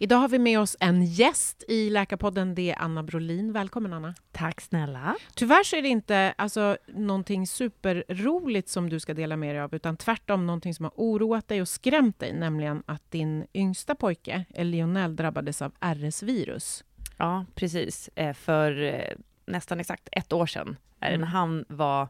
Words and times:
Idag 0.00 0.16
har 0.18 0.28
vi 0.28 0.38
med 0.38 0.60
oss 0.60 0.76
en 0.80 1.02
gäst 1.04 1.64
i 1.68 1.90
Läkarpodden. 1.90 2.54
Det 2.54 2.70
är 2.70 2.78
Anna 2.82 3.02
Brolin. 3.02 3.52
Välkommen, 3.52 3.92
Anna. 3.92 4.14
Tack 4.32 4.60
snälla. 4.60 5.16
Tyvärr 5.34 5.64
så 5.64 5.76
är 5.76 5.82
det 5.82 5.88
inte 5.88 6.34
alltså, 6.38 6.76
någonting 6.86 7.46
superroligt 7.46 8.68
som 8.68 8.88
du 8.88 9.00
ska 9.00 9.14
dela 9.14 9.36
med 9.36 9.54
dig 9.54 9.62
av, 9.62 9.74
utan 9.74 9.96
tvärtom 9.96 10.46
någonting 10.46 10.74
som 10.74 10.84
har 10.84 10.92
oroat 10.96 11.48
dig 11.48 11.60
och 11.60 11.68
skrämt 11.68 12.18
dig, 12.18 12.32
nämligen 12.32 12.82
att 12.86 13.10
din 13.10 13.46
yngsta 13.54 13.94
pojke, 13.94 14.44
Lionel, 14.56 15.16
drabbades 15.16 15.62
av 15.62 15.72
RS-virus. 15.80 16.84
Ja, 17.16 17.44
precis. 17.54 18.10
Eh, 18.14 18.34
För 18.34 18.82
eh, 18.82 19.14
nästan 19.46 19.80
exakt 19.80 20.08
ett 20.12 20.32
år 20.32 20.46
sedan, 20.46 20.76
eh, 21.00 21.08
Mm. 21.08 21.20
när 21.20 21.28
han 21.28 21.64
var 21.68 22.08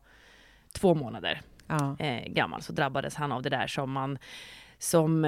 två 0.72 0.94
månader 0.94 1.40
Ja. 1.66 1.96
gammal, 2.26 2.62
så 2.62 2.72
drabbades 2.72 3.14
han 3.14 3.32
av 3.32 3.42
det 3.42 3.50
där 3.50 3.66
som 3.66 3.92
man 3.92 4.18
som 4.78 5.26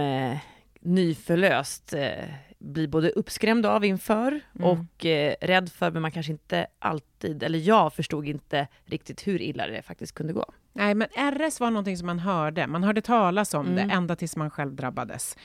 nyförlöst 0.80 1.92
eh, 1.92 2.24
blir 2.60 2.88
både 2.88 3.10
uppskrämd 3.10 3.66
av 3.66 3.84
inför 3.84 4.40
Mm. 4.58 4.70
och 4.70 5.06
eh, 5.06 5.34
rädd 5.40 5.72
för, 5.72 5.90
men 5.90 6.02
man 6.02 6.12
kanske 6.12 6.32
inte 6.32 6.66
alltid, 6.78 7.42
eller 7.42 7.58
jag 7.58 7.92
förstod 7.94 8.26
inte 8.26 8.68
riktigt 8.84 9.26
hur 9.26 9.42
illa 9.42 9.66
det 9.66 9.82
faktiskt 9.82 10.14
kunde 10.14 10.32
gå. 10.32 10.44
Nej, 10.72 10.94
men 10.94 11.08
RS 11.08 11.60
var 11.60 11.70
någonting 11.70 11.96
som 11.96 12.06
man 12.06 12.18
hörde. 12.18 12.66
Man 12.66 12.84
hörde 12.84 13.02
talas 13.02 13.54
om 13.54 13.66
Mm. 13.66 13.88
det 13.88 13.94
ända 13.94 14.16
tills 14.16 14.36
man 14.36 14.50
själv 14.50 14.74
drabbades. 14.74 15.36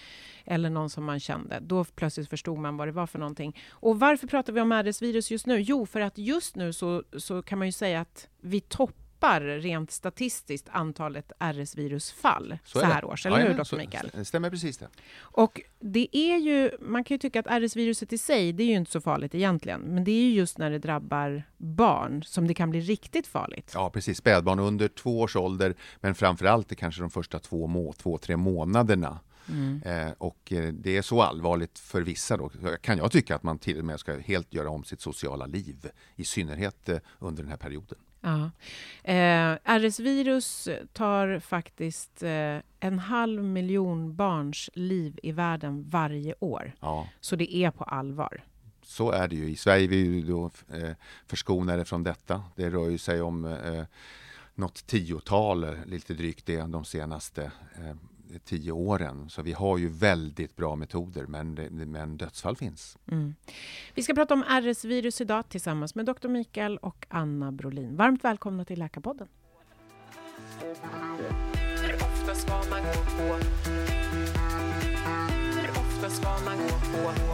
Eller 0.45 0.69
någon 0.69 0.89
som 0.89 1.03
man 1.05 1.19
kände. 1.19 1.59
Då 1.61 1.83
plötsligt 1.83 2.30
förstod 2.30 2.58
man 2.59 2.77
vad 2.77 2.88
det 2.88 2.91
var 2.91 3.08
för 3.08 3.19
någonting. 3.19 3.59
Och 3.71 3.99
varför 3.99 4.27
pratar 4.27 4.53
vi 4.53 4.61
om 4.61 4.71
RS-virus 4.73 5.31
just 5.31 5.45
nu? 5.47 5.59
Jo, 5.61 5.86
för 5.86 6.02
att 6.02 6.17
just 6.17 6.55
nu 6.55 6.73
så, 6.73 7.03
så 7.17 7.41
kan 7.41 7.58
man 7.59 7.67
ju 7.67 7.71
säga 7.71 8.02
att 8.02 8.27
vi 8.41 8.59
toppar 8.61 9.05
rent 9.39 9.91
statistiskt 9.91 10.69
antalet 10.71 11.31
RS-virusfall 11.39 12.57
så, 12.63 12.79
det. 12.79 12.85
här 12.85 13.05
års. 13.05 13.25
Eller 13.25 13.35
hur, 13.35 13.43
Jajamän, 13.43 13.63
Dr. 13.63 13.67
så- 13.67 13.75
Mikael? 13.75 14.11
Det 14.13 14.25
stämmer 14.25 14.49
precis 14.49 14.77
det. 14.77 14.87
Och 15.17 15.61
det 15.79 16.17
är 16.17 16.37
ju, 16.37 16.71
man 16.79 17.03
kan 17.03 17.15
ju 17.15 17.19
tycka 17.19 17.39
att 17.39 17.47
RS-viruset 17.47 18.14
i 18.14 18.17
sig, 18.17 18.53
det 18.53 18.64
är 18.64 18.67
ju 18.67 18.75
inte 18.75 18.91
så 18.91 19.02
farligt 19.02 19.35
egentligen. 19.35 19.81
Men 19.81 20.03
det 20.03 20.11
är 20.11 20.21
ju 20.21 20.33
just 20.33 20.58
när 20.58 20.71
det 20.71 20.80
drabbar 20.80 21.43
barn 21.58 22.23
som 22.23 22.47
det 22.47 22.53
kan 22.53 22.69
bli 22.69 22.80
riktigt 22.80 23.27
farligt. 23.27 23.71
Ja, 23.73 23.89
precis. 23.89 24.17
Spädbarn 24.17 24.59
under 24.59 24.87
två 24.87 25.19
års 25.19 25.35
ålder, 25.35 25.75
men 25.99 26.15
framför 26.15 26.45
allt 26.45 26.69
det 26.69 26.75
kanske 26.75 27.02
de 27.02 27.09
första 27.09 27.39
två, 27.39 27.67
må, 27.67 27.93
två 27.93 28.17
tre 28.17 28.37
månaderna. 28.37 29.19
Mm. 29.49 29.81
Eh, 29.85 30.14
och 30.17 30.53
eh, 30.53 30.73
det 30.73 30.97
är 30.97 31.02
så 31.02 31.21
allvarligt 31.21 31.80
för 31.80 32.02
vissa 32.02 32.37
då, 32.37 32.49
så 32.49 32.77
kan 32.81 32.97
jag 32.97 33.11
tycka 33.11 33.35
att 33.35 33.43
man 33.43 33.59
till 33.59 33.80
och 33.80 33.85
med 33.85 33.99
ska 33.99 34.17
helt 34.17 34.53
göra 34.53 34.69
om 34.69 34.83
sitt 34.83 35.02
sociala 35.02 35.45
liv, 35.45 35.89
i 36.15 36.23
synnerhet 36.23 36.89
eh, 36.89 36.97
under 37.19 37.43
den 37.43 37.49
här 37.49 37.58
perioden. 37.58 37.97
Ja. 38.25 38.52
Eh, 39.03 39.58
RS-virus 39.80 40.69
tar 40.93 41.39
faktiskt 41.39 42.23
eh, 42.23 42.58
en 42.80 42.99
halv 42.99 43.43
miljon 43.43 44.15
barns 44.15 44.69
liv 44.73 45.19
i 45.23 45.31
världen 45.31 45.89
varje 45.89 46.33
år. 46.39 46.71
Ja, 46.80 47.08
Så 47.19 47.35
det 47.35 47.55
är 47.55 47.71
på 47.71 47.83
allvar. 47.83 48.43
så 48.83 49.11
är 49.11 49.27
det 49.27 49.35
ju. 49.35 49.49
I 49.49 49.55
Sverige 49.55 49.83
är 49.83 49.87
vi 49.87 49.97
ju 49.97 50.21
då 50.21 50.52
eh, 50.73 50.91
förskonade 51.27 51.85
från 51.85 52.03
detta. 52.03 52.43
Det 52.55 52.69
rör 52.69 52.89
ju 52.89 52.97
sig 52.97 53.21
om 53.21 53.45
eh, 53.45 53.83
något 54.55 54.87
tiotal, 54.87 55.75
lite 55.85 56.14
drygt 56.14 56.45
det, 56.45 56.61
de 56.61 56.85
senaste 56.85 57.43
eh, 57.75 57.95
tio 58.43 58.71
åren. 58.71 59.30
Så 59.30 59.41
vi 59.41 59.52
har 59.53 59.77
ju 59.77 59.89
väldigt 59.89 60.55
bra 60.55 60.75
metoder, 60.75 61.25
men, 61.25 61.53
men 61.91 62.17
dödsfall 62.17 62.55
finns. 62.55 62.97
Mm. 63.11 63.36
Vi 63.93 64.03
ska 64.03 64.13
prata 64.13 64.33
om 64.33 64.43
RS-virus 64.43 65.21
idag 65.21 65.49
tillsammans 65.49 65.95
med 65.95 66.05
doktor 66.05 66.30
Mikael 66.30 66.77
och 66.77 67.05
Anna 67.09 67.52
Brolin. 67.52 67.95
Varmt 67.95 68.23
välkomna 68.23 68.65
till 68.65 68.80
Läkarpodden. 68.80 69.27
Hur 71.81 71.95
ofta 71.95 72.35
ska 72.35 72.53
man 72.55 72.81
gå 72.83 72.93
på? 73.17 73.35
Hur 75.61 75.69
ofta 75.69 76.09
ska 76.09 76.30
man 76.45 76.58
gå 76.58 76.69
på? 76.69 77.25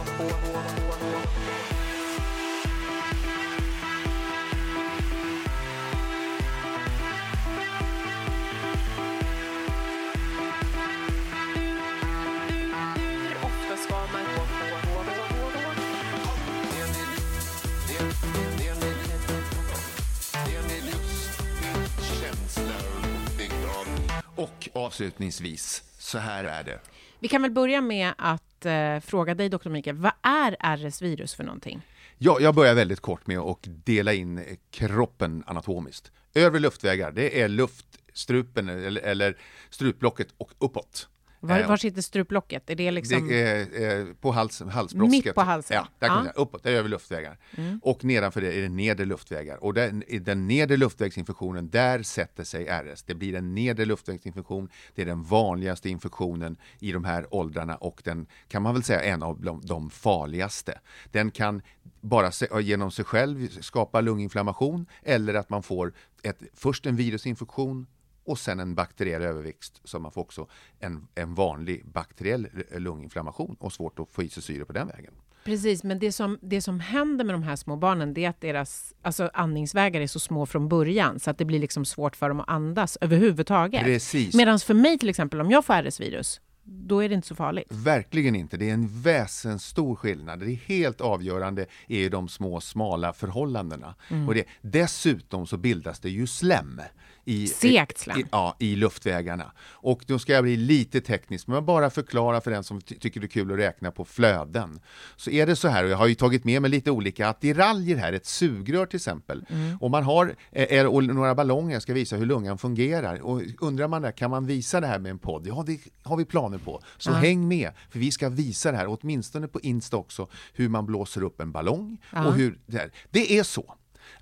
Avslutningsvis, 24.72 25.82
så 25.98 26.18
här 26.18 26.44
är 26.44 26.64
det. 26.64 26.80
Vi 27.18 27.28
kan 27.28 27.42
väl 27.42 27.50
börja 27.50 27.80
med 27.80 28.12
att 28.18 28.66
eh, 28.66 29.00
fråga 29.00 29.34
dig, 29.34 29.48
Dr. 29.48 29.68
Mikael, 29.68 29.96
vad 29.96 30.12
är 30.22 30.56
RS-virus 30.76 31.34
för 31.34 31.44
någonting? 31.44 31.82
Ja, 32.18 32.38
jag 32.40 32.54
börjar 32.54 32.74
väldigt 32.74 33.00
kort 33.00 33.26
med 33.26 33.38
att 33.38 33.66
dela 33.66 34.12
in 34.12 34.44
kroppen 34.70 35.44
anatomiskt. 35.46 36.12
Övre 36.34 36.60
luftvägar, 36.60 37.12
det 37.12 37.40
är 37.40 37.48
luftstrupen 37.48 38.68
eller, 38.68 39.00
eller 39.00 39.36
strupblocket 39.70 40.28
och 40.36 40.50
uppåt. 40.58 41.08
Var, 41.44 41.60
Eh, 41.60 41.68
var 41.68 41.76
sitter 41.76 42.02
struplocket? 42.02 42.70
Är 42.70 42.74
det 42.74 42.90
liksom... 42.90 43.28
Det 43.28 43.42
är 43.42 44.00
eh, 44.00 44.14
på 44.14 44.32
hals, 44.32 44.62
halsbrosket. 44.70 45.24
Mitt 45.24 45.34
på 45.34 45.40
halsen? 45.40 45.76
Ja, 45.76 45.88
där 45.98 46.08
kan 46.08 46.22
säga. 46.22 46.32
uppåt, 46.36 46.62
där 46.62 46.70
är 46.70 46.76
över 46.76 46.88
luftvägar. 46.88 47.38
Och 47.82 48.04
nedanför 48.04 48.40
det 48.40 48.58
är 48.58 48.62
det 48.62 48.68
nedre 48.68 49.06
luftvägar. 49.06 49.64
Och 49.64 49.74
den, 49.74 50.04
den 50.20 50.46
nedre 50.46 50.76
luftvägsinfektionen, 50.76 51.70
där 51.70 52.02
sätter 52.02 52.44
sig 52.44 52.66
RS. 52.66 53.02
Det 53.02 53.14
blir 53.14 53.34
en 53.34 53.54
nedre 53.54 53.84
luftvägsinfektion. 53.84 54.68
Det 54.94 55.02
är 55.02 55.06
den 55.06 55.22
vanligaste 55.22 55.88
infektionen 55.88 56.56
i 56.80 56.92
de 56.92 57.04
här 57.04 57.34
åldrarna 57.34 57.76
och 57.76 58.00
den 58.04 58.26
kan 58.48 58.62
man 58.62 58.74
väl 58.74 58.82
säga 58.82 59.02
en 59.02 59.22
av 59.22 59.40
de, 59.40 59.60
de 59.64 59.90
farligaste. 59.90 60.78
Den 61.10 61.30
kan 61.30 61.62
bara 62.00 62.32
se, 62.32 62.46
genom 62.60 62.90
sig 62.90 63.04
själv 63.04 63.48
skapa 63.60 64.00
lunginflammation 64.00 64.86
eller 65.02 65.34
att 65.34 65.50
man 65.50 65.62
får 65.62 65.92
ett, 66.22 66.42
först 66.54 66.86
en 66.86 66.96
virusinfektion 66.96 67.86
och 68.24 68.38
sen 68.38 68.60
en 68.60 68.74
bakteriell 68.74 69.22
överväxt 69.22 69.80
så 69.84 69.98
man 69.98 70.12
får 70.12 70.20
också 70.20 70.46
en, 70.78 71.08
en 71.14 71.34
vanlig 71.34 71.86
bakteriell 71.86 72.48
lunginflammation 72.76 73.56
och 73.58 73.72
svårt 73.72 73.98
att 73.98 74.10
få 74.10 74.22
i 74.22 74.28
sig 74.28 74.42
syre 74.42 74.64
på 74.64 74.72
den 74.72 74.86
vägen. 74.86 75.14
Precis, 75.44 75.84
men 75.84 75.98
det 75.98 76.12
som, 76.12 76.38
det 76.42 76.62
som 76.62 76.80
händer 76.80 77.24
med 77.24 77.34
de 77.34 77.42
här 77.42 77.56
små 77.56 77.76
barnen 77.76 78.14
det 78.14 78.24
är 78.24 78.28
att 78.28 78.40
deras 78.40 78.94
alltså, 79.02 79.30
andningsvägar 79.34 80.00
är 80.00 80.06
så 80.06 80.20
små 80.20 80.46
från 80.46 80.68
början 80.68 81.20
så 81.20 81.30
att 81.30 81.38
det 81.38 81.44
blir 81.44 81.58
liksom 81.58 81.84
svårt 81.84 82.16
för 82.16 82.28
dem 82.28 82.40
att 82.40 82.48
andas 82.48 82.98
överhuvudtaget. 83.00 83.84
Precis. 83.84 84.34
Medan 84.34 84.58
för 84.58 84.74
mig 84.74 84.98
till 84.98 85.08
exempel, 85.08 85.40
om 85.40 85.50
jag 85.50 85.64
får 85.64 85.74
RS-virus, 85.74 86.40
då 86.64 87.02
är 87.02 87.08
det 87.08 87.14
inte 87.14 87.28
så 87.28 87.34
farligt. 87.34 87.66
Verkligen 87.70 88.34
inte. 88.34 88.56
Det 88.56 88.70
är 88.70 88.74
en 88.74 89.02
väsenstor 89.02 89.96
skillnad. 89.96 90.40
Det 90.40 90.46
är 90.46 90.54
helt 90.54 91.00
avgörande 91.00 91.66
är 91.88 91.98
ju 91.98 92.08
de 92.08 92.28
små 92.28 92.60
smala 92.60 93.12
förhållandena. 93.12 93.94
Och 94.28 94.34
det, 94.34 94.44
dessutom 94.60 95.46
så 95.46 95.56
bildas 95.56 96.00
det 96.00 96.10
ju 96.10 96.26
slem 96.26 96.80
i, 97.24 97.46
Segt 97.46 97.98
slem. 97.98 98.18
i, 98.18 98.24
ja, 98.30 98.56
i 98.58 98.76
luftvägarna. 98.76 99.52
Och 99.70 100.04
då 100.06 100.18
ska 100.18 100.32
jag 100.32 100.44
bli 100.44 100.56
lite 100.56 101.00
teknisk, 101.00 101.46
men 101.46 101.64
bara 101.66 101.90
förklara 101.90 102.40
för 102.40 102.50
den 102.50 102.64
som 102.64 102.80
ty 102.80 102.98
tycker 102.98 103.20
det 103.20 103.26
är 103.26 103.28
kul 103.28 103.52
att 103.52 103.58
räkna 103.58 103.90
på 103.90 104.04
flöden. 104.04 104.80
Så 105.16 105.30
är 105.30 105.46
det 105.46 105.56
så 105.56 105.68
här, 105.68 105.84
och 105.84 105.90
jag 105.90 105.96
har 105.96 106.06
ju 106.06 106.14
tagit 106.14 106.44
med 106.44 106.62
mig 106.62 106.70
lite 106.70 106.90
olika 106.90 107.28
attiraljer 107.28 107.96
här, 107.96 108.12
ett 108.12 108.26
sugrör 108.26 108.86
till 108.86 108.96
exempel. 108.96 109.44
Mm. 109.50 109.78
Och 109.80 109.90
man 109.90 110.02
har 110.04 110.34
eh, 110.52 110.86
och 110.86 111.04
några 111.04 111.34
ballonger, 111.34 111.72
jag 111.72 111.82
ska 111.82 111.92
visa 111.94 112.16
hur 112.16 112.26
lungan 112.26 112.58
fungerar. 112.58 113.20
Och 113.20 113.42
undrar 113.60 113.88
man 113.88 114.02
där, 114.02 114.12
kan 114.12 114.30
man 114.30 114.46
visa 114.46 114.80
det 114.80 114.86
här 114.86 114.98
med 114.98 115.10
en 115.10 115.18
podd? 115.18 115.46
Ja, 115.46 115.64
det 115.66 115.78
har 116.02 116.16
vi 116.16 116.24
planer 116.24 116.58
på. 116.58 116.80
Så 116.98 117.10
Ja. 117.10 117.14
häng 117.14 117.48
med, 117.48 117.70
för 117.90 117.98
vi 117.98 118.10
ska 118.10 118.28
visa 118.28 118.70
det 118.72 118.76
här, 118.76 118.86
åtminstone 119.00 119.48
på 119.48 119.60
Insta 119.60 119.96
också, 119.96 120.28
hur 120.54 120.68
man 120.68 120.86
blåser 120.86 121.22
upp 121.22 121.40
en 121.40 121.52
ballong. 121.52 121.98
Ja. 122.12 122.26
Och 122.26 122.34
hur 122.34 122.58
det, 122.66 122.76
här. 122.78 122.92
det 123.10 123.38
är 123.38 123.42
så 123.42 123.74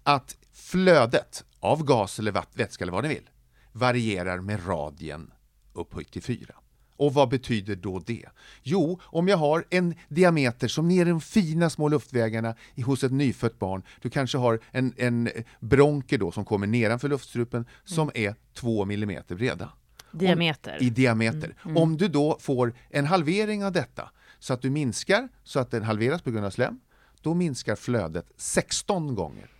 att 0.02 0.36
flödet 0.52 1.44
av 1.60 1.84
gas 1.84 2.18
eller 2.18 2.44
vätska 2.54 2.84
eller 2.84 2.92
vad 2.92 3.04
ni 3.04 3.08
vill 3.08 3.30
varierar 3.72 4.40
med 4.40 4.68
radien 4.68 5.32
upphöjt 5.72 6.12
till 6.12 6.22
4. 6.22 6.54
Och 6.96 7.14
vad 7.14 7.28
betyder 7.28 7.76
då 7.76 7.98
det? 7.98 8.26
Jo, 8.62 9.00
om 9.02 9.28
jag 9.28 9.36
har 9.36 9.64
en 9.70 9.94
diameter 10.08 10.68
som 10.68 10.88
ner 10.88 11.04
de 11.04 11.20
fina 11.20 11.70
små 11.70 11.88
luftvägarna 11.88 12.54
hos 12.84 13.04
ett 13.04 13.12
nyfött 13.12 13.58
barn, 13.58 13.82
du 14.00 14.10
kanske 14.10 14.38
har 14.38 14.60
en, 14.70 14.94
en 14.96 15.28
bronker 15.60 16.18
då 16.18 16.32
som 16.32 16.44
kommer 16.44 16.66
nedanför 16.66 17.08
luftstrupen 17.08 17.66
som 17.84 18.10
är 18.14 18.34
2 18.54 18.84
millimeter 18.84 19.34
breda 19.34 19.72
Diameter. 20.12 20.82
i 20.82 20.90
diameter. 20.90 21.54
Om 21.76 21.96
du 21.96 22.08
då 22.08 22.38
får 22.40 22.74
en 22.90 23.06
halvering 23.06 23.64
av 23.64 23.72
detta, 23.72 24.10
så 24.38 24.54
att 24.54 24.62
du 24.62 24.70
minskar, 24.70 25.28
så 25.44 25.60
att 25.60 25.70
den 25.70 25.82
halveras 25.82 26.22
på 26.22 26.30
grund 26.30 26.46
av 26.46 26.50
slem, 26.50 26.80
då 27.22 27.34
minskar 27.34 27.76
flödet 27.76 28.26
16 28.36 29.14
gånger. 29.14 29.50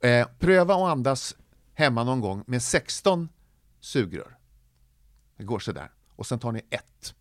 Eh, 0.00 0.28
pröva 0.38 0.74
att 0.74 0.92
andas 0.92 1.36
hemma 1.74 2.04
någon 2.04 2.20
gång 2.20 2.44
med 2.46 2.62
16 2.62 3.28
sugrör. 3.80 4.36
Det 5.36 5.44
går 5.44 5.58
sådär. 5.58 5.90
Och 6.16 6.26
sen 6.26 6.38
tar 6.38 6.52
ni 6.52 6.60
ett. 6.70 7.14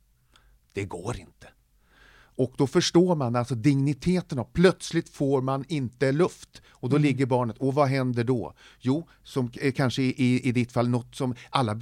Det 0.74 0.86
går 0.86 1.18
inte. 1.18 1.48
Och 2.38 2.54
då 2.58 2.68
förstår 2.68 3.16
man 3.16 3.36
alltså 3.36 3.56
digniteten 3.56 4.40
av 4.40 4.48
plötsligt 4.54 5.10
får 5.10 5.42
man 5.42 5.66
inte 5.68 6.12
luft 6.12 6.62
och 6.68 6.90
då 6.90 6.98
ligger 6.98 7.26
barnet 7.26 7.58
och 7.58 7.74
vad 7.74 7.88
händer 7.88 8.24
då? 8.24 8.54
Jo, 8.80 9.08
som 9.24 9.52
eh, 9.62 9.74
kanske 9.74 10.02
i, 10.02 10.42
i, 10.44 10.52
ditt 10.52 10.72
fall 10.72 10.90
något 10.90 11.16
som 11.16 11.36
alla, 11.50 11.80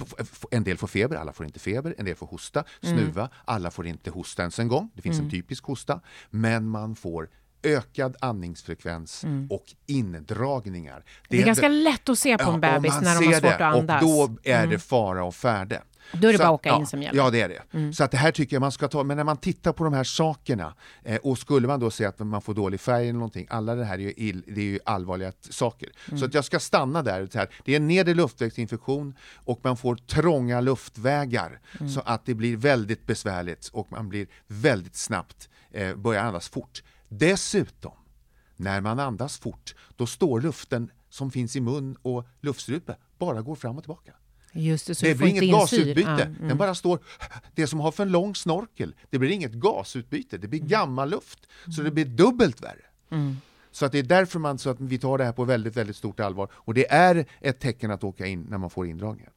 en 0.50 0.64
del 0.64 0.76
får 0.76 0.86
feber, 0.86 1.16
alla 1.16 1.32
får 1.32 1.46
inte 1.46 1.58
feber, 1.58 1.94
en 1.98 2.04
del 2.04 2.16
får 2.16 2.26
hosta, 2.26 2.64
snuva, 2.80 3.28
alla 3.44 3.70
får 3.70 3.86
inte 3.86 4.10
hosta 4.10 4.42
ens 4.42 4.58
en 4.58 4.68
gång, 4.68 4.90
det 4.94 5.02
finns 5.02 5.20
en 5.20 5.30
typisk 5.30 5.64
hosta, 5.64 6.00
men 6.30 6.68
man 6.68 6.96
får 6.96 7.28
ökad 7.64 8.16
andningsfrekvens 8.20 9.24
och 9.50 9.64
indragningar. 9.86 11.04
Det 11.28 11.40
är 11.42 11.46
ganska 11.46 11.68
lätt 11.68 12.08
att 12.08 12.18
se 12.18 12.38
på 12.38 12.50
en 12.50 12.60
bebis 12.60 12.94
när 13.02 13.20
de 13.20 13.26
har 13.26 13.32
svårt 13.32 13.42
det, 13.42 13.54
att 13.54 13.60
andas. 13.76 14.02
Och 14.02 14.08
då 14.30 14.36
är 14.42 14.66
det 14.66 14.78
fara 14.78 15.24
och 15.24 15.34
färde. 15.34 15.82
Då 16.12 16.28
är 16.28 16.32
det 16.32 16.38
Så 16.38 16.44
bara 16.44 16.48
att- 16.48 16.54
åka 16.54 16.68
in 16.68 16.80
ja, 16.80 16.86
som 16.86 17.02
gäller. 17.02 17.18
Ja, 17.18 17.30
det 17.30 17.40
är 17.40 17.48
det. 17.48 17.94
Så 17.94 18.04
att 18.04 18.10
det 18.10 18.16
här 18.16 18.32
tycker 18.32 18.56
jag 18.56 18.60
man 18.60 18.72
ska 18.72 18.88
ta, 18.88 19.04
men 19.04 19.16
när 19.16 19.24
man 19.24 19.36
tittar 19.36 19.72
på 19.72 19.84
de 19.84 19.92
här 19.92 20.04
sakerna 20.04 20.74
eh, 21.04 21.16
och 21.16 21.38
skulle 21.38 21.66
man 21.66 21.80
då 21.80 21.90
se 21.90 22.04
att 22.04 22.18
man 22.18 22.42
får 22.42 22.54
dålig 22.54 22.80
färg 22.80 23.02
eller 23.02 23.12
någonting, 23.12 23.46
alla 23.50 23.74
det 23.74 23.84
här 23.84 23.94
är 23.94 23.98
ju, 23.98 24.12
ill, 24.16 24.42
det 24.46 24.60
är 24.60 24.64
ju 24.64 24.78
allvarliga 24.84 25.32
saker. 25.50 25.88
Så 26.18 26.24
att 26.24 26.34
jag 26.34 26.44
ska 26.44 26.60
stanna 26.60 27.02
där. 27.02 27.28
Så 27.32 27.38
här. 27.38 27.48
Det 27.64 27.72
är 27.72 27.76
en 27.76 27.86
nedre 27.86 28.14
luftvägsinfektion 28.14 29.14
och 29.44 29.60
man 29.62 29.76
får 29.76 29.96
trånga 29.96 30.60
luftvägar 30.60 31.60
så 31.94 32.00
att 32.00 32.26
det 32.26 32.34
blir 32.34 32.56
väldigt 32.56 33.06
besvärligt 33.06 33.68
och 33.72 33.92
man 33.92 34.08
blir 34.08 34.26
väldigt 34.46 34.96
snabbt, 34.96 35.48
eh, 35.72 35.94
börjar 35.96 36.22
andas 36.24 36.48
fort. 36.48 36.82
Dessutom, 37.18 37.92
när 38.56 38.80
man 38.80 38.98
andas 39.00 39.38
fort, 39.38 39.74
då 39.96 40.06
står 40.06 40.40
luften 40.40 40.90
som 41.08 41.30
finns 41.30 41.56
i 41.56 41.60
mun 41.60 41.96
och 42.02 42.26
luftstrupe 42.40 42.96
bara 43.18 43.42
går 43.42 43.54
fram 43.54 43.76
och 43.76 43.82
tillbaka. 43.82 44.12
Just 44.52 44.86
det, 44.86 44.94
så 44.94 45.06
Det 45.06 45.14
blir 45.14 45.28
inget 45.28 45.50
gasutbyte. 45.50 46.00
Ja, 46.00 46.20
mm. 46.20 46.48
Den 46.48 46.56
bara 46.58 46.74
står... 46.74 46.98
Det 47.54 47.66
som 47.66 47.80
har 47.80 47.92
för 47.92 48.06
lång 48.06 48.34
snorkel, 48.34 48.94
det 49.10 49.18
blir 49.18 49.30
inget 49.30 49.52
gasutbyte. 49.52 50.38
Det 50.38 50.48
blir 50.48 50.60
Mm. 50.60 50.68
gammal 50.68 51.10
luft. 51.10 51.46
Så 51.76 51.82
det 51.82 51.90
blir 51.90 52.04
dubbelt 52.04 52.60
värre. 52.62 52.84
Så 53.70 53.86
att 53.86 53.92
det 53.92 53.98
är 53.98 54.02
därför 54.02 54.38
man, 54.38 54.58
så 54.58 54.70
att 54.70 54.80
vi 54.80 54.98
tar 54.98 55.18
det 55.18 55.24
här 55.24 55.32
på 55.32 55.44
väldigt, 55.44 55.76
väldigt 55.76 55.96
stort 55.96 56.20
allvar. 56.20 56.48
Och 56.54 56.74
det 56.74 56.92
är 56.92 57.26
ett 57.40 57.60
tecken 57.60 57.90
att 57.90 58.04
åka 58.04 58.26
in 58.26 58.46
när 58.50 58.58
man 58.58 58.70
får 58.70 58.86
indragningar. 58.86 59.32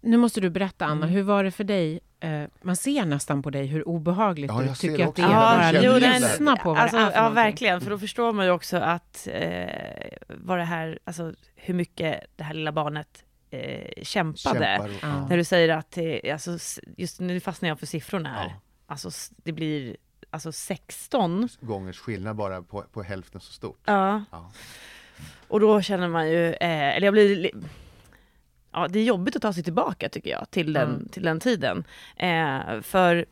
Nu 0.00 0.16
måste 0.16 0.40
du 0.40 0.50
berätta, 0.50 0.84
Anna, 0.86 1.06
Mm. 1.06 1.08
hur 1.14 1.22
var 1.22 1.44
det 1.44 1.50
för 1.50 1.64
dig? 1.64 2.00
Eh, 2.20 2.42
man 2.62 2.76
ser 2.76 3.04
nästan 3.04 3.42
på 3.42 3.50
dig 3.50 3.66
hur 3.66 3.88
obehagligt 3.88 4.50
Ja, 4.50 4.62
du 4.62 4.74
tycker 4.74 5.06
att 5.08 5.16
det 5.16 5.22
är. 5.22 5.26
Ja, 5.26 5.30
bara 5.92 6.14
att 6.14 6.20
lyssna 6.20 6.56
på 6.56 6.68
vad 6.68 6.78
alltså, 6.78 6.96
det 6.96 7.02
är 7.02 7.06
för 7.06 7.12
Ja, 7.14 7.20
någonting. 7.20 7.34
verkligen. 7.44 7.80
För 7.80 7.90
då 7.90 7.98
förstår 7.98 8.32
man 8.32 8.44
ju 8.46 8.52
också 8.52 8.76
att 8.76 9.28
eh, 9.30 9.66
vad 10.28 10.58
det 10.58 10.64
här, 10.64 10.98
alltså 11.04 11.32
hur 11.56 11.74
mycket 11.74 12.26
det 12.36 12.44
här 12.44 12.54
lilla 12.54 12.72
barnet 12.72 13.24
eh, 13.50 14.02
kämpade. 14.02 14.38
Kämpar 14.78 14.88
och, 14.88 14.94
Ja. 15.02 15.26
När 15.28 15.36
du 15.36 15.44
säger 15.44 15.68
att, 15.68 15.98
alltså, 16.32 16.58
just 16.96 17.20
nu 17.20 17.40
fastnar 17.40 17.68
jag 17.68 17.78
för 17.78 17.86
siffrorna 17.86 18.28
här. 18.28 18.44
Ja. 18.46 18.52
Alltså 18.86 19.10
det 19.36 19.52
blir 19.52 19.96
alltså 20.30 20.52
16. 20.52 21.48
gångers 21.60 21.98
skillnad 21.98 22.36
bara 22.36 22.62
på, 22.62 22.82
på 22.92 23.02
hälften 23.02 23.40
så 23.40 23.52
stort. 23.52 23.80
Ja. 23.84 24.24
Ja. 24.30 24.52
Och 25.48 25.60
då 25.60 25.82
känner 25.82 26.08
man 26.08 26.30
ju, 26.30 26.46
eh, 26.52 26.96
eller 26.96 27.06
jag 27.06 27.12
blir 27.14 27.36
li- 27.36 27.52
Ja, 28.72 28.88
det 28.88 28.98
är 28.98 29.04
jobbigt 29.04 29.36
att 29.36 29.42
ta 29.42 29.52
sig 29.52 29.62
tillbaka 29.62 30.08
tycker 30.08 30.30
jag, 30.30 30.50
till 30.50 30.72
den, 30.72 30.88
Mm. 30.94 31.08
till 31.08 31.22
den 31.22 31.40
tiden. 31.40 31.84
Eh, 32.16 32.80
för 32.82 33.24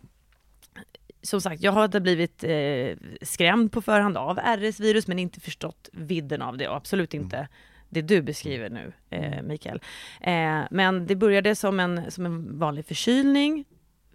som 1.22 1.40
sagt, 1.40 1.62
jag 1.62 1.72
hade 1.72 2.00
blivit 2.00 2.44
eh, 2.44 2.96
skrämd 3.22 3.72
på 3.72 3.82
förhand 3.82 4.16
av 4.16 4.38
RS-virus, 4.38 5.06
men 5.08 5.18
inte 5.18 5.40
förstått 5.40 5.88
vidden 5.92 6.42
av 6.42 6.56
det 6.56 6.68
och 6.68 6.76
absolut 6.76 7.14
inte 7.14 7.48
det 7.88 8.02
du 8.02 8.22
beskriver 8.22 8.70
nu, 8.70 8.92
eh, 9.10 9.42
Mikael. 9.42 9.80
Eh, 10.20 10.60
men 10.70 11.06
det 11.06 11.16
började 11.16 11.54
som 11.54 11.80
en, 11.80 12.10
som 12.10 12.26
en 12.26 12.58
vanlig 12.58 12.86
förkylning. 12.86 13.64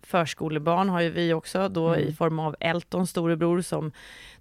Förskolebarn 0.02 0.90
har 0.90 1.02
ju 1.02 1.10
vi 1.10 1.34
också, 1.34 1.70
då 1.70 1.98
i 1.98 2.14
form 2.14 2.40
av 2.40 2.56
Elton, 2.60 3.08
storebror, 3.08 3.62
som 3.62 3.92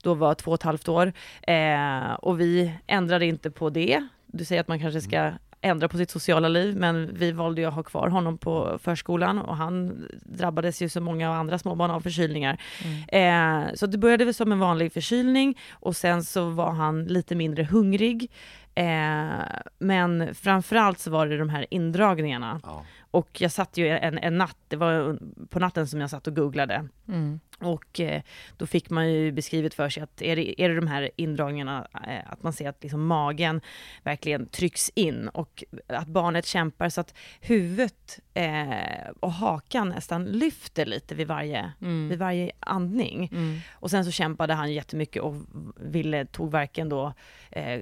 då 0.03 0.15
var 0.15 0.35
två 0.35 0.51
och 0.51 0.55
ett 0.55 0.63
halvt 0.63 0.89
år. 0.89 1.13
Eh, 1.43 2.13
och 2.13 2.41
vi 2.41 2.75
ändrade 2.87 3.27
inte 3.27 3.51
på 3.51 3.71
det. 3.71 4.09
Du 4.27 4.45
säger 4.45 4.61
att 4.61 4.69
man 4.69 4.81
kanske 4.81 5.01
ska 5.01 5.33
ändra 5.63 5.89
på 5.89 5.97
sitt 5.97 6.11
sociala 6.11 6.49
liv, 6.49 6.77
men 6.77 7.15
vi 7.15 7.33
valde 7.33 7.61
ju 7.61 7.67
att 7.67 7.75
ha 7.75 7.83
kvar 7.83 8.09
honom 8.09 8.39
på 8.39 8.79
förskolan 8.83 9.39
och 9.39 9.57
han 9.57 10.07
drabbades 10.25 10.83
ju 10.83 10.89
som 10.89 11.05
många 11.05 11.35
andra 11.35 11.59
småbarn 11.59 11.91
av 11.91 12.01
förkylningar. 12.01 12.61
Eh, 13.09 13.75
så 13.75 13.87
det 13.87 13.99
började 13.99 14.25
väl 14.25 14.35
som 14.35 14.53
en 14.53 14.59
vanlig 14.59 14.93
förkylning 14.93 15.59
och 15.73 15.97
sen 15.97 16.25
så 16.25 16.49
var 16.51 16.71
han 16.71 17.05
lite 17.05 17.35
mindre 17.35 17.65
hungrig. 17.65 18.31
Eh, 18.75 19.45
men 19.79 20.35
framförallt 20.35 20.99
så 20.99 21.11
var 21.11 21.27
det 21.27 21.39
de 21.39 21.49
här 21.49 21.67
indragningarna. 21.71 22.61
Ja. 22.63 22.85
Och 23.11 23.41
jag 23.41 23.53
satt 23.53 23.77
ju 23.77 23.89
en, 23.89 24.19
en 24.19 24.39
natt, 24.39 24.57
det 24.69 24.77
var 24.77 25.19
på 25.51 25.59
natten 25.59 25.89
som 25.89 26.01
jag 26.01 26.11
satt 26.11 26.27
och 26.27 26.37
googlade. 26.37 26.89
Mm. 27.09 27.41
Och 27.59 28.01
eh, 28.01 28.23
då 28.57 28.67
fick 28.67 28.91
man 28.91 29.13
ju 29.13 29.33
beskrivet 29.33 29.75
för 29.75 29.89
sig 29.89 30.03
att 30.03 30.23
är 30.23 30.37
det, 30.37 30.63
är 30.63 30.69
det 30.69 30.75
de 30.75 30.87
här 30.87 31.11
indragningarna, 31.17 31.89
eh, 32.07 32.33
att 32.33 32.43
man 32.43 32.53
ser 32.53 32.69
att 32.69 32.83
liksom 32.83 33.07
magen 33.07 33.61
verkligen 34.03 34.47
trycks 34.47 34.91
in 34.95 35.29
och 35.29 35.65
att 35.87 36.09
barnet 36.09 36.47
kämpar 36.47 36.89
så 36.89 37.01
att 37.01 37.15
huvudet 37.41 38.21
eh, 38.35 39.11
och 39.21 39.33
hakan 39.33 39.89
nästan 39.89 40.25
lyfter 40.25 40.87
lite 40.87 41.15
vid 41.15 41.27
varje, 41.27 41.73
vid 42.09 42.19
varje 42.19 42.53
andning. 42.61 43.31
Mm. 43.33 43.59
Och 43.73 43.91
sen 43.91 44.05
så 44.05 44.11
kämpade 44.11 44.55
han 44.55 44.73
jättemycket 44.73 45.23
och 45.23 45.35
ville, 45.77 46.25
tog 46.27 46.51
varken 46.51 46.89
då 46.89 47.15
eh, 47.51 47.81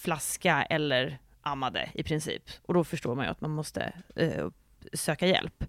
flaska 0.00 0.62
eller 0.62 1.18
ammade 1.42 1.90
i 1.94 2.02
princip. 2.02 2.42
Och 2.66 2.74
då 2.74 2.84
förstår 2.84 3.14
man 3.14 3.24
ju 3.24 3.30
att 3.30 3.40
man 3.40 3.50
måste 3.50 3.92
eh, 4.16 4.46
söka 4.92 5.26
hjälp. 5.26 5.64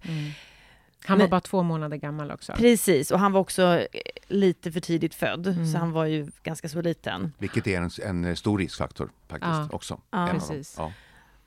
Han 1.04 1.18
var 1.18 1.24
Men- 1.24 1.30
bara 1.30 1.40
två 1.40 1.62
månader 1.62 1.96
gammal 1.96 2.30
också. 2.30 2.52
Precis, 2.52 3.10
och 3.10 3.18
han 3.18 3.32
var 3.32 3.40
också 3.40 3.62
eh, 3.62 3.86
lite 4.28 4.72
för 4.72 4.80
tidigt 4.80 5.14
född, 5.14 5.46
Mm. 5.46 5.66
så 5.66 5.78
han 5.78 5.92
var 5.92 6.04
ju 6.04 6.30
ganska 6.42 6.68
så 6.68 6.82
liten. 6.82 7.32
Vilket 7.38 7.66
är 7.66 7.80
en, 8.02 8.24
en 8.26 8.36
stor 8.36 8.58
riskfaktor 8.58 9.10
faktiskt 9.28 9.52
Ja. 9.52 9.68
också. 9.72 10.00
Ja, 10.10 10.28
precis. 10.32 10.74
Ja. 10.78 10.92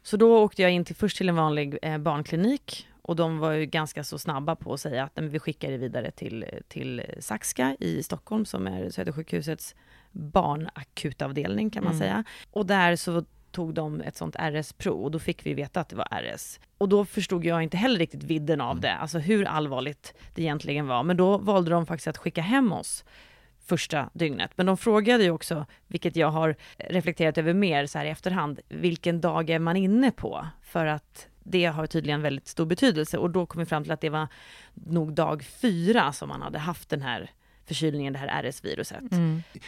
Så 0.03 0.17
då 0.17 0.39
åkte 0.43 0.61
jag 0.61 0.71
in 0.71 0.85
till, 0.85 0.95
först 0.95 1.17
till 1.17 1.29
en 1.29 1.35
vanlig 1.35 1.77
eh, 1.81 1.97
barnklinik 1.97 2.87
och 3.01 3.15
de 3.15 3.37
var 3.37 3.51
ju 3.51 3.65
ganska 3.65 4.03
så 4.03 4.17
snabba 4.19 4.55
på 4.55 4.73
att 4.73 4.79
säga 4.79 5.03
att 5.03 5.11
vi 5.23 5.39
skickar 5.39 5.71
det 5.71 5.77
vidare 5.77 6.11
till, 6.11 6.45
till 6.67 7.03
Saxka 7.19 7.75
i 7.79 8.03
Stockholm 8.03 8.45
som 8.45 8.67
är 8.67 8.89
Södersjukhusets 8.89 9.75
barnakutavdelning 10.15 11.69
kan 11.69 11.83
man 11.83 11.93
Mm. 11.93 11.99
säga. 11.99 12.23
Och 12.51 12.65
där 12.65 12.95
så 12.95 13.25
tog 13.51 13.73
de 13.73 14.01
ett 14.01 14.15
sånt 14.15 14.35
RS-prov 14.35 15.03
och 15.03 15.11
då 15.11 15.19
fick 15.19 15.45
vi 15.45 15.53
veta 15.53 15.79
att 15.81 15.89
det 15.89 15.95
var 15.95 16.07
RS. 16.11 16.59
Och 16.77 16.89
då 16.89 17.05
förstod 17.05 17.45
jag 17.45 17.63
inte 17.63 17.77
heller 17.77 17.99
riktigt 17.99 18.23
vidden 18.23 18.61
av 18.61 18.79
det, 18.79 18.93
alltså 18.95 19.19
hur 19.19 19.45
allvarligt 19.45 20.13
det 20.33 20.41
egentligen 20.41 20.87
var. 20.87 21.03
Men 21.03 21.17
då 21.17 21.37
valde 21.37 21.71
de 21.71 21.85
faktiskt 21.85 22.07
att 22.07 22.17
skicka 22.17 22.41
hem 22.41 22.71
oss 22.71 23.05
första 23.65 24.09
dygnet. 24.13 24.51
Men 24.55 24.65
de 24.65 24.77
frågade 24.77 25.23
ju 25.23 25.31
också, 25.31 25.65
vilket 25.87 26.15
jag 26.15 26.27
har 26.31 26.55
reflekterat 26.77 27.37
över 27.37 27.53
mer 27.53 27.85
så 27.85 27.97
här 27.97 28.05
i 28.05 28.09
efterhand, 28.09 28.59
vilken 28.69 29.21
dag 29.21 29.49
är 29.49 29.59
man 29.59 29.77
inne 29.77 30.11
på? 30.11 30.47
För 30.63 30.85
att 30.85 31.27
det 31.43 31.65
har 31.65 31.87
tydligen 31.87 32.21
väldigt 32.21 32.47
stor 32.47 32.65
betydelse 32.65 33.17
och 33.17 33.29
då 33.29 33.45
kom 33.45 33.59
vi 33.59 33.65
fram 33.65 33.83
till 33.83 33.91
att 33.91 34.01
det 34.01 34.09
var 34.09 34.27
nog 34.73 35.13
dag 35.13 35.43
fyra 35.43 36.11
som 36.11 36.29
man 36.29 36.41
hade 36.41 36.59
haft 36.59 36.89
den 36.89 37.01
här 37.01 37.31
förkylningen, 37.65 38.13
det 38.13 38.19
här 38.19 38.43
RS-viruset. 38.43 39.03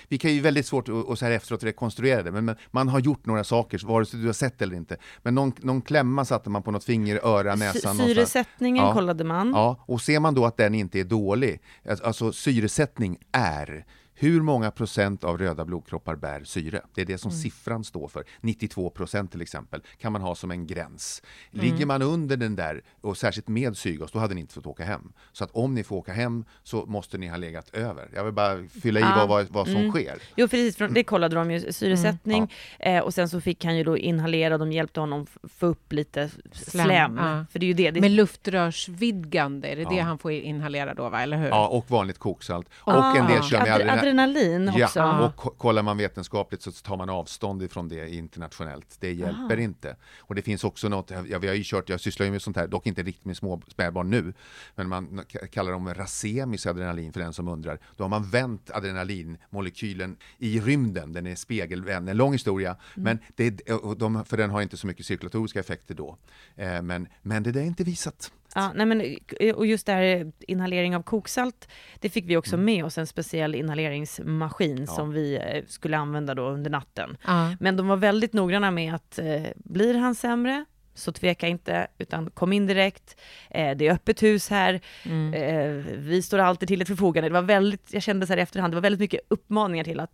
Vi 0.08 0.18
kan 0.18 0.34
ju 0.34 0.42
väldigt 0.42 0.66
svårt 0.66 0.89
att 0.89 1.20
så 1.20 1.25
här 1.25 1.32
efteråt 1.32 1.63
rekonstruera 1.63 2.24
det, 2.24 2.32
men, 2.32 2.46
men 2.46 2.56
man 2.72 2.88
har 2.88 3.00
gjort 3.00 3.25
några 3.25 3.44
saker, 3.44 3.82
vare 3.88 4.06
sig 4.06 4.20
du 4.20 4.25
har 4.25 4.34
sett 4.34 4.62
eller 4.62 4.75
inte. 4.75 4.98
Men 5.24 5.36
någon, 5.36 5.51
någon 5.62 5.82
klämma 5.82 6.25
satte 6.25 6.50
man 6.50 6.63
på 6.63 6.72
något 6.72 6.84
finger, 6.84 7.25
öra, 7.25 7.56
näsan. 7.56 7.98
Sy-. 7.98 8.04
Syresättningen 8.06 8.86
Ja. 8.86 8.94
kollade 8.94 9.24
man. 9.24 9.50
Ja, 9.50 9.84
och 9.86 10.01
ser 10.01 10.20
man 10.20 10.34
då 10.36 10.46
att 10.46 10.58
den 10.58 10.75
inte 10.75 11.00
är 11.00 11.04
dålig, 11.04 11.60
alltså 12.04 12.32
syresättning 12.32 13.18
är 13.32 13.86
hur 14.19 14.41
många 14.41 14.71
procent 14.71 15.24
av 15.24 15.38
röda 15.38 15.65
blodkroppar 15.65 16.15
bär 16.15 16.43
syre? 16.43 16.81
Det 16.95 17.01
är 17.01 17.05
det 17.05 17.17
som 17.17 17.31
siffran 17.31 17.83
står 17.83 18.07
för. 18.07 18.24
92 18.41 18.89
procent 18.89 19.31
till 19.31 19.41
exempel 19.41 19.81
kan 19.97 20.12
man 20.12 20.21
ha 20.21 20.36
som 20.36 20.51
en 20.51 20.67
gräns. 20.67 21.21
Ligger 21.51 21.86
man 21.86 22.01
under 22.01 22.38
den 22.38 22.55
där, 22.55 22.81
och 23.01 23.17
särskilt 23.17 23.47
med 23.47 23.77
syrgas, 23.77 24.12
då 24.12 24.19
hade 24.19 24.33
ni 24.36 24.41
inte 24.41 24.53
fått 24.53 24.65
åka 24.67 24.83
hem. 24.83 25.13
Så 25.31 25.43
att 25.43 25.51
om 25.51 25.74
ni 25.74 25.83
får 25.83 25.95
åka 25.95 26.13
hem 26.13 26.45
så 26.63 26.86
måste 26.86 27.17
ni 27.17 27.27
ha 27.27 27.38
legat 27.38 27.69
över. 27.75 28.09
Jag 28.15 28.24
vill 28.24 28.33
bara 28.33 28.67
fylla 28.81 29.00
i 29.00 29.03
Ja. 29.03 29.13
vad, 29.15 29.27
vad, 29.29 29.47
vad 29.50 29.67
som 29.67 29.75
Mm. 29.77 29.91
sker. 29.91 30.17
Jo 30.36 30.47
precis, 30.47 30.75
det 30.89 31.03
kollade 31.03 31.36
de 31.36 31.51
ju, 31.51 31.74
syresättning 31.74 32.51
Mm. 32.79 32.97
eh, 32.97 33.03
och 33.03 33.13
sen 33.13 33.29
så 33.29 33.41
fick 33.41 33.65
han 33.65 33.77
ju 33.77 33.83
då 33.83 33.97
inhalera, 33.97 34.57
de 34.57 34.71
hjälpte 34.71 35.00
honom 35.00 35.25
få 35.57 35.65
upp 35.65 35.93
lite 35.93 36.29
slem, 36.51 36.86
Slem, 36.86 37.17
ja. 37.17 37.45
för 37.51 37.59
det 37.59 37.65
är 37.65 37.67
ju 37.67 37.74
det. 37.74 37.91
det 37.91 38.01
Med 38.01 38.12
luftrörsvidgande, 38.12 39.67
är 39.67 39.75
det 39.75 39.83
det 39.83 39.95
Ja. 39.95 40.03
han 40.03 40.17
får 40.17 40.31
inhalera 40.31 40.93
då, 40.93 41.09
va? 41.09 41.21
eller 41.21 41.38
hur? 41.38 41.47
Ja, 41.47 41.67
och 41.67 41.91
vanligt 41.91 42.17
koksalt. 42.19 42.69
Ah, 42.83 43.12
och 43.12 43.17
en 43.17 43.27
del 43.27 43.43
kör 43.43 43.59
med 43.59 43.67
adrenalin. 44.08 44.70
också. 44.70 45.00
Ja, 45.00 45.26
och 45.28 45.36
ko- 45.36 45.50
kollar 45.58 45.84
man 45.84 45.98
vetenskapligt 45.98 46.62
så 46.62 46.72
tar 46.72 46.98
man 46.98 47.10
avstånd 47.10 47.64
ifrån 47.64 47.90
det 47.90 48.10
internationellt. 48.10 48.98
Det 49.00 49.14
hjälper 49.14 49.58
inte. 49.58 49.96
Och 50.20 50.36
det 50.36 50.42
finns 50.42 50.64
också 50.64 50.90
något, 50.90 51.12
ja, 51.30 51.40
vi 51.40 51.48
har 51.48 51.56
ju 51.56 51.64
kört, 51.66 51.90
jag 51.90 52.00
sysslar 52.02 52.26
ju 52.26 52.32
med 52.32 52.42
sånt 52.42 52.58
här, 52.58 52.68
dock 52.68 52.88
inte 52.88 53.04
riktigt 53.04 53.26
med 53.26 53.38
små 53.38 53.62
spädbarn 53.68 54.10
nu, 54.10 54.34
men 54.76 54.90
man 54.90 55.24
kallar 55.52 55.72
dem 55.72 55.94
rasemisk 55.94 56.66
adrenalin 56.66 57.14
för 57.14 57.20
den 57.20 57.34
som 57.34 57.48
undrar. 57.48 57.80
Då 57.96 58.04
har 58.04 58.10
man 58.10 58.30
vänt 58.30 58.72
adrenalinmolekylen 58.74 60.18
i 60.38 60.60
rymden, 60.60 61.14
den 61.14 61.28
är 61.28 61.36
spegelvänd, 61.36 62.10
en 62.10 62.18
lång 62.18 62.32
historia, 62.34 62.76
men 62.96 63.20
det, 63.36 63.70
och 63.72 63.98
de, 63.98 64.26
för 64.26 64.38
den 64.38 64.50
har 64.50 64.62
inte 64.62 64.78
så 64.78 64.88
mycket 64.88 65.06
cirkulatoriska 65.06 65.60
effekter 65.60 65.96
då. 65.96 66.18
Eh, 66.56 66.82
men, 66.82 67.08
men 67.22 67.44
det 67.44 67.52
där 67.52 67.62
är 67.62 67.66
inte 67.66 67.84
visat. 67.84 68.32
Ja, 68.58 68.72
nej 68.76 68.86
men, 68.86 69.02
eh, 69.40 69.56
och 69.56 69.66
just 69.66 69.86
det 69.86 69.92
här 69.94 70.04
eh, 70.04 70.28
inhalering 70.48 70.96
av 70.96 71.02
koksalt, 71.04 71.68
det 72.00 72.10
fick 72.10 72.26
vi 72.26 72.38
också 72.38 72.54
Mm. 72.56 72.66
med 72.66 72.86
oss 72.86 72.98
en 72.98 73.08
speciell 73.08 73.56
inhaleringsmaskin 73.56 74.88
som 74.88 75.12
vi 75.12 75.36
eh, 75.36 75.64
skulle 75.68 75.98
använda 75.98 76.36
då 76.36 76.44
under 76.50 76.70
natten. 76.72 77.18
Ja. 77.28 77.56
Men 77.60 77.78
de 77.78 77.88
var 77.88 77.98
väldigt 77.98 78.34
noggranna 78.34 78.72
med 78.72 78.96
att 78.96 79.20
eh, 79.20 79.42
blir 79.56 79.94
han 79.94 80.16
sämre, 80.16 80.66
så 80.94 81.12
tveka 81.12 81.48
inte, 81.48 81.88
utan 81.98 82.30
kom 82.30 82.54
in 82.54 82.68
direkt. 82.68 83.20
Eh, 83.50 83.78
det 83.78 83.88
är 83.88 83.94
öppet 83.94 84.24
hus 84.24 84.50
här. 84.50 84.82
Mm. 85.06 85.34
Eh, 85.34 85.86
vi 85.98 86.22
står 86.22 86.40
alltid 86.40 86.68
till 86.68 86.82
ett 86.82 86.88
förfogande. 86.88 87.30
Det 87.30 87.34
var 87.34 87.42
väldigt, 87.42 87.94
jag 87.94 88.04
kände 88.04 88.28
så 88.28 88.34
här 88.34 88.38
i 88.38 88.42
efterhand, 88.42 88.72
det 88.74 88.76
var 88.76 88.82
väldigt 88.82 89.00
mycket 89.00 89.22
uppmaningar 89.28 89.84
till 89.84 90.00
att 90.00 90.12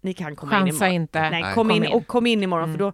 ni 0.00 0.14
kan 0.14 0.36
komma 0.36 0.52
in 0.60 0.64
Chansa 0.66 0.86
imorgon. 0.86 1.02
inte. 1.02 1.20
Nej, 1.20 1.30
Nej. 1.30 1.42
kom, 1.42 1.54
Kom 1.54 1.70
in, 1.76 1.84
in. 1.84 1.92
och 1.92 2.06
kom 2.06 2.26
in 2.26 2.42
imorgon, 2.42 2.64
Mm. 2.68 2.78
för 2.78 2.84
då 2.84 2.92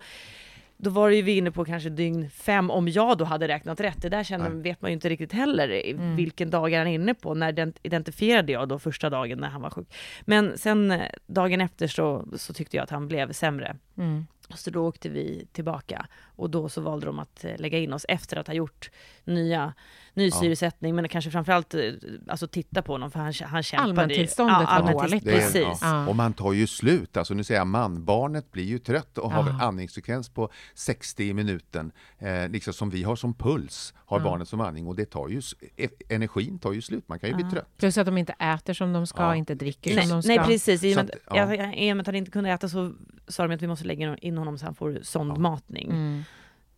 då 0.77 0.91
var 0.91 1.11
det 1.11 1.17
ju 1.17 1.23
vi 1.23 1.37
inne 1.37 1.51
på 1.51 1.65
kanske 1.65 1.89
dygn 1.89 2.31
fem, 2.31 2.71
om 2.71 2.89
jag 2.89 3.19
då 3.19 3.25
hade 3.25 3.49
räknat 3.49 3.81
rätt. 3.81 4.03
Det 4.03 4.09
där 4.09 4.25
kände, 4.25 4.49
Nej. 4.49 4.63
vet 4.63 4.83
man 4.83 4.91
ju 4.91 4.93
inte 4.95 5.09
riktigt 5.09 5.33
heller, 5.33 5.69
i 5.69 5.91
Mm. 5.91 6.17
vilken 6.17 6.51
dag 6.51 6.73
är 6.73 6.79
han 6.79 6.87
inne 6.89 7.15
på. 7.15 7.35
När 7.35 7.53
den 7.53 7.73
identifierade 7.83 8.53
jag 8.53 8.69
då 8.69 8.79
första 8.79 9.11
dagen 9.11 9.39
när 9.39 9.49
han 9.49 9.63
var 9.63 9.71
sjuk. 9.71 9.95
Men 10.23 10.59
sen 10.59 10.91
eh, 10.91 11.03
dagen 11.27 11.61
efter 11.61 11.87
så, 11.87 12.29
så 12.37 12.53
tyckte 12.55 12.77
jag 12.77 12.85
att 12.85 12.91
han 12.91 13.09
blev 13.09 13.33
sämre. 13.33 13.77
Mm. 13.99 14.27
Så 14.55 14.71
då 14.71 14.87
åkte 14.89 15.09
vi 15.09 15.47
tillbaka 15.53 16.07
och 16.37 16.51
då 16.51 16.69
så 16.69 16.81
valde 16.81 17.07
de 17.07 17.19
att 17.19 17.45
eh, 17.45 17.51
lägga 17.59 17.79
in 17.79 17.93
oss 17.93 18.07
efter 18.09 18.37
att 18.37 18.47
ha 18.47 18.55
gjort 18.55 18.91
nya, 19.25 19.75
ny 20.15 20.31
syresättning, 20.31 20.95
men 20.95 21.09
kanske 21.09 21.31
framförallt 21.31 21.75
eh, 21.75 21.81
alltså 22.29 22.47
titta 22.47 22.83
på 22.83 22.93
honom 22.93 23.11
för 23.11 23.19
han, 23.21 23.33
han 23.43 23.63
kämpade 23.63 23.89
ju. 23.89 24.01
Allmäntillståndet 24.01 24.69
var 24.69 24.93
dåligt. 24.93 25.25
Precis. 25.25 25.79
Ja. 25.83 26.09
Och 26.09 26.17
man 26.17 26.33
tar 26.33 26.53
ju 26.53 26.67
slut, 26.67 27.17
alltså 27.17 27.35
nu 27.35 27.45
säger 27.45 27.61
jag 27.61 27.67
man, 27.67 28.05
barnet 28.05 28.53
blir 28.53 28.65
ju 28.65 28.79
trött 28.79 29.19
och 29.19 29.31
har 29.33 29.49
Ja. 29.51 29.65
andningsfrekvens 29.67 30.29
på 30.29 30.49
60 30.75 31.25
i 31.25 31.35
minuten, 31.35 31.93
eh, 32.19 32.49
liksom 32.49 32.75
som 32.75 32.91
vi 32.91 33.03
har 33.03 33.17
som 33.17 33.35
puls, 33.35 33.95
har 34.07 34.21
barnet 34.21 34.49
som 34.49 34.61
andning 34.61 34.87
och 34.87 34.97
det 34.97 35.05
tar 35.07 35.29
ju, 35.29 35.43
e- 35.77 35.89
energin 36.09 36.59
tar 36.59 36.73
ju 36.73 36.83
slut, 36.83 37.09
man 37.09 37.19
kan 37.19 37.31
ju 37.31 37.37
bli 37.37 37.45
trött. 37.51 37.69
Plus 37.79 37.99
att 37.99 38.07
de 38.07 38.19
inte 38.19 38.33
äter 38.33 38.73
som 38.75 38.93
de 38.93 39.07
ska, 39.07 39.23
Ja. 39.23 39.37
inte 39.37 39.55
dricker 39.55 39.95
Nej, 39.95 40.07
som 40.07 40.21
de 40.21 40.29
nej 40.29 40.37
ska. 40.39 40.47
precis, 40.47 40.85
i 40.85 40.91
och 40.91 40.95
Så 40.95 41.01
med 41.05 41.11
att, 41.11 41.17
att, 41.33 41.37
ja. 41.37 41.55
ja. 41.55 41.73
i 41.75 41.93
och 41.93 41.97
med 41.97 42.01
att 42.03 42.07
han 42.07 42.17
inte 42.17 42.31
kunde 42.31 42.51
äta 42.51 42.69
så 42.69 42.93
sa 43.29 43.47
de 43.47 43.55
att 43.55 43.63
vi 43.63 43.67
måste 43.67 43.85
lägga 43.87 44.17
in 44.17 44.39
honom 44.39 44.59
så 44.59 44.65
han 44.65 44.75
får 44.75 44.99
sondmatning. 45.03 45.91
Mm. 45.91 46.24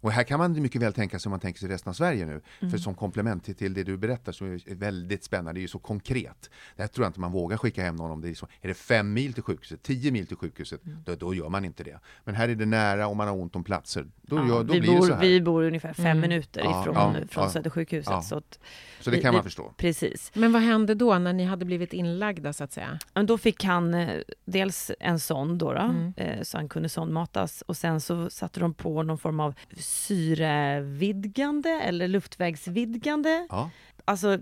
Och 0.07 0.13
här 0.13 0.23
kan 0.23 0.39
man 0.39 0.63
mycket 0.63 0.83
väl 0.83 0.93
tänka 0.93 1.19
sig 1.19 1.29
om 1.29 1.31
man 1.31 1.41
tänker 1.41 1.61
sig 1.61 1.69
resten 1.69 1.91
av 1.91 1.95
Sverige 1.95 2.27
nu, 2.27 2.41
Mm. 2.61 2.71
för 2.71 2.79
som 2.79 2.95
komplement 2.95 3.45
till, 3.45 3.55
till 3.55 3.75
det 3.75 3.85
du 3.85 3.97
berättar 3.97 4.33
som 4.33 4.47
är 4.53 4.75
väldigt 4.75 5.25
spännande, 5.25 5.53
det 5.53 5.59
är 5.59 5.63
ju 5.63 5.69
så 5.69 5.79
konkret. 5.79 6.51
Det 6.77 6.83
här 6.83 6.89
tror 6.89 7.05
jag 7.05 7.09
inte 7.09 7.21
man 7.21 7.33
vågar 7.33 7.57
skicka 7.57 7.83
hem 7.83 7.97
någon 7.97 8.11
om 8.11 8.21
det 8.21 8.29
är 8.31 8.35
så. 8.35 8.47
Är 8.61 8.69
det 8.69 8.75
fem 8.75 9.13
mil 9.13 9.33
till 9.33 9.43
sjukhuset, 9.43 9.83
tio 9.83 10.11
mil 10.13 10.27
till 10.27 10.37
sjukhuset, 10.37 10.85
Mm. 10.87 10.99
då, 11.05 11.15
då 11.15 11.35
gör 11.35 11.49
man 11.49 11.65
inte 11.65 11.85
det. 11.85 11.99
Men 12.25 12.35
här 12.35 12.49
är 12.49 12.55
det 12.55 12.67
nära 12.67 13.07
och 13.07 13.17
man 13.17 13.29
har 13.29 13.35
ont 13.37 13.57
om 13.57 13.65
platser, 13.65 14.07
då, 14.23 14.37
Ja, 14.37 14.49
gör, 14.49 14.65
då 14.65 14.73
vi, 14.73 14.81
blir 14.81 14.91
det 14.91 14.97
så 15.03 15.07
bor, 15.09 15.15
här. 15.15 15.21
vi 15.21 15.41
bor 15.41 15.63
ungefär 15.63 15.93
fem 15.93 16.07
Mm. 16.07 16.21
minuter 16.21 16.61
Ja, 16.65 16.81
ifrån, 16.83 16.95
ja, 16.95 17.15
från 17.29 17.45
ja. 17.45 17.51
Södersjukhuset. 17.51 18.11
Ja. 18.13 18.23
Så 18.23 18.37
att, 18.37 18.59
Så 19.01 19.11
det 19.11 19.17
vi- 19.17 19.23
kan 19.23 19.31
vi- 19.33 19.37
man 19.37 19.45
förstå. 19.45 19.75
Precis. 19.77 20.31
Men 20.35 20.53
vad 20.53 20.63
hände 20.63 20.95
då 20.95 21.19
när 21.19 21.33
ni 21.33 21.45
hade 21.45 21.65
blivit 21.65 21.93
inlagda 21.93 22.53
så 22.53 22.65
att 22.65 22.73
säga? 22.73 22.99
Men 23.15 23.27
då 23.27 23.39
fick 23.39 23.65
han 23.65 23.95
eh, 23.95 24.21
dels 24.45 24.91
en 25.01 25.21
sond 25.21 25.59
då, 25.59 25.73
då 25.73 25.81
Mm. 25.81 26.13
eh, 26.17 26.43
så 26.43 26.59
han 26.59 26.69
kunde 26.69 26.89
sondmatas 26.89 27.63
och 27.63 27.77
sen 27.77 28.01
så 28.01 28.31
satte 28.31 28.61
de 28.61 28.75
på 28.75 29.03
någon 29.03 29.19
form 29.19 29.41
av 29.41 29.55
syrevidgande 29.97 31.71
eller 31.71 32.09
luftvägsvidgande. 32.09 33.47
Ja. 33.51 33.71
Alltså, 34.09 34.39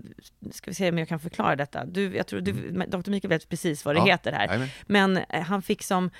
ska 0.51 0.71
vi 0.71 0.75
se 0.75 0.89
om 0.89 0.97
jag 0.97 1.07
kan 1.07 1.19
förklara 1.19 1.55
detta. 1.55 1.85
Du, 1.85 2.15
jag 2.15 2.27
tror 2.27 2.41
du, 2.41 2.51
Dr. 2.87 3.09
Mikael 3.11 3.29
vet 3.29 3.49
precis 3.49 3.85
vad 3.85 3.95
det 3.95 3.99
Mm. 3.99 4.07
Ja. 4.07 4.13
heter 4.13 4.31
här. 4.31 4.47
Jajamän. 4.47 4.67
Men 4.87 5.17
eh, 5.17 5.41
han 5.41 5.61
fick 5.61 5.83
som 5.83 6.05
eh, 6.05 6.11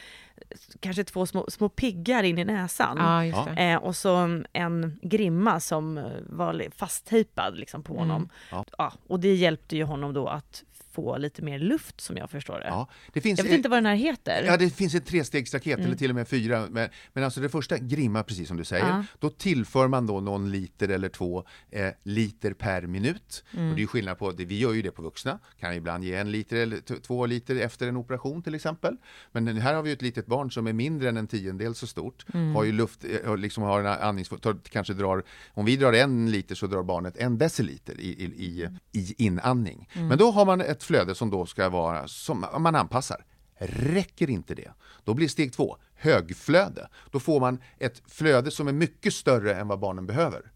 kanske 0.80 1.04
två 1.04 1.26
små, 1.26 1.46
små 1.50 1.70
piggar 1.70 2.24
in 2.24 2.38
i 2.40 2.46
näsan. 2.46 2.98
Ja, 2.98 3.26
just 3.26 3.38
Ja. 3.38 3.48
det. 3.56 3.62
Eh, 3.72 3.78
och 3.78 3.96
så 3.96 4.44
en 4.54 5.00
grimma 5.02 5.60
som 5.60 5.98
eh, 5.98 6.04
var 6.26 6.66
fasttejpad 6.78 7.58
liksom 7.58 7.84
på 7.84 7.94
Mm. 7.94 8.10
honom. 8.10 8.30
Ja. 8.52 8.66
Ja, 8.78 8.94
och 9.08 9.20
det 9.20 9.36
hjälpte 9.36 9.76
ju 9.78 9.84
honom 9.84 10.14
då 10.14 10.28
att 10.28 10.64
få 10.96 11.18
lite 11.18 11.42
mer 11.42 11.60
luft 11.60 12.02
som 12.02 12.18
jag 12.18 12.30
förstår 12.30 12.60
det. 12.60 12.68
Ja. 12.68 12.88
Det 13.14 13.22
finns, 13.22 13.40
Jag 13.40 13.44
vet 13.46 13.54
inte 13.54 13.70
vad 13.70 13.78
den 13.78 13.86
här 13.86 13.96
heter. 13.96 14.44
Ja, 14.44 14.58
det 14.58 14.70
finns 14.70 14.96
ett 14.96 15.06
trestegsraket 15.06 15.76
Mm. 15.78 15.86
eller 15.86 15.96
till 15.98 16.10
och 16.10 16.16
med 16.16 16.28
fyra. 16.28 16.68
Men, 16.72 16.90
men 17.14 17.24
alltså 17.24 17.42
det 17.42 17.50
första, 17.50 17.78
grimma 17.78 18.24
precis 18.24 18.48
som 18.48 18.58
du 18.58 18.64
säger. 18.64 18.86
Ja. 18.88 19.04
Då 19.20 19.30
tillför 19.30 19.88
man 19.88 20.08
då 20.08 20.20
någon 20.20 20.52
liter 20.52 20.90
eller 20.90 21.10
två 21.10 21.44
eh, 21.72 21.88
liter 22.04 22.54
per 22.54 22.82
minut. 22.82 23.44
Mm. 23.54 23.70
Och 23.70 23.76
det 23.76 23.82
är 23.84 23.88
skillnad 23.88 24.18
på, 24.20 24.32
det, 24.32 24.46
vi 24.46 24.60
gör 24.60 24.74
ju 24.74 24.82
det 24.82 24.92
på 24.92 25.02
vuxna, 25.02 25.40
kan 25.60 25.74
ibland 25.74 26.04
ge 26.04 26.16
en 26.16 26.32
liter 26.32 26.56
eller 26.58 27.00
två 27.02 27.26
liter 27.26 27.56
efter 27.56 27.88
en 27.88 27.98
operation 27.98 28.42
till 28.44 28.56
exempel. 28.56 28.98
Men 29.32 29.48
här 29.58 29.74
har 29.74 29.84
vi 29.84 29.92
ett 29.92 30.02
litet 30.02 30.26
barn 30.26 30.52
som 30.52 30.68
är 30.68 30.74
mindre 30.74 31.10
än 31.10 31.18
en 31.18 31.28
tiondel 31.28 31.76
så 31.76 31.88
stort. 31.88 32.26
Mm. 32.34 32.56
Har 32.56 32.64
ju 32.64 32.72
luft, 32.72 33.06
eh, 33.26 33.38
liksom 33.38 33.64
har 33.64 33.80
en 33.80 33.86
andnings... 33.88 34.30
tar- 34.30 34.60
Kanske 34.70 34.94
drar, 34.94 35.24
om 35.54 35.66
vi 35.66 35.76
drar 35.78 35.94
en 35.94 36.32
liter 36.32 36.56
så 36.56 36.68
drar 36.68 36.84
barnet 36.84 37.18
en 37.18 37.38
deciliter 37.38 38.00
i, 38.00 38.08
i, 38.08 38.26
i, 38.46 38.70
i 39.00 39.26
inandning. 39.26 39.90
Mm. 39.94 40.08
Men 40.08 40.18
då 40.18 40.32
har 40.32 40.46
man 40.46 40.62
ett 40.62 40.84
flöde 40.86 41.16
som 41.16 41.30
då 41.30 41.46
ska 41.46 41.70
vara, 41.70 42.08
som 42.08 42.46
man 42.60 42.76
anpassar. 42.76 43.26
Räcker 43.60 44.30
inte 44.30 44.56
det, 44.56 44.72
då 45.04 45.14
blir 45.14 45.28
steg 45.28 45.54
två 45.54 45.78
högflöde. 45.96 46.88
Då 47.12 47.20
får 47.20 47.40
man 47.40 47.60
ett 47.80 48.02
flöde 48.08 48.52
som 48.52 48.68
är 48.68 48.72
mycket 48.74 49.14
större 49.14 49.56
än 49.56 49.68
vad 49.68 49.80
barnen 49.80 50.06
behöver. 50.08 50.52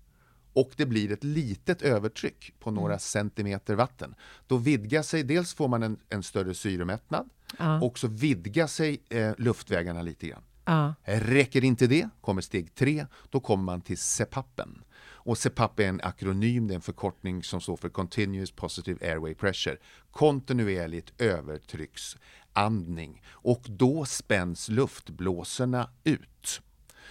Och 0.54 0.72
det 0.76 0.86
blir 0.86 1.12
ett 1.12 1.24
litet 1.24 1.82
övertryck 1.82 2.54
på 2.60 2.72
några 2.72 3.00
centimeter 3.00 3.76
vatten. 3.76 4.16
Då 4.48 4.58
vidgar 4.58 5.02
sig, 5.02 5.24
dels 5.24 5.54
får 5.54 5.68
man 5.68 5.84
en, 5.84 5.98
en 6.10 6.24
större 6.24 6.54
syremättnad 6.54 7.30
Ja. 7.58 7.82
och 7.82 8.00
så 8.00 8.08
vidgar 8.08 8.68
sig 8.68 9.02
eh, 9.10 9.32
luftvägarna 9.38 10.02
lite 10.02 10.28
grann. 10.28 10.44
Ja. 10.66 10.94
Räcker 11.04 11.64
inte 11.64 11.88
det, 11.88 12.10
kommer 12.22 12.42
steg 12.42 12.76
tre, 12.76 13.06
då 13.30 13.40
kommer 13.40 13.64
man 13.64 13.82
till 13.82 13.98
CPAPen. 13.98 14.84
Och 15.30 15.38
CPAP 15.38 15.80
är 15.80 15.88
en 15.88 16.02
akronym, 16.04 16.68
det 16.68 16.74
är 16.74 16.76
en 16.76 16.82
förkortning 16.82 17.44
som 17.44 17.62
står 17.62 17.78
för 17.78 17.90
Continuous 17.90 18.52
Positive 18.52 19.12
Airway 19.12 19.36
Pressure. 19.36 19.78
Kontinuerligt 20.12 21.22
övertrycksandning. 21.22 23.24
Och 23.28 23.66
då 23.70 24.06
spänns 24.06 24.70
luftblåsorna 24.70 25.90
ut. 26.04 26.62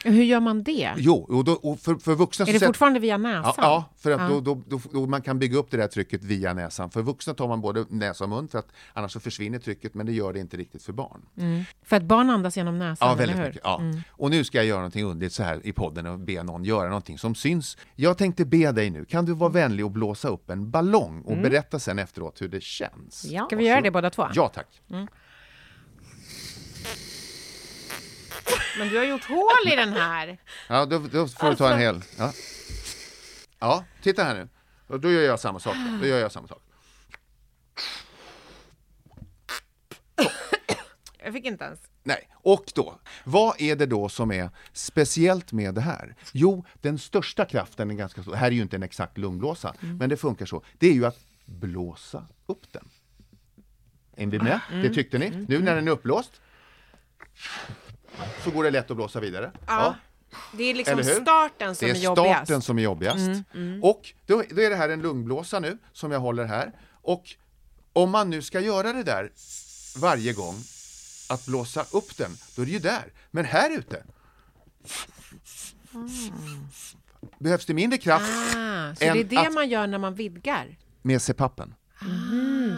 Hur 0.04 0.22
gör 0.22 0.40
man 0.40 0.62
det? 0.62 0.94
Jo, 0.96 1.26
och, 1.28 1.44
då, 1.44 1.52
och 1.52 1.80
för, 1.80 1.94
för 1.94 2.14
vuxna 2.14 2.46
Är 2.46 2.52
det 2.52 2.66
fortfarande 2.66 3.00
via 3.00 3.16
näsan? 3.16 3.54
Ja, 3.56 3.62
ja, 3.62 3.84
för 3.96 4.10
att 4.10 4.20
Ja. 4.20 4.40
Då, 4.44 4.62
då, 4.66 4.80
då, 4.92 5.06
man 5.06 5.22
kan 5.22 5.38
bygga 5.38 5.58
upp 5.58 5.70
det 5.70 5.76
där 5.76 5.86
trycket 5.86 6.24
via 6.24 6.54
näsan. 6.54 6.90
För 6.90 7.02
vuxna 7.02 7.34
tar 7.34 7.48
man 7.48 7.60
både 7.60 7.84
näsa 7.88 8.24
och 8.24 8.30
mun 8.30 8.48
för 8.48 8.58
att 8.58 8.72
annars 8.92 9.12
så 9.12 9.20
försvinner 9.20 9.58
trycket 9.58 9.94
men 9.94 10.06
det 10.06 10.12
gör 10.12 10.32
det 10.32 10.40
inte 10.40 10.56
riktigt 10.56 10.82
för 10.82 10.92
barn. 10.92 11.22
Mm. 11.38 11.64
För 11.82 11.96
att 11.96 12.02
barn 12.02 12.30
andas 12.30 12.56
genom 12.56 12.78
näsan, 12.78 13.08
Ja, 13.08 13.14
eller 13.14 13.18
väldigt 13.18 13.38
hur? 13.38 13.46
mycket. 13.46 13.60
Ja. 13.64 13.80
Mm. 13.80 14.00
Och 14.10 14.30
nu 14.30 14.44
ska 14.44 14.58
jag 14.58 14.66
göra 14.66 14.78
någonting 14.78 15.04
underligt 15.04 15.32
så 15.32 15.42
här 15.42 15.66
i 15.66 15.72
podden 15.72 16.06
och 16.06 16.18
be 16.18 16.42
någon 16.42 16.64
göra 16.64 16.88
någonting 16.88 17.18
som 17.18 17.34
syns. 17.34 17.76
Jag 17.94 18.18
tänkte 18.18 18.44
be 18.44 18.72
dig 18.72 18.90
nu, 18.90 19.04
kan 19.04 19.24
du 19.24 19.34
vara 19.34 19.50
vänlig 19.50 19.84
och 19.84 19.90
blåsa 19.90 20.28
upp 20.28 20.50
en 20.50 20.70
ballong 20.70 21.22
och 21.22 21.36
berätta 21.36 21.78
sen 21.78 21.98
efteråt 21.98 22.42
hur 22.42 22.48
det 22.48 22.62
känns? 22.62 23.26
Ja. 23.30 23.46
Ska 23.46 23.56
vi 23.56 23.68
göra 23.68 23.80
det 23.80 23.90
båda 23.90 24.10
två? 24.10 24.26
Ja, 24.34 24.48
tack. 24.48 24.82
Men 28.78 28.88
du 28.88 28.96
har 28.96 29.04
gjort 29.04 29.24
hål 29.24 29.72
i 29.72 29.76
den 29.76 29.92
här! 29.92 30.38
Ja, 30.68 30.86
då, 30.86 30.98
då 30.98 31.28
får 31.28 31.50
du 31.50 31.56
ta 31.56 31.72
en 31.72 31.78
hel. 31.78 32.02
Ja. 32.18 32.32
ja, 33.58 33.84
titta 34.02 34.24
här 34.24 34.34
nu. 34.34 34.48
Och 34.86 35.00
Då 35.00 35.10
gör 35.10 35.22
jag 35.22 35.40
samma 35.40 35.60
sak. 35.60 35.76
Då. 36.00 36.06
gör 36.06 36.18
jag 36.18 36.32
samma 36.32 36.48
sak. 36.48 36.62
jag 41.24 41.32
fick 41.32 41.44
inte 41.44 41.64
ens. 41.64 41.80
Nej, 42.02 42.28
och 42.32 42.64
då, 42.74 42.98
vad 43.24 43.60
är 43.60 43.76
det 43.76 43.86
då 43.86 44.08
som 44.08 44.32
är 44.32 44.50
speciellt 44.72 45.52
med 45.52 45.74
det 45.74 45.80
här? 45.80 46.14
Jo, 46.32 46.64
den 46.74 46.98
största 46.98 47.44
kraften 47.44 47.90
är 47.90 47.94
ganska 47.94 48.22
stor, 48.22 48.34
här 48.34 48.46
är 48.46 48.50
ju 48.50 48.62
inte 48.62 48.76
en 48.76 48.82
exakt 48.82 49.18
lungblåsa, 49.18 49.74
men 49.80 50.08
det 50.08 50.16
funkar 50.16 50.46
så, 50.46 50.64
det 50.78 50.86
är 50.88 50.92
ju 50.92 51.06
att 51.06 51.18
blåsa 51.44 52.26
upp 52.46 52.72
den. 52.72 52.88
Är 54.16 54.26
vi 54.26 54.38
med? 54.38 54.60
Det 54.70 54.94
tyckte 54.94 55.18
ni? 55.18 55.30
Nu 55.48 55.58
när 55.58 55.74
den 55.74 55.88
är 55.88 55.92
uppblåst 55.92 56.40
så 58.44 58.50
går 58.50 58.64
det 58.64 58.70
lätt 58.70 58.90
att 58.90 58.96
blåsa 58.96 59.20
vidare. 59.20 59.52
Ja. 59.66 59.94
Det 60.52 60.64
är 60.64 60.74
liksom 60.74 61.04
starten 61.04 61.74
som 61.74 61.86
Det 61.88 61.92
är, 61.92 61.96
är 61.96 62.00
jobbigast. 62.00 62.44
starten 62.46 62.62
som 62.62 62.78
är 62.78 62.82
jobbigast. 62.82 63.28
Och 63.82 64.12
då, 64.26 64.42
då 64.50 64.60
är 64.62 64.70
det 64.70 64.76
här 64.76 64.88
en 64.88 65.02
lungblåsa 65.02 65.60
nu, 65.60 65.78
som 65.92 66.12
jag 66.12 66.20
håller 66.20 66.44
här. 66.44 66.72
Och 67.02 67.24
om 67.92 68.10
man 68.10 68.30
nu 68.30 68.42
ska 68.42 68.60
göra 68.60 68.92
det 68.92 69.02
där 69.02 69.30
varje 70.00 70.32
gång, 70.32 70.54
att 71.30 71.46
blåsa 71.46 71.84
upp 71.92 72.16
den, 72.16 72.30
då 72.56 72.62
är 72.62 72.66
det 72.66 72.72
ju 72.72 72.78
där. 72.78 73.12
Men 73.30 73.44
här 73.44 73.78
ute 73.78 74.02
behövs 77.38 77.66
det 77.66 77.74
mindre 77.74 77.98
kraft 77.98 78.24
Ah, 78.56 78.94
så 78.94 79.04
det 79.04 79.06
är 79.20 79.24
det 79.24 79.36
att- 79.38 79.52
man 79.54 79.68
gör 79.68 79.86
när 79.86 79.98
man 79.98 80.14
vidgar? 80.14 80.76
med 81.02 81.22
CPAPen. 81.22 81.74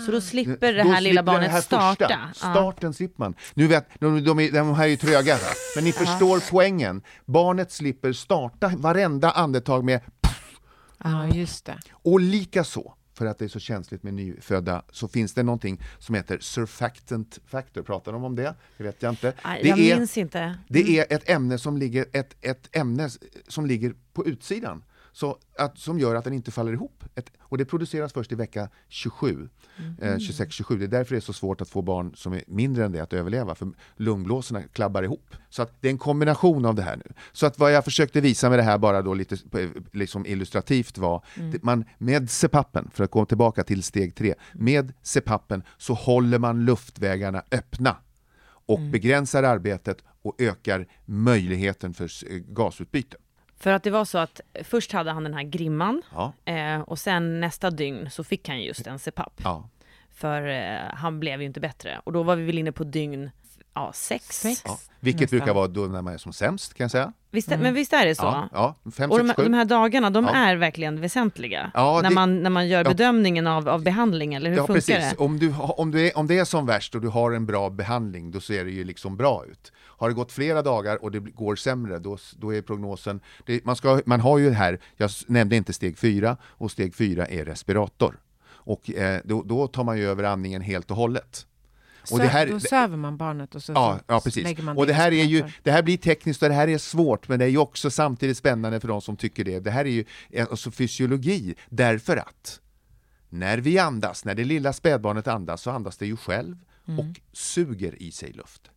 Så 0.06 0.12
då 0.12 0.20
slipper 0.20 0.72
det 0.72 0.82
Då 0.82 0.88
här 0.88 1.00
lilla 1.00 1.22
slipper 1.22 1.32
barnet 1.32 1.50
här 1.50 1.60
starta. 1.60 2.28
Första. 2.28 2.50
Starten 2.50 2.94
slipper 2.94 3.18
man. 3.18 3.34
Nu 3.54 3.66
vet, 3.66 3.88
de, 3.98 4.24
de, 4.24 4.50
de 4.50 4.74
här 4.74 4.84
är 4.84 4.88
ju 4.88 4.96
tröga, 4.96 5.36
men 5.74 5.84
ni 5.84 5.92
förstår 5.92 6.50
poängen. 6.50 7.02
Barnet 7.26 7.72
slipper 7.72 8.12
starta 8.12 8.72
varenda 8.76 9.30
andetag 9.30 9.84
med 9.84 10.00
Ja, 11.04 11.26
just 11.28 11.64
det. 11.64 11.78
Och 11.90 12.20
lika 12.20 12.64
så, 12.64 12.94
för 13.14 13.26
att 13.26 13.38
det 13.38 13.44
är 13.44 13.48
så 13.48 13.60
känsligt 13.60 14.02
med 14.02 14.14
nyfödda, 14.14 14.82
så 14.92 15.08
finns 15.08 15.34
det 15.34 15.42
någonting 15.42 15.82
som 15.98 16.14
heter 16.14 16.38
surfactant 16.40 17.38
factor. 17.46 17.82
Pratar 17.82 18.12
de 18.12 18.24
om 18.24 18.36
det? 18.36 18.54
Det 18.76 18.84
vet 18.84 19.02
jag 19.02 19.12
inte. 19.12 19.32
Nej, 19.44 19.62
det 19.62 19.68
jag 19.68 19.78
är, 19.78 19.96
minns 19.96 20.18
inte. 20.18 20.58
Det 20.68 20.98
är 20.98 21.06
ett 21.10 21.30
ämne 21.30 21.58
som 21.58 21.76
ligger, 21.76 22.06
ett, 22.12 22.36
ett 22.40 22.76
ämne 22.76 23.10
som 23.48 23.66
ligger 23.66 23.94
på 24.12 24.26
utsidan. 24.26 24.82
Så 25.12 25.38
att, 25.58 25.78
som 25.78 25.98
gör 25.98 26.14
att 26.14 26.24
den 26.24 26.32
inte 26.32 26.50
faller 26.50 26.72
ihop. 26.72 27.04
Ett, 27.14 27.30
och 27.40 27.58
det 27.58 27.64
produceras 27.64 28.12
först 28.12 28.32
i 28.32 28.34
vecka 28.34 28.68
27, 28.88 29.48
eh, 30.00 30.16
26-27. 30.16 30.78
Det 30.78 30.84
är 30.84 30.88
därför 30.88 31.14
det 31.14 31.18
är 31.18 31.20
så 31.20 31.32
svårt 31.32 31.60
att 31.60 31.68
få 31.68 31.82
barn 31.82 32.12
som 32.16 32.32
är 32.32 32.44
mindre 32.46 32.84
än 32.84 32.92
det 32.92 33.00
att 33.00 33.12
överleva, 33.12 33.54
för 33.54 33.68
lungblåsorna 33.96 34.62
klabbar 34.62 35.02
ihop. 35.02 35.34
Så 35.48 35.62
att 35.62 35.72
det 35.80 35.88
är 35.88 35.92
en 35.92 35.98
kombination 35.98 36.64
av 36.64 36.74
det 36.74 36.82
här 36.82 36.96
nu. 36.96 37.12
Så 37.32 37.46
att 37.46 37.58
vad 37.58 37.72
jag 37.72 37.84
försökte 37.84 38.20
visa 38.20 38.50
med 38.50 38.58
det 38.58 38.62
här 38.62 38.78
bara 38.78 39.02
då 39.02 39.14
lite 39.14 39.36
eh, 39.58 39.70
liksom 39.92 40.26
illustrativt 40.26 40.98
var, 40.98 41.24
det, 41.34 41.62
man, 41.62 41.84
med 41.98 42.30
CPAPen, 42.30 42.90
för 42.92 43.04
att 43.04 43.10
gå 43.10 43.24
tillbaka 43.24 43.64
till 43.64 43.82
steg 43.82 44.14
tre, 44.14 44.34
med 44.52 44.92
CPAPen 45.02 45.62
så 45.78 45.94
håller 45.94 46.38
man 46.38 46.64
luftvägarna 46.64 47.42
öppna 47.50 47.96
och 48.66 48.80
begränsar 48.80 49.42
arbetet 49.42 49.98
och 50.22 50.40
ökar 50.40 50.86
möjligheten 51.04 51.94
för 51.94 52.04
eh, 52.04 52.38
gasutbyte. 52.38 53.16
För 53.60 53.70
att 53.72 53.82
det 53.82 53.90
var 53.90 54.04
så 54.04 54.18
att 54.18 54.40
först 54.64 54.92
hade 54.92 55.10
han 55.12 55.24
den 55.24 55.34
här 55.34 55.42
grimman 55.42 56.02
Ja. 56.14 56.32
eh, 56.44 56.80
och 56.80 56.98
sen 56.98 57.40
nästa 57.40 57.70
dygn 57.70 58.10
så 58.10 58.24
fick 58.24 58.48
han 58.48 58.62
just 58.62 58.86
en 58.86 58.98
CPAP. 58.98 59.32
Ja. 59.44 59.68
För 60.14 60.48
eh, 60.48 60.94
han 60.94 61.20
blev 61.20 61.40
ju 61.40 61.46
inte 61.46 61.60
bättre. 61.60 62.00
Och 62.04 62.12
då 62.12 62.22
var 62.22 62.36
vi 62.36 62.44
väl 62.44 62.58
inne 62.58 62.72
på 62.72 62.84
dygn 62.84 63.30
ja, 63.74 63.92
sex. 63.94 64.24
Sex. 64.40 64.62
Ja. 64.66 64.78
Vilket 65.00 65.20
Nästan. 65.20 65.38
brukar 65.38 65.54
vara 65.54 65.66
då 65.68 65.80
när 65.80 66.02
man 66.02 66.14
är 66.14 66.18
som 66.18 66.32
sämst 66.32 66.74
kan 66.74 66.84
jag 66.84 66.90
säga. 66.90 67.12
Visst, 67.30 67.48
Men 67.48 67.74
visst 67.74 67.92
är 67.92 68.06
det 68.06 68.14
så? 68.14 68.24
Ja, 68.24 68.48
ja 68.52 68.90
fem, 68.92 69.10
Och 69.10 69.18
de, 69.18 69.28
sex, 69.28 69.42
de 69.44 69.54
här 69.54 69.64
dagarna, 69.64 70.10
de 70.10 70.24
Ja. 70.24 70.30
är 70.34 70.56
verkligen 70.56 71.00
väsentliga. 71.00 71.70
Ja, 71.74 72.00
när, 72.02 72.08
det- 72.08 72.14
man, 72.14 72.42
när 72.42 72.50
man 72.50 72.68
gör 72.68 72.84
Ja. 72.84 72.90
bedömningen 72.90 73.46
av, 73.46 73.68
av 73.68 73.82
behandling, 73.82 74.34
eller 74.34 74.50
hur 74.50 74.56
Ja, 74.56 74.66
funkar 74.66 74.74
precis. 74.74 75.10
det? 75.10 75.16
Om, 75.16 75.38
du, 75.38 75.54
om, 75.58 75.90
du 75.90 76.06
är, 76.06 76.18
om 76.18 76.26
det 76.26 76.38
är 76.38 76.44
som 76.44 76.66
värst 76.66 76.94
och 76.94 77.00
du 77.00 77.08
har 77.08 77.32
en 77.32 77.46
bra 77.46 77.70
behandling, 77.70 78.30
då 78.30 78.40
ser 78.40 78.64
det 78.64 78.70
ju 78.70 78.84
liksom 78.84 79.16
bra 79.16 79.44
ut. 79.46 79.72
Har 80.00 80.08
det 80.08 80.14
gått 80.14 80.32
flera 80.32 80.62
dagar 80.62 81.02
och 81.04 81.10
det 81.10 81.18
går 81.20 81.56
sämre, 81.56 81.98
då, 81.98 82.18
då 82.38 82.54
är 82.54 82.62
prognosen... 82.62 83.20
Det, 83.46 83.64
man, 83.64 83.76
ska, 83.76 84.00
man 84.06 84.20
har 84.20 84.38
ju 84.38 84.50
här, 84.50 84.80
jag 84.96 85.10
nämnde 85.26 85.56
inte 85.56 85.72
steg 85.72 85.98
fyra, 85.98 86.36
och 86.44 86.70
steg 86.70 86.94
fyra 86.94 87.26
är 87.26 87.44
respirator. 87.44 88.20
Och 88.46 88.90
eh, 88.90 89.20
då, 89.24 89.42
då 89.42 89.66
tar 89.66 89.84
man 89.84 89.98
ju 89.98 90.04
över 90.08 90.24
andningen 90.24 90.62
helt 90.62 90.90
och 90.90 90.96
hållet. 90.96 91.46
Och 92.12 92.18
det 92.18 92.26
här- 92.26 92.46
då 92.46 92.60
söver 92.60 92.96
man 92.96 93.16
barnet 93.16 93.54
och 93.54 93.62
så, 93.62 93.72
Ja, 93.72 93.96
så 93.98 94.04
ja 94.06 94.20
precis. 94.20 94.44
lägger 94.44 94.62
man 94.62 94.76
Och 94.76 94.86
det 94.86 94.92
här 94.92 95.12
är 95.12 95.24
ju, 95.24 95.44
det 95.62 95.70
här 95.70 95.82
blir 95.82 95.96
tekniskt 95.96 96.42
och 96.42 96.48
det 96.48 96.54
här 96.54 96.68
är 96.68 96.78
svårt, 96.78 97.28
men 97.28 97.38
det 97.38 97.44
är 97.44 97.48
ju 97.48 97.58
också 97.58 97.90
samtidigt 97.90 98.36
spännande 98.36 98.80
för 98.80 98.88
de 98.88 99.00
som 99.00 99.16
tycker 99.16 99.44
det. 99.44 99.60
Det 99.60 99.70
här 99.70 99.84
är 99.84 99.90
ju 99.90 100.04
en- 100.30 100.46
alltså 100.50 100.70
fysiologi, 100.70 101.54
därför 101.68 102.16
att 102.16 102.60
när 103.28 103.58
vi 103.58 103.78
andas, 103.78 104.24
när 104.24 104.34
det 104.34 104.44
lilla 104.44 104.72
spädbarnet 104.72 105.28
andas, 105.28 105.62
så 105.62 105.70
andas 105.70 105.96
det 105.96 106.06
ju 106.06 106.16
själv 106.16 106.56
och 106.98 107.20
suger 107.32 108.02
i 108.02 108.10
sig 108.12 108.32
luft. 108.32 108.70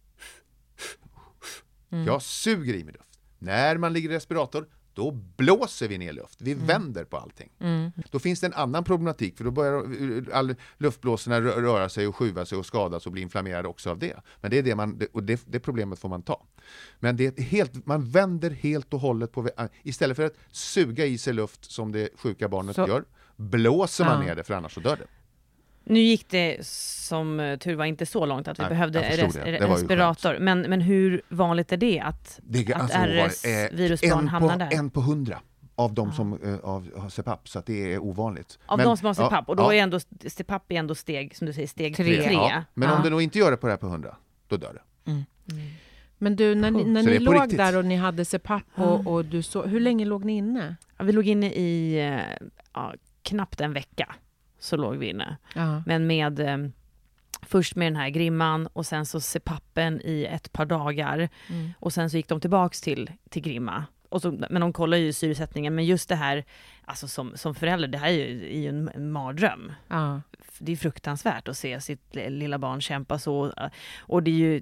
Jag 2.05 2.21
suger 2.21 2.73
i 2.73 2.83
mig 2.83 2.93
luft. 2.93 3.19
När 3.39 3.77
man 3.77 3.93
ligger 3.93 4.09
i 4.11 4.13
respirator, 4.15 4.67
då 4.93 5.11
blåser 5.11 5.87
vi 5.87 5.97
ner 5.97 6.13
luft. 6.13 6.41
Vi 6.41 6.53
vänder 6.53 7.03
på 7.05 7.17
allting. 7.17 7.49
Då 8.11 8.19
finns 8.19 8.39
det 8.39 8.47
en 8.47 8.53
annan 8.53 8.83
problematik, 8.83 9.37
för 9.37 9.43
då 9.43 9.51
börjar 9.51 10.01
uh, 10.01 10.23
all 10.33 10.55
luftblåsorna 10.77 11.39
rö- 11.41 11.61
röra 11.61 11.89
sig 11.89 12.07
och 12.07 12.15
skjuva 12.15 12.45
sig 12.45 12.57
och 12.57 12.65
skadas 12.65 13.05
och 13.05 13.11
bli 13.11 13.21
inflammerade 13.21 13.67
också 13.67 13.89
av 13.89 13.99
det. 13.99 14.15
Men 14.41 14.51
det 14.51 14.57
är 14.57 14.63
det 14.63 14.75
man, 14.75 15.01
och 15.13 15.23
det, 15.23 15.41
det 15.45 15.59
problemet 15.59 15.99
får 15.99 16.09
man 16.09 16.21
ta. 16.21 16.45
Men 16.99 17.17
det 17.17 17.39
är 17.39 17.43
helt, 17.43 17.85
man 17.85 18.09
vänder 18.09 18.49
helt 18.51 18.93
och 18.93 18.99
hållet 18.99 19.31
på, 19.31 19.43
vä- 19.43 19.69
istället 19.83 20.15
för 20.17 20.23
att 20.23 20.35
suga 20.51 21.05
i 21.05 21.17
sig 21.17 21.33
luft 21.33 21.71
som 21.71 21.91
det 21.91 22.09
sjuka 22.15 22.49
barnet 22.49 22.75
Så- 22.75 22.87
gör, 22.87 23.03
blåser 23.35 24.05
man 24.05 24.19
Ja. 24.21 24.25
ner 24.27 24.35
det 24.35 24.43
för 24.43 24.53
annars 24.53 24.73
så 24.73 24.79
dör 24.79 24.95
det. 24.95 25.05
Nu 25.83 25.99
gick 25.99 26.29
det 26.29 26.57
som 26.67 27.39
eh, 27.39 27.57
tur 27.57 27.75
var 27.75 27.85
inte 27.85 28.05
så 28.05 28.25
långt 28.25 28.47
att 28.47 28.59
vi 28.59 28.63
Nej, 28.63 28.69
behövde 28.69 28.99
res- 29.01 29.35
respirator. 29.59 30.37
Men, 30.39 30.61
men 30.61 30.81
hur 30.81 31.21
vanligt 31.29 31.71
är 31.71 31.77
det 31.77 31.99
att, 31.99 32.39
det 32.43 32.73
att 32.73 32.81
alltså. 32.81 32.97
Eh, 33.47 33.67
RS-virusbarn 33.69 34.19
en 34.19 34.27
hamnar 34.27 34.57
där? 34.57 34.69
En 34.73 34.89
på 34.89 35.01
hundra 35.01 35.39
av 35.75 35.93
de 35.93 36.11
som 36.11 36.39
eh, 36.43 36.55
av, 36.59 36.89
har 36.97 37.09
CPAP, 37.09 37.47
så 37.49 37.59
att 37.59 37.65
det 37.65 37.93
är 37.93 37.99
ovanligt. 38.03 38.59
Av 38.65 38.77
Men- 38.77 38.87
de 38.87 38.97
som 38.97 39.05
har 39.07 39.15
ja, 39.17 39.27
CPAP, 39.29 39.49
och 39.49 39.55
då 39.55 39.63
ja, 39.63 39.73
är 39.73 39.77
ändå 39.83 39.99
CPAP 40.27 40.71
är 40.71 40.75
ändå 40.75 40.95
steg, 40.95 41.35
som 41.35 41.47
du 41.47 41.53
säger, 41.53 41.67
steg 41.67 41.95
Tre. 41.95 42.23
tre. 42.23 42.33
ja. 42.33 42.63
Men 42.73 42.89
Ja. 42.89 42.95
om 42.97 43.03
det 43.03 43.09
nog 43.09 43.21
inte 43.21 43.39
gör 43.39 43.51
det 43.51 43.57
på 43.57 43.67
det 43.67 43.73
här 43.73 43.77
på 43.77 43.87
hundra, 43.87 44.15
då 44.47 44.57
dör 44.57 44.73
det. 44.73 44.81
Men 46.17 46.35
du, 46.35 46.55
när 46.55 46.71
ni, 46.71 46.83
när 46.83 47.03
ni 47.03 47.19
låg 47.19 47.35
riktigt. 47.35 47.57
där 47.57 47.77
och 47.77 47.85
ni 47.85 47.95
hade 47.95 48.25
CPAP 48.25 48.63
och, 48.75 49.07
och 49.07 49.25
du 49.25 49.41
så, 49.41 49.63
hur 49.63 49.79
länge 49.79 50.05
låg 50.05 50.25
ni 50.25 50.33
inne? 50.33 50.75
Ja, 50.97 51.03
vi 51.03 51.11
låg 51.11 51.27
inne 51.27 51.51
i 51.53 51.99
eh, 52.07 52.47
ja, 52.73 52.93
knappt 53.21 53.61
en 53.61 53.73
vecka. 53.73 54.15
Så 54.63 54.77
låg 54.77 54.95
vi 54.95 55.09
inne. 55.09 55.37
Ja. 55.55 55.83
Men 55.85 56.07
med 56.07 56.39
eh, 56.39 56.57
först 57.41 57.75
med 57.75 57.85
den 57.87 57.95
här 57.95 58.09
grimman 58.09 58.67
och 58.67 58.85
sen 58.85 59.05
så 59.05 59.19
CPAPen 59.19 60.01
i 60.03 60.25
ett 60.25 60.53
par 60.53 60.65
dagar. 60.65 61.29
Mm. 61.49 61.73
Och 61.79 61.93
sen 61.93 62.09
så 62.09 62.17
gick 62.17 62.27
de 62.27 62.39
tillbaks 62.41 62.81
till, 62.81 63.11
till 63.29 63.41
grimma. 63.41 63.85
Och 64.09 64.21
så, 64.21 64.31
men 64.49 64.61
de 64.61 64.73
kollar 64.73 64.97
ju 64.97 65.13
syresättningen. 65.13 65.75
Men 65.75 65.85
just 65.85 66.09
det 66.09 66.15
här, 66.15 66.43
alltså 66.85 67.07
som, 67.07 67.31
som 67.35 67.55
förälder, 67.55 67.87
det 67.87 67.97
här 67.97 68.07
är 68.07 68.11
ju, 68.11 68.45
är 68.45 68.59
ju 68.59 68.69
en, 68.69 69.11
mardröm. 69.11 69.71
Ja. 69.87 70.21
Det 70.59 70.71
är 70.71 70.75
fruktansvärt 70.75 71.47
att 71.47 71.57
se 71.57 71.81
sitt 71.81 72.15
li- 72.15 72.29
lilla 72.29 72.57
barn 72.57 72.81
kämpa 72.81 73.19
så. 73.19 73.53
Och 73.99 74.23
det 74.23 74.31
är 74.31 74.35
ju, 74.35 74.61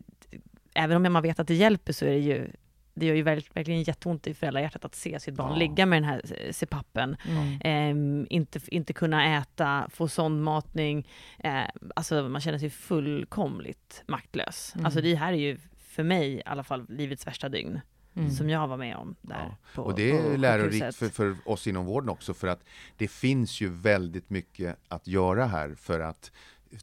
även 0.74 1.06
om 1.06 1.14
man 1.14 1.24
vet 1.24 1.40
att 1.40 1.48
det 1.48 1.56
hjälper 1.56 1.94
så 1.94 2.06
är 2.06 2.12
det 2.12 2.18
ju 2.18 2.52
det 2.94 3.06
gör 3.06 3.16
ju 3.16 3.24
verk- 3.24 3.50
verkligen 3.54 3.84
jätteont 3.84 4.28
i 4.28 4.34
föräldrahjärtat 4.34 4.86
att 4.86 4.96
se 4.96 5.20
sitt 5.20 5.36
barn 5.36 5.52
Ja. 5.52 5.56
ligga 5.58 5.86
med 5.86 5.98
den 5.98 6.10
här 6.10 6.22
eh, 6.38 6.52
CPAPen. 6.52 7.16
Mm. 7.28 7.60
Ehm, 7.64 8.28
inte, 8.30 8.60
inte 8.68 8.94
kunna 8.94 9.38
äta, 9.38 9.88
få 9.90 10.08
sondmatning. 10.08 11.08
Eh, 11.40 11.64
alltså 11.96 12.30
man 12.30 12.42
känner 12.42 12.58
sig 12.58 12.70
fullkomligt 12.70 14.04
maktlös. 14.08 14.72
Mm. 14.76 14.86
Alltså 14.86 15.02
det 15.02 15.16
här 15.16 15.34
är 15.34 15.38
ju 15.38 15.58
för 15.78 16.04
mig 16.04 16.34
i 16.34 16.42
alla 16.46 16.64
fall 16.64 16.86
livets 16.90 17.28
värsta 17.28 17.50
dygn. 17.50 17.82
Mm. 18.16 18.30
Som 18.32 18.50
jag 18.50 18.68
var 18.68 18.78
med 18.78 18.96
om 18.96 19.16
där. 19.22 19.46
Ja. 19.50 19.58
På, 19.76 19.82
Och 19.84 19.96
det 19.96 20.12
är 20.12 20.38
lärorikt 20.38 20.96
för, 20.96 21.10
för 21.10 21.36
oss 21.46 21.68
inom 21.68 21.86
vården 21.86 22.10
också 22.10 22.34
för 22.34 22.48
att 22.48 22.64
det 22.98 23.08
finns 23.08 23.62
ju 23.62 23.70
väldigt 23.70 24.30
mycket 24.30 24.78
att 24.88 25.08
göra 25.08 25.46
här 25.46 25.76
för 25.76 26.00
att 26.00 26.32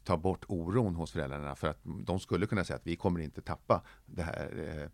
ta 0.03 0.17
bort 0.17 0.45
oron 0.47 0.95
hos 0.95 1.11
föräldrarna 1.11 1.55
för 1.55 1.67
att 1.67 1.79
de 1.83 2.19
skulle 2.19 2.45
kunna 2.45 2.63
säga 2.63 2.77
att 2.77 2.87
vi 2.87 2.95
kommer 2.95 3.19
inte 3.19 3.41
tappa 3.41 3.81
det 4.05 4.23
här 4.23 4.49
eh, 4.57 4.83
eh, 4.83 4.89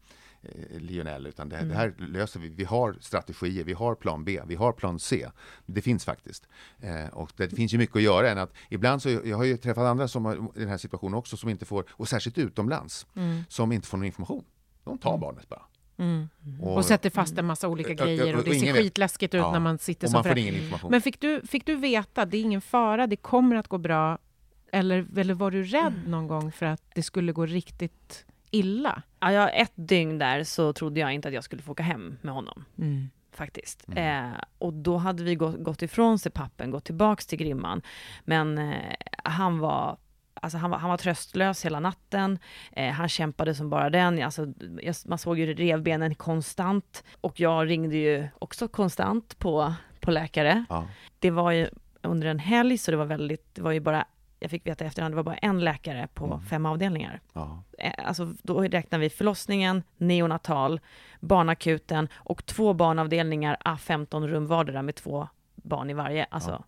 Lionel 0.79 1.27
utan 1.27 1.49
det, 1.49 1.57
det 1.65 1.75
här 1.75 1.93
löser 1.97 2.39
vi. 2.39 2.49
Vi 2.49 2.63
har 2.63 2.97
strategier, 3.01 3.63
vi 3.63 3.73
har 3.73 3.95
plan 3.95 4.23
B, 4.25 4.41
vi 4.47 4.55
har 4.55 4.71
plan 4.73 4.99
C. 4.99 5.27
Det 5.65 5.81
finns 5.81 6.05
faktiskt. 6.05 6.47
Eh, 6.79 7.07
och 7.13 7.31
det 7.37 7.49
finns 7.49 7.73
ju 7.73 7.77
mycket 7.77 7.95
att 7.95 8.01
göra 8.01 8.29
än 8.31 8.37
att 8.37 8.53
ibland 8.69 9.01
så, 9.01 9.09
jag 9.09 9.37
har 9.37 9.43
ju 9.43 9.57
träffat 9.57 9.83
andra 9.83 10.07
som 10.07 10.25
har 10.25 10.35
i 10.35 10.59
den 10.59 10.69
här 10.69 10.77
situationen 10.77 11.13
också 11.13 11.37
som 11.37 11.49
inte 11.49 11.65
får, 11.65 11.85
och 11.91 12.07
särskilt 12.09 12.37
utomlands, 12.37 13.07
som 13.49 13.71
inte 13.71 13.87
får 13.87 13.97
någon 13.97 14.05
information. 14.05 14.43
De 14.83 14.97
tar 14.97 15.17
barnet 15.17 15.49
bara. 15.49 15.61
Mm. 15.97 16.27
Och- 16.61 16.77
Och 16.77 16.85
sätter 16.85 17.09
fast 17.09 17.37
en 17.37 17.45
massa 17.45 17.67
olika 17.67 17.93
grejer 17.93 18.35
och 18.35 18.43
det 18.43 18.51
ser 18.51 18.57
ingen 18.63 18.73
vet. 18.73 18.83
skitläskigt 18.83 19.33
ut 19.33 19.39
Ja, 19.39 19.51
när 19.51 19.59
man 19.59 19.77
sitter 19.77 20.07
som 20.07 20.23
förälder. 20.23 20.89
Men 20.89 21.01
fick 21.01 21.19
du, 21.21 21.41
fick 21.47 21.65
du 21.65 21.75
veta, 21.75 22.25
det 22.25 22.37
är 22.37 22.41
ingen 22.41 22.61
fara, 22.61 23.07
det 23.07 23.15
kommer 23.15 23.55
att 23.55 23.67
gå 23.67 23.77
bra? 23.77 24.17
Eller, 24.71 25.07
eller 25.17 25.33
var 25.33 25.51
du 25.51 25.63
rädd 25.63 25.93
Mm. 25.97 26.11
någon 26.11 26.27
gång 26.27 26.51
för 26.51 26.65
att 26.65 26.81
det 26.95 27.03
skulle 27.03 27.31
gå 27.31 27.45
riktigt 27.45 28.25
illa? 28.55 29.01
Ja, 29.19 29.31
jag, 29.31 29.59
ett 29.61 29.73
dygn 29.75 30.17
där 30.17 30.43
så 30.43 30.73
trodde 30.73 30.99
jag 30.99 31.13
inte 31.13 31.27
att 31.27 31.33
jag 31.33 31.43
skulle 31.43 31.61
få 31.61 31.71
åka 31.71 31.83
hem 31.83 32.17
med 32.21 32.33
honom. 32.33 32.65
Mm. 32.77 33.09
faktiskt. 33.31 33.85
Eh, 33.95 34.29
och 34.57 34.73
då 34.73 34.97
hade 34.97 35.23
vi 35.23 35.35
gått, 35.35 35.63
gått 35.63 35.81
ifrån 35.81 36.19
CPAPen, 36.19 36.71
gått 36.71 36.85
tillbaks 36.85 37.27
till 37.27 37.39
Grimman. 37.39 37.81
Men 38.23 38.57
eh, 38.57 38.95
han 39.23 39.59
var 39.59 39.97
Alltså 40.41 40.57
han 40.57 40.71
var, 40.71 40.77
han 40.77 40.89
var 40.89 40.97
tröstlös 40.97 41.65
hela 41.65 41.79
natten, 41.79 42.39
eh, 42.71 42.91
han 42.91 43.09
kämpade 43.09 43.55
som 43.55 43.69
bara 43.69 43.89
den, 43.89 44.23
alltså, 44.23 44.53
jag, 44.81 44.95
man 45.05 45.17
såg 45.17 45.39
ju 45.39 45.53
revbenen 45.53 46.15
konstant 46.15 47.03
och 47.21 47.39
jag 47.39 47.69
ringde 47.69 47.95
ju 47.95 48.27
också 48.39 48.67
konstant 48.67 49.39
på, 49.39 49.73
på 49.99 50.11
läkare. 50.11 50.65
Ja. 50.69 50.87
Det 51.19 51.31
var 51.31 51.51
ju 51.51 51.69
under 52.01 52.27
en 52.27 52.39
helg 52.39 52.77
så 52.77 52.91
det 52.91 52.97
var 52.97 53.05
väldigt, 53.05 53.55
det 53.55 53.61
var 53.61 53.71
ju 53.71 53.79
bara, 53.79 54.05
jag 54.45 54.51
fick 54.51 54.67
veta 54.67 54.83
i 54.83 54.87
efterhand, 54.87 55.11
det 55.11 55.15
var 55.15 55.23
bara 55.23 55.35
en 55.37 55.59
läkare 55.59 56.07
på 56.13 56.25
Mm. 56.25 56.41
fem 56.41 56.65
avdelningar. 56.65 57.21
Ja. 57.33 57.63
Eh, 57.77 57.93
Alltså 58.05 58.33
då 58.43 58.61
räknar 58.61 58.99
vi 58.99 59.09
förlossningen, 59.09 59.83
neonatal, 59.97 60.79
barnakuten 61.19 62.07
och 62.15 62.45
två 62.45 62.73
barnavdelningar, 62.73 63.57
ah, 63.59 63.77
15 63.77 64.27
rum 64.27 64.45
vardera 64.47 64.81
med 64.81 64.95
två 64.95 65.27
barn 65.55 65.89
i 65.89 65.93
varje, 65.93 66.23
alltså 66.23 66.63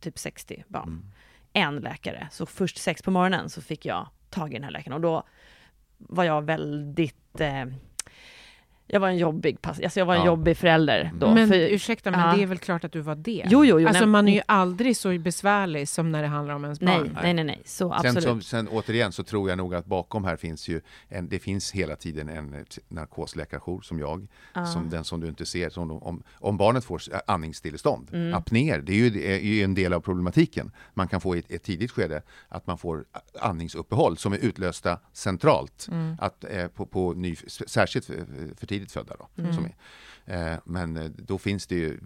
typ 0.00 0.18
60 0.18 0.64
barn. 0.68 0.88
Mm. 0.88 1.12
En 1.52 1.76
läkare. 1.76 2.28
Så 2.30 2.46
först 2.46 2.78
sex 2.78 3.02
på 3.02 3.10
morgonen 3.10 3.48
så 3.50 3.62
fick 3.62 3.86
jag 3.86 4.08
tag 4.30 4.50
i 4.50 4.54
den 4.54 4.64
här 4.64 4.70
läkaren 4.70 4.94
och 4.94 5.00
då 5.00 5.22
var 5.98 6.24
jag 6.24 6.42
väldigt 6.42 7.40
eh, 7.40 7.64
jag 8.86 9.00
var 9.00 9.08
en 9.08 9.16
jobbig, 9.18 9.62
pass- 9.62 9.80
alltså 9.80 9.98
jag 10.00 10.06
var 10.06 10.14
en 10.14 10.20
Ja. 10.20 10.26
jobbig 10.26 10.56
förälder 10.56 11.12
då. 11.18 11.34
Men 11.34 11.48
för, 11.48 11.54
ursäkta, 11.56 12.10
men 12.10 12.20
ja. 12.20 12.36
det 12.36 12.42
är 12.42 12.46
väl 12.46 12.58
klart 12.58 12.84
att 12.84 12.92
du 12.92 13.00
var 13.00 13.14
det? 13.14 13.44
Jo, 13.48 13.64
jo, 13.64 13.80
jo, 13.80 13.88
Alltså 13.88 14.02
nej, 14.04 14.08
man 14.10 14.28
är 14.28 14.34
ju 14.34 14.40
aldrig 14.46 14.96
så 14.96 15.18
besvärlig 15.18 15.88
som 15.88 16.12
när 16.12 16.22
det 16.22 16.28
handlar 16.28 16.54
om 16.54 16.64
ens 16.64 16.80
nej, 16.80 16.98
barn. 16.98 17.18
nej, 17.22 17.34
nej, 17.34 17.44
nej, 17.44 17.62
så 17.64 17.88
Sen, 17.90 17.92
absolut. 18.08 18.22
som, 18.24 18.42
sen 18.42 18.68
återigen 18.68 19.12
så 19.12 19.22
tror 19.24 19.48
jag 19.48 19.58
nog 19.58 19.74
att 19.74 19.86
bakom 19.86 20.24
här 20.24 20.36
finns 20.36 20.68
ju 20.68 20.80
en, 21.08 21.28
det 21.28 21.38
finns 21.38 21.72
hela 21.72 21.96
tiden 21.96 22.28
en 22.28 22.64
narkosläkarjour 22.88 23.80
som 23.80 23.98
jag, 23.98 24.26
som 24.72 24.90
den 24.90 25.04
som 25.04 25.20
du 25.20 25.28
inte 25.28 25.46
ser. 25.46 25.70
Som 25.70 25.88
de, 25.88 26.02
om, 26.02 26.22
om 26.34 26.56
barnet 26.56 26.84
får 26.84 27.02
andningsstillestånd, 27.26 28.10
Mm. 28.12 28.34
apnéer, 28.34 28.78
det 28.80 28.92
är 28.92 28.96
ju, 28.96 29.10
det 29.10 29.32
är 29.34 29.38
ju 29.38 29.62
en 29.62 29.74
del 29.74 29.92
av 29.92 30.00
problematiken. 30.00 30.70
Man 30.94 31.08
kan 31.08 31.20
få 31.20 31.36
i 31.36 31.38
ett, 31.38 31.50
ett 31.50 31.62
tidigt 31.62 31.90
skede 31.90 32.22
att 32.48 32.66
man 32.66 32.78
får 32.78 33.04
andningsuppehåll 33.40 34.16
som 34.16 34.32
är 34.32 34.36
utlösta 34.38 34.98
centralt, 35.12 35.88
Mm. 35.90 36.16
att, 36.20 36.44
eh, 36.44 36.66
på, 36.68 36.86
på 36.86 37.12
ny, 37.12 37.36
särskilt 37.66 38.04
för, 38.06 38.14
för 38.56 38.66
tidigt 38.76 38.92
födda. 38.92 39.16
Då, 39.18 39.42
Mm. 39.42 39.54
som 39.54 39.64
är. 39.64 39.74
Eh, 40.52 40.58
men 40.64 40.96
eh, 40.96 41.04
då 41.04 41.38
finns 41.38 41.66
det 41.66 41.74
ju, 41.74 41.98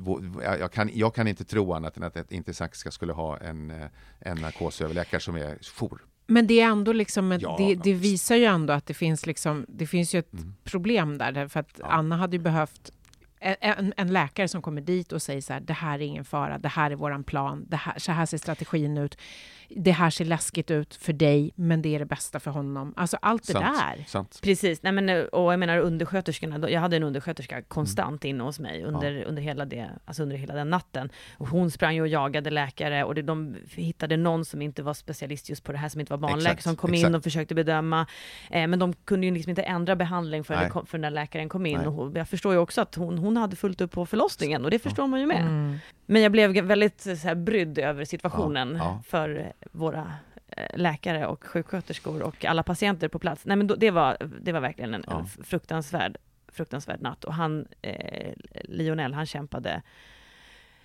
jag 0.43 0.73
kan, 0.73 0.91
jag 0.95 1.15
kan 1.15 1.29
inte 1.29 1.45
tro 1.45 1.73
annat 1.73 1.97
än 1.97 2.03
att 2.03 2.17
ett 2.17 2.33
Intersaxka 2.33 2.91
skulle 2.91 3.13
ha 3.13 3.39
en, 3.39 3.71
eh, 3.71 3.87
en 4.21 4.37
narkosöverläkare 4.37 5.21
som 5.21 5.37
är 5.37 5.59
jour. 5.81 6.01
Men 6.27 6.47
det 6.47 6.61
är 6.61 6.67
ändå 6.67 6.93
liksom, 6.93 7.39
Ja, 7.41 7.55
det, 7.59 7.75
det 7.75 7.93
visar 7.93 8.37
ju 8.37 8.45
ändå 8.45 8.73
att 8.73 8.87
det 8.87 8.95
finns 8.95 9.27
liksom, 9.27 9.67
det 9.69 9.87
finns 9.87 10.15
ju 10.15 10.19
ett 10.19 10.33
Mm. 10.33 10.55
problem 10.65 11.19
där, 11.19 11.33
därför 11.33 11.61
att 11.61 11.81
Anna 11.85 12.17
hade 12.17 12.37
ju 12.37 12.43
behövt 12.43 12.91
en, 13.41 13.95
en, 13.97 14.13
läkare 14.13 14.49
som 14.49 14.63
kommer 14.63 14.81
dit 14.81 15.13
och 15.13 15.23
säger 15.23 15.41
så 15.41 15.53
här, 15.53 15.61
det 15.61 15.73
här 15.73 15.99
är 15.99 16.03
ingen 16.03 16.25
fara, 16.25 16.59
det 16.59 16.69
här 16.69 16.91
är 16.91 16.97
våran 16.97 17.25
plan, 17.25 17.65
det 17.69 17.77
här, 17.77 17.95
så 17.99 18.13
här 18.13 18.27
ser 18.27 18.39
strategin 18.39 18.99
ut, 18.99 19.19
det 19.77 19.91
här 19.91 20.11
ser 20.11 20.25
läskigt 20.25 20.71
ut 20.71 20.95
för 20.95 21.13
dig, 21.13 21.53
men 21.55 21.83
det 21.83 21.95
är 21.95 21.99
det 21.99 22.05
bästa 22.07 22.41
för 22.41 22.51
honom. 22.51 22.95
Alltså 22.97 23.19
allt 23.23 23.47
det 23.47 23.53
Sant, 23.53 23.79
där. 23.79 24.05
sant. 24.07 24.41
Precis, 24.43 24.83
nej 24.83 24.93
men 24.93 25.29
och 25.29 25.53
jag 25.53 25.61
menar 25.61 25.79
undersköterskorna, 25.79 26.71
jag 26.71 26.81
hade 26.81 26.97
en 26.97 27.03
undersköterska 27.03 27.63
konstant 27.63 28.25
Mm. 28.25 28.37
inne 28.37 28.45
hos 28.45 28.61
mig 28.61 28.85
under, 28.85 29.25
under, 29.25 29.43
hela 29.43 29.65
det, 29.65 29.91
alltså 30.05 30.23
under 30.23 30.37
hela 30.37 30.55
den 30.55 30.71
natten. 30.71 31.11
Och 31.39 31.49
hon 31.49 31.71
sprang 31.71 31.95
ju 31.95 32.01
och 32.01 32.09
jagade 32.09 32.51
läkare 32.51 33.05
och 33.05 33.15
det, 33.15 33.23
de 33.23 33.57
hittade 33.75 34.17
någon 34.17 34.45
som 34.45 34.63
inte 34.63 34.83
var 34.83 34.95
specialist 34.95 35.49
just 35.49 35.65
på 35.65 35.73
det 35.73 35.79
här, 35.79 35.89
som 35.89 36.01
inte 36.01 36.13
var 36.13 36.19
barnläkare, 36.19 36.63
som 36.63 36.77
kom 36.77 36.93
exakt. 36.93 37.09
in 37.09 37.15
och 37.15 37.23
försökte 37.23 37.55
bedöma. 37.55 38.07
Eh, 38.51 38.67
men 38.67 38.79
de 38.79 38.93
kunde 38.93 39.27
ju 39.27 39.35
liksom 39.35 39.51
inte 39.51 39.63
ändra 39.63 39.97
behandling 39.97 40.45
förrän, 40.45 40.71
kom, 40.71 40.87
förrän 40.87 41.15
läkaren 41.15 41.49
kom 41.49 41.67
in. 41.67 41.79
Nej. 41.79 41.87
Och 41.87 41.93
hon, 41.93 42.15
jag 42.15 42.29
förstår 42.29 42.53
ju 42.53 42.59
också 42.59 42.81
att 42.81 42.95
hon, 42.95 43.19
hon 43.19 43.30
hade 43.37 43.57
fullt 43.57 43.81
upp 43.81 43.91
på 43.93 44.07
förlossningen 44.07 44.65
och 44.65 44.71
det 44.71 44.79
förstår 44.79 45.07
man 45.07 45.21
ju 45.21 45.27
med. 45.27 45.41
Mm. 45.41 45.79
Men 46.07 46.23
jag 46.23 46.33
blev 46.33 46.51
väldigt 46.51 47.01
så 47.01 47.11
här, 47.15 47.35
brydd 47.35 47.79
över 47.79 48.05
situationen 48.05 48.77
Ja, 48.79 48.85
ja. 48.85 49.03
för 49.07 49.37
eh, 49.39 49.69
våra 49.73 50.13
eh, 50.49 50.79
läkare 50.79 51.27
och 51.27 51.45
sjuksköterskor 51.45 52.23
och 52.23 52.45
alla 52.45 52.63
patienter 52.63 53.09
på 53.09 53.19
plats. 53.19 53.45
Nej 53.47 53.57
men 53.57 53.67
då, 53.67 53.75
det, 53.75 53.91
var, 53.91 54.17
det 54.41 54.53
var 54.53 54.61
verkligen 54.61 54.95
en, 54.95 55.05
Ja. 55.07 55.19
en 55.19 55.45
fruktansvärd, 55.45 56.17
fruktansvärd 56.53 57.01
natt. 57.01 57.25
Och 57.25 57.35
han, 57.35 57.67
eh, 57.83 58.33
Lionel, 58.65 59.15
han 59.15 59.27
kämpade 59.27 59.83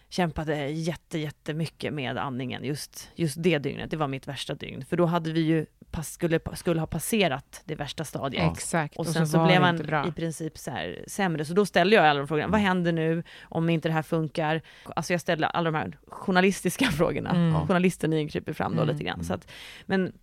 kämpade 0.10 0.68
jätte, 0.68 1.20
jättemycket 1.20 1.94
med 1.94 2.18
andningen 2.18 2.64
just, 2.64 3.12
just 3.16 3.44
det 3.44 3.58
dygnet. 3.60 3.92
Det 3.92 3.98
var 3.98 4.08
mitt 4.08 4.28
värsta 4.28 4.54
dygn. 4.56 4.86
För 4.86 4.98
då 4.98 5.06
hade 5.06 5.32
vi 5.32 5.40
ju 5.42 5.66
skulle, 6.04 6.40
skulle 6.54 6.80
ha 6.80 6.88
passerat 6.88 7.62
det 7.66 7.76
värsta 7.76 8.04
stadiet. 8.04 8.44
Ja. 8.44 8.52
Exakt. 8.52 8.96
Och 8.98 9.08
sen 9.08 9.28
så, 9.28 9.38
var 9.38 9.46
blev 9.48 9.62
han 9.62 10.08
i 10.08 10.12
princip 10.12 10.58
så 10.58 10.72
här 10.72 11.04
sämre. 11.08 11.46
Så 11.46 11.54
då 11.54 11.66
ställde 11.66 11.96
jag 11.96 12.06
alla 12.06 12.18
de 12.20 12.28
frågorna. 12.28 12.48
Vad 12.48 12.60
Mm. 12.60 12.68
händer 12.68 12.92
nu 12.92 13.24
om 13.44 13.70
inte 13.70 13.90
det 13.90 13.94
här 13.94 14.02
funkar? 14.02 14.62
Alltså 14.96 15.14
jag 15.14 15.22
ställde 15.22 15.48
alla 15.48 15.72
de 15.72 15.78
här 15.78 15.98
journalistiska 16.08 16.86
frågorna. 16.92 17.30
Mm. 17.30 17.68
Journalisten 17.68 18.14
i 18.14 18.18
en 18.18 18.30
kryper 18.30 18.54
fram 18.54 18.76
då 18.76 18.82
Mm. 18.84 18.96
lite 18.96 19.06
grann. 19.06 19.24
Så 19.24 19.34
att, 19.34 19.52
men, 19.86 20.14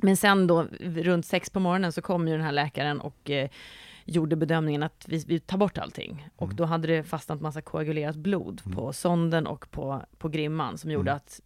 men 0.00 0.16
sen 0.16 0.46
då, 0.46 0.66
runt 0.80 1.26
sex 1.26 1.50
på 1.50 1.60
morgonen 1.60 1.92
så 1.92 2.02
kom 2.02 2.28
ju 2.28 2.34
den 2.36 2.44
här 2.44 2.52
läkaren 2.52 3.00
och 3.00 3.30
eh, 3.30 3.48
gjorde 4.04 4.36
bedömningen 4.36 4.82
att 4.82 5.04
vi, 5.08 5.24
vi 5.26 5.40
tar 5.40 5.58
bort 5.58 5.78
allting. 5.78 6.28
Och 6.36 6.44
Mm. 6.46 6.56
då 6.56 6.64
hade 6.64 6.88
det 6.88 7.02
fastnat 7.04 7.40
massa 7.40 7.62
koagulerat 7.62 8.16
blod 8.16 8.62
på 8.74 8.92
sonden 8.92 9.46
och 9.46 9.70
på, 9.70 10.02
på 10.18 10.28
grimman 10.28 10.78
som 10.78 10.90
gjorde 10.90 11.10
Mm. 11.10 11.16
att, 11.16 11.40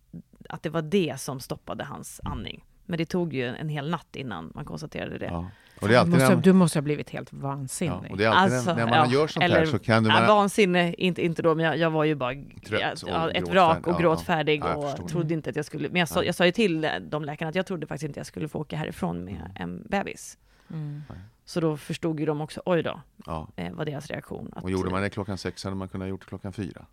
att 0.48 0.62
det 0.62 0.70
var 0.70 0.82
det 0.82 1.20
som 1.20 1.40
stoppade 1.40 1.85
hans 1.85 2.20
andning. 2.24 2.64
Men 2.87 2.99
det 2.99 3.05
tog 3.07 3.35
ju 3.35 3.47
en, 3.47 3.68
hel 3.68 3.90
natt 3.90 4.16
innan 4.16 4.53
man 4.55 4.64
konstaterade 4.64 5.18
det. 5.18 5.27
Ja. 5.27 5.47
Och 5.81 5.88
det 5.88 5.95
är 5.95 5.97
du, 5.97 5.97
alltid 5.97 6.12
måste, 6.12 6.29
när, 6.29 6.35
ha- 6.35 6.42
du 6.42 6.53
måste 6.53 6.79
ha 6.79 6.83
blivit 6.83 7.11
helt 7.11 7.33
vansinnig. 7.33 7.92
ja, 8.05 8.11
och 8.11 8.16
det 8.16 8.25
är 8.25 8.29
alltid 8.31 8.57
Alltså, 8.57 8.75
när, 8.75 8.87
man 8.87 9.11
ja, 9.11 9.18
gör 9.18 9.27
sånt 9.27 9.45
eller- 9.45 9.59
här 9.59 9.66
så 9.66 9.79
kan 9.79 10.03
du... 10.05 10.11
Ja, 10.11 10.18
Man, 10.18 10.27
vansinne, 10.29 10.95
inte, 10.95 11.25
inte 11.25 11.42
då, 11.42 11.55
men 11.55 11.64
jag, 11.64 11.77
jag 11.79 11.90
var 11.90 12.05
ju 12.05 12.14
bara 12.14 12.35
Trött 12.66 13.03
och 13.03 13.35
ett 13.37 13.49
vrak 13.49 13.87
och 13.87 13.92
Ja, 13.95 13.99
gråtfärdig 13.99 14.64
och 14.64 15.09
trodde 15.09 15.35
inte 15.35 15.51
att 15.51 15.57
jag 15.57 15.64
skulle, 15.64 15.88
men 15.88 15.97
jag 15.99 16.09
sa, 16.09 16.21
Ja. 16.21 16.25
jag 16.25 16.35
sa 16.35 16.47
ju 16.47 16.53
till 16.53 16.88
de 17.03 17.25
läkarna 17.25 17.49
att 17.49 17.55
jag 17.55 17.66
trodde 17.66 17.87
faktiskt 17.87 18.07
inte 18.09 18.21
jag 18.21 18.27
skulle 18.27 18.49
få 18.49 18.59
åka 18.59 18.77
härifrån 18.77 19.25
med 19.25 19.35
Mm. 19.35 19.53
en 19.57 19.87
bebis. 19.88 20.38
Mm. 20.71 21.03
Så 21.45 21.61
då 21.61 21.77
förstod 21.77 22.21
ju 22.21 22.27
de 22.27 22.40
också, 22.40 22.62
oj 22.64 22.83
då, 22.83 23.01
ja. 23.27 23.49
eh, 23.57 23.73
var 23.73 23.85
deras 23.85 24.07
reaktion. 24.11 24.53
Att, 24.57 24.64
Och 24.64 24.71
gjorde 24.71 24.90
man 24.90 25.03
det 25.03 25.11
klockan 25.11 25.38
sex 25.38 25.64
hade 25.64 25.77
man 25.77 25.88
kunnat 25.88 26.09
gjort 26.09 26.21
det 26.21 26.27
klockan 26.27 26.53
fyra. 26.53 26.87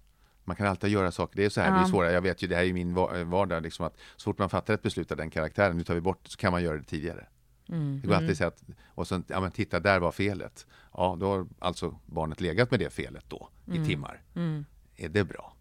Man 0.49 0.55
kan 0.57 0.67
alltid 0.67 0.89
göra 0.89 1.11
saker. 1.11 1.35
Det 1.35 1.45
är 1.45 1.49
så 1.49 1.61
här, 1.61 1.71
det 1.71 1.77
är 1.77 1.81
Ja. 1.81 1.87
svårare. 1.87 2.11
Jag 2.11 2.21
vet 2.21 2.43
ju, 2.43 2.47
det 2.47 2.55
här 2.55 2.63
är 2.63 2.73
min 2.73 2.93
va- 2.93 3.23
vardag. 3.23 3.63
Liksom 3.63 3.85
att 3.85 3.97
så 4.15 4.23
fort 4.23 4.37
man 4.37 4.49
fattar 4.49 4.73
ett 4.73 4.81
beslut 4.81 5.11
av 5.11 5.17
den 5.17 5.29
karaktären, 5.29 5.77
nu 5.77 5.83
tar 5.83 5.93
vi 5.93 6.01
bort, 6.01 6.19
så 6.27 6.37
kan 6.37 6.51
man 6.51 6.63
göra 6.63 6.77
det 6.77 6.83
tidigare. 6.83 7.25
Mm. 7.69 8.01
Det 8.01 8.07
går 8.07 8.15
alltid 8.15 8.31
att 8.31 8.37
säga 8.37 8.47
att, 8.47 8.63
och 8.87 9.07
sen, 9.07 9.23
ja 9.27 9.39
men 9.39 9.51
titta, 9.51 9.79
där 9.79 9.99
var 9.99 10.11
felet. 10.11 10.65
Ja, 10.93 11.17
då 11.19 11.27
har 11.31 11.47
alltså 11.59 11.99
barnet 12.05 12.41
legat 12.41 12.71
med 12.71 12.79
det 12.79 12.89
felet 12.93 13.25
då, 13.27 13.49
i 13.73 13.85
timmar. 13.85 14.21
Mm. 14.35 14.65
Är 14.95 15.09
det 15.09 15.23
bra? 15.23 15.53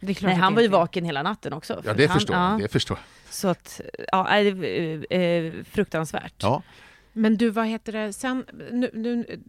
Det 0.00 0.22
är 0.22 0.26
Nej, 0.26 0.34
han 0.34 0.54
var 0.54 0.60
ju 0.62 0.66
är. 0.66 0.70
vaken 0.72 1.04
hela 1.04 1.22
natten 1.22 1.52
också. 1.52 1.82
Ja, 1.84 1.94
det 1.94 2.06
han, 2.06 2.14
förstår 2.18 2.36
jag. 2.36 2.52
ja, 2.54 2.58
Det 2.58 2.68
förstår 2.68 2.96
jag. 2.98 3.32
Så 3.34 3.48
att, 3.48 3.80
ja, 4.12 4.26
det, 4.30 5.02
eh, 5.10 5.20
eh, 5.20 5.52
fruktansvärt. 5.64 6.34
Ja, 6.42 6.62
Men 7.16 7.36
du, 7.36 7.50
vad 7.50 7.66
heter 7.66 7.92
det, 7.92 8.12
sen, 8.12 8.44
nu, 8.72 8.90
nu, 8.94 9.42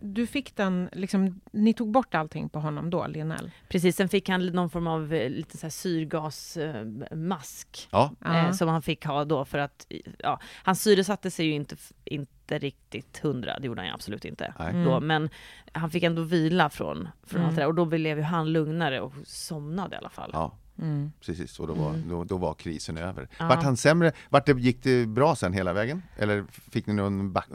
du 0.00 0.26
fick 0.26 0.56
den, 0.56 0.88
liksom, 0.92 1.40
ni 1.52 1.74
tog 1.74 1.90
bort 1.90 2.14
allting 2.14 2.48
på 2.48 2.60
honom 2.60 2.90
då, 2.90 3.06
Lionel? 3.06 3.50
Precis, 3.68 3.96
sen 3.96 4.08
fick 4.08 4.28
han 4.28 4.46
någon 4.46 4.70
form 4.70 4.86
av 4.86 5.12
eh, 5.14 5.30
lite 5.30 5.58
så 5.58 5.66
här 5.66 5.70
syrgasmask. 5.70 7.88
ja, 7.92 8.10
eh, 8.24 8.52
som 8.52 8.68
han 8.68 8.82
fick 8.82 9.04
ha 9.04 9.24
då 9.24 9.44
för 9.44 9.58
att, 9.58 9.86
ja, 10.18 10.40
han 10.62 10.76
syresatte 10.76 11.30
sig 11.30 11.46
ju 11.46 11.52
inte, 11.52 11.76
inte 12.04 12.58
riktigt 12.58 13.18
hundra, 13.18 13.58
det 13.58 13.66
gjorde 13.66 13.80
han 13.80 13.88
ju 13.88 13.94
absolut 13.94 14.24
inte. 14.24 14.54
Mm. 14.58 14.84
Då, 14.84 15.00
men 15.00 15.30
han 15.72 15.90
fick 15.90 16.02
ändå 16.02 16.22
vila 16.22 16.70
från, 16.70 17.08
från 17.22 17.38
Mm. 17.40 17.48
allt 17.48 17.56
det 17.56 17.62
där 17.62 17.68
och 17.68 17.74
då 17.74 17.84
blev 17.84 18.18
ju 18.18 18.24
han 18.24 18.52
lugnare 18.52 19.00
och 19.00 19.12
somnade 19.24 19.94
i 19.94 19.98
alla 19.98 20.08
fall. 20.08 20.30
Ja, 20.32 20.56
Mm. 20.78 21.12
precis. 21.26 21.60
Och 21.60 21.66
då 21.66 21.74
var, 21.74 21.88
Mm. 21.90 22.08
då, 22.08 22.24
då 22.24 22.36
var 22.36 22.54
krisen 22.54 22.96
över. 22.96 23.28
Ja. 23.38 23.48
Vart 23.48 23.62
han 23.62 23.76
sämre? 23.76 24.12
Vart 24.28 24.46
det, 24.46 24.52
gick 24.52 24.82
det 24.82 25.06
bra 25.06 25.36
sen 25.36 25.52
hela 25.52 25.72
vägen? 25.72 26.02
Eller 26.16 26.44
fick 26.70 26.86
ni 26.86 26.94
någon 26.94 27.32
back, 27.32 27.48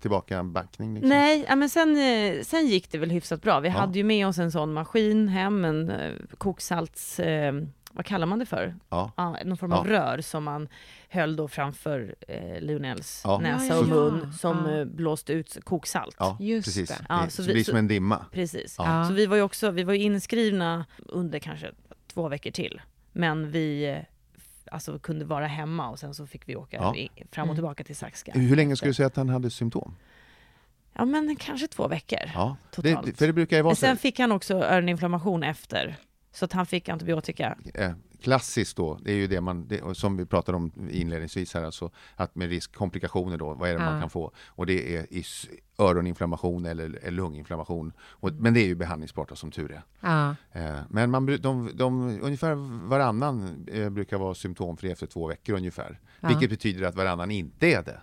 tillbaka 0.00 0.42
backning? 0.44 0.94
Liksom? 0.94 1.08
Nej, 1.08 1.44
ja, 1.48 1.56
men 1.56 1.68
sen, 1.70 1.96
eh, 1.96 2.42
sen 2.42 2.66
gick 2.66 2.90
det 2.90 2.98
väl 2.98 3.10
hyfsat 3.10 3.42
bra. 3.42 3.60
Vi 3.60 3.68
Ja. 3.68 3.74
hade 3.74 3.98
ju 3.98 4.04
med 4.04 4.26
oss 4.26 4.38
en 4.38 4.52
sån 4.52 4.72
maskin 4.72 5.28
hem, 5.28 5.64
en 5.64 5.90
eh, 5.90 6.12
koksalts... 6.38 7.20
Eh, 7.20 7.54
vad 7.92 8.04
kallar 8.06 8.26
man 8.26 8.38
det 8.38 8.46
för? 8.46 8.74
Ja, 8.88 9.12
Ja, 9.16 9.36
någon 9.44 9.56
form 9.56 9.70
Ja. 9.70 9.76
av 9.78 9.86
rör 9.86 10.20
som 10.20 10.44
man 10.44 10.68
höll 11.08 11.36
då 11.36 11.48
framför 11.48 12.14
eh, 12.28 12.60
Lionels 12.60 13.20
Ja. 13.24 13.38
näsa 13.38 13.66
Ja, 13.66 13.78
och 13.80 13.84
ja, 13.88 13.94
mun 13.94 14.20
ja. 14.24 14.32
som 14.32 14.66
Ja. 14.66 14.78
eh, 14.78 14.84
blåste 14.84 15.32
ut 15.32 15.58
koksalt. 15.64 16.16
ja 16.18 16.36
Just 16.40 16.66
precis. 16.66 16.88
det. 16.88 17.06
Ja, 17.08 17.22
det, 17.24 17.30
så 17.30 17.42
vi- 17.42 17.52
blir 17.52 17.64
som 17.64 17.76
en 17.76 17.88
dimma. 17.88 18.24
Precis. 18.32 18.74
Ja. 18.78 19.04
Så 19.08 19.14
vi 19.14 19.26
var 19.26 19.36
ju 19.36 19.42
också, 19.42 19.70
vi 19.70 19.82
var 19.82 19.94
inskrivna 19.94 20.84
under 20.98 21.38
kanske 21.38 21.70
två 22.16 22.28
veckor 22.28 22.50
till. 22.50 22.80
Men 23.12 23.50
vi 23.50 23.84
eh, 23.90 23.98
alltså, 24.70 24.98
kunde 24.98 25.24
vara 25.24 25.46
hemma 25.46 25.88
och 25.90 25.98
sen 25.98 26.14
så 26.14 26.26
fick 26.26 26.48
vi 26.48 26.56
åka 26.56 26.76
Ja. 26.76 26.94
fram 27.30 27.42
och 27.42 27.46
Mm. 27.46 27.56
tillbaka 27.56 27.84
till 27.84 27.96
Saxka. 27.96 28.32
Hur 28.34 28.56
länge 28.56 28.76
skulle 28.76 28.88
du 28.90 28.94
säga 28.94 29.06
att 29.06 29.16
han 29.16 29.28
hade 29.28 29.50
symptom? 29.50 29.96
Ja 30.94 31.04
men 31.04 31.36
kanske 31.36 31.66
två 31.68 31.88
veckor. 31.88 32.18
Ja, 32.34 32.56
det, 32.76 32.76
Totalt. 32.94 33.18
för 33.18 33.26
det 33.26 33.32
brukar 33.32 33.56
ju 33.56 33.62
vara 33.62 33.70
Men 33.70 33.76
så. 33.76 33.80
sen 33.80 33.96
fick 33.96 34.18
han 34.18 34.32
också 34.32 34.54
öroninflammation 34.54 35.42
efter. 35.42 35.96
Så 36.32 36.44
att 36.44 36.52
han 36.52 36.66
fick 36.66 36.88
antibiotika. 36.88 37.58
Klassiskt 38.22 38.76
då, 38.76 38.98
det 39.02 39.12
är 39.12 39.16
ju 39.16 39.26
det 39.26 39.40
man, 39.40 39.68
det, 39.68 39.96
som 39.96 40.16
vi 40.16 40.26
pratade 40.26 40.56
om 40.56 40.72
inledningsvis 40.90 41.54
här, 41.54 41.62
alltså 41.64 41.90
att 42.16 42.34
med 42.34 42.48
risk 42.48 42.74
komplikationer 42.74 43.38
då, 43.38 43.54
vad 43.54 43.68
är 43.68 43.74
det 43.74 43.84
Ja. 43.84 43.90
man 43.90 44.00
kan 44.00 44.10
få? 44.10 44.32
Och 44.46 44.66
det 44.66 44.96
är 44.96 45.12
i 45.12 45.24
öroninflammation 45.78 46.66
eller, 46.66 47.10
lunginflammation. 47.10 47.92
Och, 48.00 48.32
men 48.32 48.54
det 48.54 48.60
är 48.60 48.66
ju 48.66 48.74
behandlingsbart 48.74 49.28
då, 49.28 49.34
som 49.36 49.50
tur 49.50 49.72
är. 49.72 49.82
Ja. 50.00 50.34
Eh, 50.52 50.80
Men 50.90 51.10
man, 51.10 51.26
de, 51.26 51.70
de, 51.74 52.18
ungefär 52.22 52.54
varannan 52.88 53.66
eh, 53.72 53.90
brukar 53.90 54.18
vara 54.18 54.34
symptomfri 54.34 54.90
efter 54.90 55.06
två 55.06 55.26
veckor 55.26 55.54
ungefär. 55.56 56.00
Ja. 56.20 56.28
Vilket 56.28 56.50
betyder 56.50 56.86
att 56.86 56.94
varannan 56.94 57.30
inte 57.30 57.66
är 57.66 57.82
det. 57.82 58.00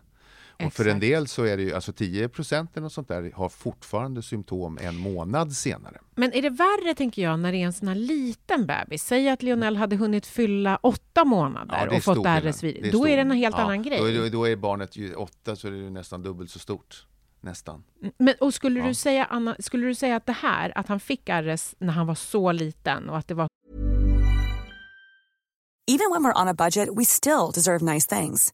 Och 0.68 0.74
för 0.74 0.86
en 0.88 1.00
del 1.00 1.28
så 1.28 1.44
är 1.44 1.58
det 1.58 1.64
ju, 1.64 1.74
alltså 1.74 1.94
10 1.94 2.30
procent 2.30 2.72
eller 2.74 2.82
något 2.82 2.94
sånt 2.94 3.08
där 3.08 3.32
har 3.36 3.50
fortfarande 3.50 4.22
symptom 4.22 4.78
en 4.82 4.96
månad 4.98 5.54
senare. 5.54 6.00
Men 6.16 6.34
är 6.34 6.42
det 6.42 6.50
värre, 6.50 6.96
tänker 6.96 7.22
jag, 7.22 7.40
när 7.40 7.52
det 7.52 7.58
är 7.58 7.66
en 7.66 7.74
sån 7.74 7.88
här 7.88 7.96
liten 7.96 8.66
bebis? 8.66 9.04
Säg 9.04 9.30
att 9.30 9.44
Lionel 9.44 9.78
hade 9.78 9.96
hunnit 9.96 10.26
fylla 10.26 10.80
åtta 10.84 11.26
månader 11.26 11.88
det 11.90 11.96
är 11.96 11.98
och 11.98 12.04
fått. 12.04 12.18
RS-virus. 12.18 12.64
Är 12.64 12.92
Då 12.92 12.98
stor 12.98 13.08
är 13.10 13.16
det 13.16 13.22
en 13.22 13.32
helt 13.32 13.56
skillnad. 13.56 13.72
annan 13.72 13.84
Ja, 13.84 13.90
grej. 13.90 14.00
Då 14.18 14.26
är, 14.26 14.30
då 14.30 14.48
är 14.48 14.56
barnet 14.56 14.96
ju 14.96 15.16
åtta 15.16 15.56
så 15.56 15.68
är 15.68 15.72
det 15.72 15.78
ju 15.78 15.90
nästan 15.90 16.24
dubbelt 16.24 16.52
så 16.52 16.60
stort. 16.60 17.06
Nästan. 17.42 17.84
Men, 18.18 18.34
och 18.42 18.54
skulle, 18.54 18.80
Ja. 18.80 18.88
du 18.88 18.94
säga, 18.94 19.26
Anna, 19.26 19.56
skulle 19.60 19.88
du 19.88 19.96
säga 19.96 20.16
att 20.16 20.26
det 20.26 20.32
här, 20.34 20.78
att 20.78 20.88
han 20.88 21.00
fick 21.00 21.30
RS 21.30 21.76
när 21.80 21.94
han 21.94 22.08
var 22.08 22.16
så 22.16 22.52
liten 22.52 23.10
och 23.10 23.18
att 23.18 23.28
det 23.28 23.34
var 23.34 23.48
Even 25.92 26.12
when 26.14 26.24
we're 26.26 26.42
on 26.42 26.48
a 26.48 26.54
budget, 26.54 26.90
we 27.00 27.06
still 27.06 27.52
deserve 27.54 27.94
nice 27.94 28.08
things. 28.16 28.54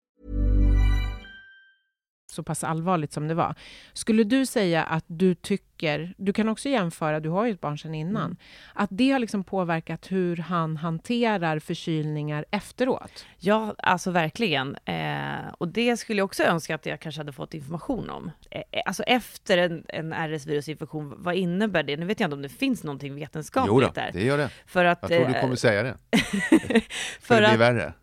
Så 2.31 2.43
pass 2.43 2.63
allvarligt 2.63 3.13
som 3.13 3.27
det 3.27 3.33
var. 3.33 3.55
Skulle 3.93 4.23
du 4.23 4.45
säga 4.45 4.83
att 4.83 5.05
du 5.07 5.35
tycker, 5.35 6.13
du 6.17 6.33
kan 6.33 6.49
också 6.49 6.69
jämföra, 6.69 7.19
du 7.19 7.29
har 7.29 7.45
ju 7.45 7.51
ett 7.51 7.61
barn 7.61 7.77
sedan 7.77 7.95
innan, 7.95 8.25
Mm. 8.25 8.37
att 8.73 8.89
det 8.91 9.11
har 9.11 9.19
liksom 9.19 9.43
påverkat 9.43 10.11
hur 10.11 10.37
han 10.37 10.77
hanterar 10.77 11.59
förkylningar 11.59 12.45
efteråt? 12.51 13.25
Ja, 13.37 13.75
alltså 13.77 14.11
verkligen. 14.11 14.75
Eh, 14.85 15.47
och 15.57 15.67
det 15.67 15.97
skulle 15.97 16.19
jag 16.19 16.25
också 16.25 16.43
önska 16.43 16.75
att 16.75 16.85
jag 16.85 16.99
kanske 16.99 17.19
hade 17.21 17.33
fått 17.33 17.53
information 17.53 18.09
om. 18.09 18.31
Eh, 18.51 18.61
alltså 18.85 19.03
efter 19.03 19.57
en, 19.57 19.83
en 19.87 20.13
RS-virusinfektion, 20.13 21.13
vad 21.17 21.35
innebär 21.35 21.83
det? 21.83 21.97
Nu 21.97 22.05
vet 22.05 22.19
jag 22.19 22.27
inte 22.27 22.35
om 22.35 22.41
det 22.41 22.49
finns 22.49 22.83
någonting 22.83 23.13
Jo 23.13 23.19
vetenskapligt 23.19 23.87
då, 23.95 24.01
där. 24.01 24.09
det 24.13 24.23
gör 24.23 24.37
det. 24.37 24.49
För 24.65 24.85
att, 24.85 24.99
Jag 25.01 25.09
tror 25.11 25.25
du 25.27 25.35
eh, 25.35 25.41
kommer 25.41 25.55
säga 25.55 25.83
det. 25.83 25.97
För, 26.11 26.79
för 27.21 27.35
det 27.35 27.39
blir 27.41 27.53
att- 27.53 27.59
värre. 27.59 27.93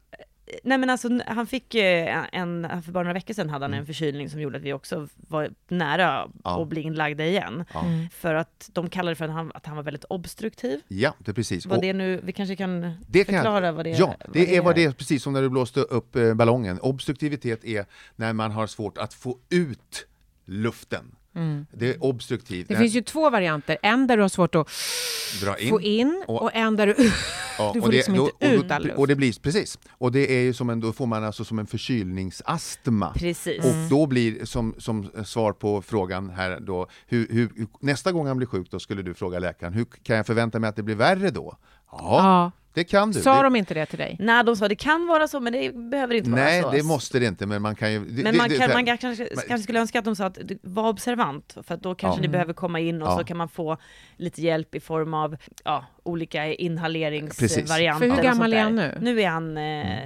Nej 0.62 0.78
men 0.78 0.90
alltså 0.90 1.08
han 1.26 1.46
fick 1.46 1.74
eh, 1.74 2.24
en, 2.32 2.82
för 2.84 2.92
bara 2.92 3.02
några 3.04 3.14
veckor 3.14 3.34
sedan 3.34 3.50
hade 3.50 3.64
han 3.64 3.70
Mm. 3.72 3.80
en 3.80 3.86
förkylning 3.86 4.30
som 4.30 4.40
gjorde 4.40 4.56
att 4.56 4.62
vi 4.64 4.72
också 4.72 5.08
var 5.28 5.50
nära 5.68 6.28
Ja. 6.44 6.62
att 6.62 6.68
bli 6.68 6.80
inlagda 6.80 7.24
igen. 7.26 7.64
Ja. 7.74 7.84
För 8.12 8.34
att 8.34 8.70
de 8.72 8.88
kallade 8.90 9.10
det 9.10 9.16
för 9.16 9.24
att 9.24 9.30
han, 9.30 9.52
att 9.54 9.66
han 9.66 9.76
var 9.76 9.82
väldigt 9.82 10.04
obstruktiv. 10.04 10.80
Ja, 10.88 11.14
det 11.18 11.30
är 11.30 11.34
precis. 11.34 11.66
Vad 11.66 11.80
det 11.80 11.92
nu, 11.92 12.20
vi 12.24 12.32
kanske 12.32 12.56
kan 12.56 12.80
det 13.08 13.24
kan 13.24 13.34
förklara 13.34 13.72
vad 13.72 13.84
det 13.86 13.90
Ja, 13.90 14.14
det 14.32 14.56
är 14.56 14.60
vad 14.62 14.74
det 14.74 14.84
är, 14.84 14.92
precis 14.92 15.22
som 15.22 15.32
när 15.32 15.42
du 15.42 15.48
blåste 15.48 15.80
upp 15.80 16.16
eh, 16.16 16.34
ballongen. 16.34 16.78
Obstruktivitet 16.80 17.64
är 17.64 17.86
när 18.16 18.32
man 18.32 18.50
har 18.50 18.66
svårt 18.66 18.98
att 18.98 19.14
få 19.14 19.38
ut 19.50 20.06
luften. 20.46 21.04
Det 21.72 21.88
är 21.94 22.04
obstruktivt. 22.04 22.70
Mm. 22.70 22.78
Det 22.78 22.84
finns 22.84 22.94
ju 22.96 23.00
två 23.02 23.30
varianter, 23.30 23.78
en 23.82 24.06
där 24.06 24.16
du 24.16 24.22
har 24.22 24.28
svårt 24.28 24.54
att 24.54 24.68
in. 25.60 25.68
få 25.70 25.80
in 25.80 26.24
och- 26.28 26.42
och, 26.42 26.50
en 26.54 26.76
där 26.76 26.86
du, 26.86 26.94
Ja, 27.58 27.70
du 27.74 27.80
får 27.80 27.88
det- 27.90 27.96
liksom 27.96 28.16
då- 28.16 28.30
inte 28.40 28.46
ut 28.56 28.68
då- 28.68 28.74
all 28.74 28.82
luft. 28.84 28.98
Och 28.98 29.06
det 29.08 29.14
blir, 29.16 29.40
precis. 29.42 29.78
Och 29.90 30.12
det 30.12 30.32
är 30.38 30.40
ju 30.40 30.52
som 30.52 30.70
en, 30.70 30.80
då 30.80 30.92
får 30.92 31.06
man 31.06 31.24
alltså 31.24 31.44
som 31.44 31.58
en 31.58 31.66
förkylningsastma. 31.66 33.12
Precis. 33.16 33.64
Och 33.64 33.72
då 33.90 34.06
blir, 34.06 34.44
som, 34.44 34.74
som 34.78 35.10
svar 35.24 35.52
på 35.52 35.82
frågan 35.82 36.30
här 36.30 36.60
då, 36.60 36.86
hur, 37.06 37.26
hur- 37.30 37.50
nästa 37.80 38.12
gång 38.12 38.26
han 38.26 38.36
blir 38.36 38.46
sjuk 38.46 38.70
då 38.70 38.78
skulle 38.80 39.02
du 39.02 39.14
fråga 39.14 39.38
läkaren, 39.38 39.72
hur 39.72 39.86
kan 40.02 40.16
jag 40.16 40.26
förvänta 40.26 40.58
mig 40.58 40.68
att 40.68 40.76
det 40.76 40.82
blir 40.82 40.94
värre 40.94 41.30
då? 41.30 41.56
Ja, 41.92 41.98
Ja. 42.00 42.52
Det 42.78 42.84
kan 42.84 43.10
du. 43.12 43.20
Sa 43.20 43.36
det, 43.36 43.42
de 43.42 43.56
inte 43.56 43.74
det 43.74 43.86
till 43.86 43.98
dig? 43.98 44.16
Nej, 44.20 44.44
de 44.44 44.56
sa 44.56 44.68
det 44.68 44.74
kan 44.74 45.06
vara 45.06 45.28
så, 45.28 45.40
men 45.40 45.52
det 45.52 45.74
behöver 45.90 46.14
inte 46.14 46.30
nej, 46.30 46.62
vara 46.62 46.72
så. 46.72 46.76
det 46.78 46.82
måste 46.82 47.18
det 47.18 47.26
inte, 47.26 47.46
men 47.46 47.62
man 47.62 47.74
kan 47.74 47.92
ju... 47.92 47.98
det- 48.04 48.22
Men 48.22 48.36
man, 48.36 48.48
det- 48.48 48.58
kan, 48.58 48.70
man 48.72 48.86
kanske, 48.86 49.28
kanske 49.48 49.58
skulle 49.58 49.80
önska 49.80 49.98
att 49.98 50.04
de 50.04 50.16
sa 50.16 50.26
att 50.26 50.38
var 50.62 50.88
observant, 50.88 51.56
för 51.62 51.74
att 51.74 51.82
då 51.82 51.94
kanske 51.94 52.18
Ja. 52.18 52.22
ni 52.22 52.28
behöver 52.28 52.52
komma 52.52 52.80
in 52.80 53.02
och 53.02 53.08
Ja. 53.08 53.18
så 53.18 53.24
kan 53.24 53.36
man 53.36 53.48
få 53.48 53.76
lite 54.16 54.42
hjälp 54.42 54.74
i 54.74 54.80
form 54.80 55.14
av 55.14 55.36
ja, 55.64 55.84
olika 56.02 56.38
Precis. 56.42 56.58
inhaleringsvarianter. 56.60 58.08
För 58.08 58.16
hur 58.16 58.22
gammal 58.22 58.52
är 58.52 58.62
han 58.62 58.74
nu? 58.76 58.98
Nu 59.00 59.20
är 59.22 59.28
han 59.28 59.56
eh, 59.56 59.96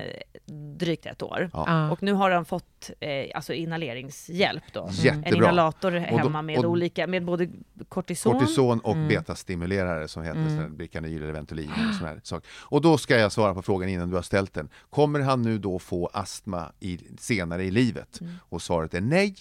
drygt 0.53 1.07
ett 1.07 1.23
år. 1.23 1.51
Ja. 1.53 1.91
Och 1.91 2.03
nu 2.03 2.13
har 2.13 2.31
han 2.31 2.45
fått 2.45 2.91
eh, 3.01 3.11
alltså 3.35 3.53
inhaleringshjälp 3.53 4.63
då. 4.73 4.87
En 4.87 4.93
Jättebra. 4.93 5.31
inhalator 5.37 5.91
då- 5.91 5.99
hemma 5.99 6.43
med 6.43 6.59
och- 6.59 6.65
olika, 6.65 7.07
med 7.07 7.25
både 7.25 7.49
kortison, 7.89 8.33
Kortison 8.39 8.81
och 8.81 8.93
Mm. 8.95 9.09
betastimulerare 9.09 10.09
som 10.09 10.23
heter 10.23 10.41
mm. 10.41 10.77
Bricanyl 10.77 11.23
eller 11.23 11.33
Ventolin 11.33 11.71
eller 11.83 11.93
sån 11.93 12.07
här 12.09 12.21
sak. 12.23 12.45
Och 12.51 12.81
då 12.81 12.99
ska 12.99 13.19
jag 13.19 13.33
svara 13.33 13.55
på 13.55 13.63
frågan 13.63 13.89
innan 13.89 14.11
du 14.11 14.15
har 14.17 14.23
ställt 14.23 14.55
den. 14.55 14.69
Kommer 14.91 15.21
han 15.21 15.43
nu 15.43 15.59
då 15.59 15.79
få 15.79 16.07
astma 16.13 16.73
i, 16.81 16.99
senare 17.19 17.65
i 17.65 17.71
livet? 17.71 18.21
Mm. 18.21 18.33
Och 18.49 18.63
svaret 18.63 18.95
är 18.95 19.01
nej. 19.01 19.35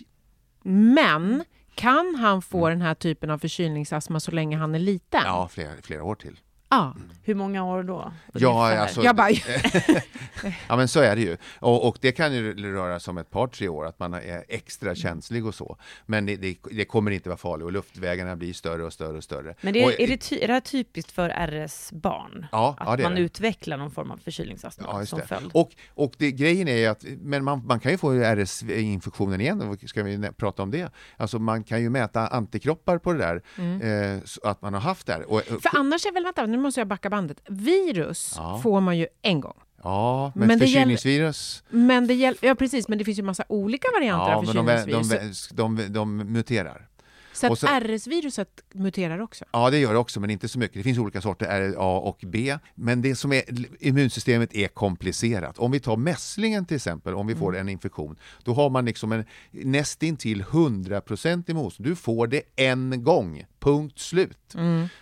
Men 0.63 1.43
kan 1.75 2.15
han 2.15 2.41
få 2.41 2.69
den 2.69 2.81
här 2.81 2.93
typen 2.93 3.29
av 3.29 3.37
förkylningsastma 3.37 4.19
så 4.19 4.31
länge 4.31 4.57
han 4.57 4.75
är 4.75 4.79
liten? 4.79 5.19
Mm. 5.21 5.31
Ja, 5.33 5.47
flera, 5.47 5.69
flera 5.83 6.03
år 6.03 6.15
till. 6.15 6.39
Ja. 6.71 6.95
hur 7.23 7.35
många 7.35 7.63
år 7.65 7.83
då? 7.83 8.11
Ja, 8.33 8.77
alltså, 8.77 9.03
Jag 9.03 9.15
bara, 9.15 9.29
ja, 10.67 10.75
men 10.77 10.87
så 10.87 10.99
är 10.99 11.15
det 11.15 11.21
ju. 11.21 11.37
Och, 11.59 11.87
och 11.87 11.97
det 12.01 12.11
kan 12.11 12.33
ju 12.33 12.73
röra 12.73 12.99
sig 12.99 13.11
om 13.11 13.17
ett 13.17 13.29
par, 13.29 13.47
tre 13.47 13.67
år, 13.67 13.85
att 13.85 13.99
man 13.99 14.13
är 14.13 14.43
extra 14.47 14.95
känslig 14.95 15.45
och 15.45 15.55
så. 15.55 15.77
Men 16.05 16.25
det, 16.25 16.35
det, 16.35 16.57
det 16.71 16.85
kommer 16.85 17.11
inte 17.11 17.29
vara 17.29 17.37
farligt 17.37 17.65
och 17.65 17.71
luftvägarna 17.71 18.35
blir 18.35 18.53
större 18.53 18.83
och 18.83 18.93
större 18.93 19.17
och 19.17 19.23
större. 19.23 19.55
Men 19.61 19.73
det, 19.73 19.85
och, 19.85 19.99
är, 19.99 20.07
det 20.07 20.17
ty, 20.17 20.39
är 20.39 20.47
det 20.47 20.53
här 20.53 20.59
typiskt 20.59 21.11
för 21.11 21.29
RS-barn? 21.29 22.45
Ja, 22.51 22.75
att 22.79 22.87
ja, 22.87 22.95
det 22.95 23.03
är 23.03 23.09
man 23.09 23.15
det. 23.15 23.21
utvecklar 23.21 23.77
någon 23.77 23.91
form 23.91 24.11
av 24.11 24.17
förkylningsastma 24.17 24.85
Ja, 24.91 25.05
som 25.05 25.19
det. 25.19 25.25
följd? 25.27 25.49
Och, 25.53 25.71
och 25.95 26.13
det, 26.17 26.31
grejen 26.31 26.67
är 26.67 26.77
ju 26.77 26.85
att 26.85 27.05
men 27.21 27.43
man, 27.43 27.65
man 27.65 27.79
kan 27.79 27.91
ju 27.91 27.97
få 27.97 28.11
RS-infektionen 28.13 29.41
igen, 29.41 29.77
ska 29.87 30.03
vi 30.03 30.29
prata 30.37 30.63
om 30.63 30.71
det? 30.71 30.91
Alltså 31.17 31.39
man 31.39 31.63
kan 31.63 31.81
ju 31.81 31.89
mäta 31.89 32.27
antikroppar 32.27 32.97
på 32.97 33.13
det 33.13 33.19
där, 33.19 33.41
Mm. 33.57 33.81
eh, 34.17 34.23
så 34.25 34.41
att 34.47 34.61
man 34.61 34.73
har 34.73 34.81
haft 34.81 35.07
det 35.07 35.13
här. 35.13 35.31
Och, 35.31 35.41
för 35.41 35.77
annars 35.79 36.05
är 36.05 36.11
väl, 36.13 36.23
vänta, 36.23 36.45
nu 36.45 36.57
måste 36.61 36.79
jag 36.79 36.87
backa 36.87 37.09
bandet. 37.09 37.41
Virus 37.47 38.33
Ja. 38.37 38.59
får 38.63 38.81
man 38.81 38.97
ju 38.97 39.07
en 39.21 39.39
gång. 39.41 39.57
ja, 39.83 40.31
men, 40.35 40.47
Men 40.47 40.59
förkylningsvirus, 40.59 41.63
Men 41.69 42.07
det 42.07 42.13
gäller, 42.13 42.39
ja 42.41 42.55
precis, 42.55 42.87
men 42.87 42.97
det 42.97 43.05
finns 43.05 43.19
ju 43.19 43.23
massa 43.23 43.43
olika 43.49 43.87
varianter 43.93 44.31
ja, 44.31 44.35
av 44.37 44.45
men 44.45 44.53
förkylningsvirus. 44.65 45.49
de, 45.49 45.75
de, 45.75 45.83
de, 45.83 45.93
de 45.93 46.17
muterar. 46.17 46.87
Så 47.33 47.53
att 47.53 47.63
RS-viruset 47.83 48.61
muterar 48.73 49.19
också? 49.19 49.45
Ja, 49.51 49.69
det 49.69 49.77
gör 49.77 49.93
det 49.93 49.99
också, 49.99 50.19
men 50.19 50.29
inte 50.29 50.47
så 50.47 50.59
mycket. 50.59 50.77
Det 50.77 50.83
finns 50.83 50.97
olika 50.97 51.21
sorter, 51.21 51.45
R, 51.49 51.75
A 51.77 51.99
och 52.03 52.23
B. 52.27 52.57
Men 52.75 53.01
det 53.01 53.15
som 53.15 53.33
är, 53.33 53.43
immunsystemet 53.79 54.55
är 54.55 54.67
komplicerat. 54.67 55.59
Om 55.59 55.71
vi 55.71 55.79
tar 55.79 55.97
mässlingen 55.97 56.65
till 56.65 56.75
exempel, 56.75 57.13
om 57.13 57.27
vi 57.27 57.35
får 57.35 57.57
en 57.57 57.69
infektion, 57.69 58.19
då 58.43 58.53
har 58.53 58.69
man 58.69 58.85
liksom 58.85 59.11
en 59.11 59.25
nästintill 59.51 60.43
100% 60.43 61.53
motstånd. 61.53 61.89
Du 61.89 61.95
får 61.95 62.27
det 62.27 62.41
en 62.55 63.03
gång, 63.03 63.45
punkt 63.59 63.99
slut. 63.99 64.55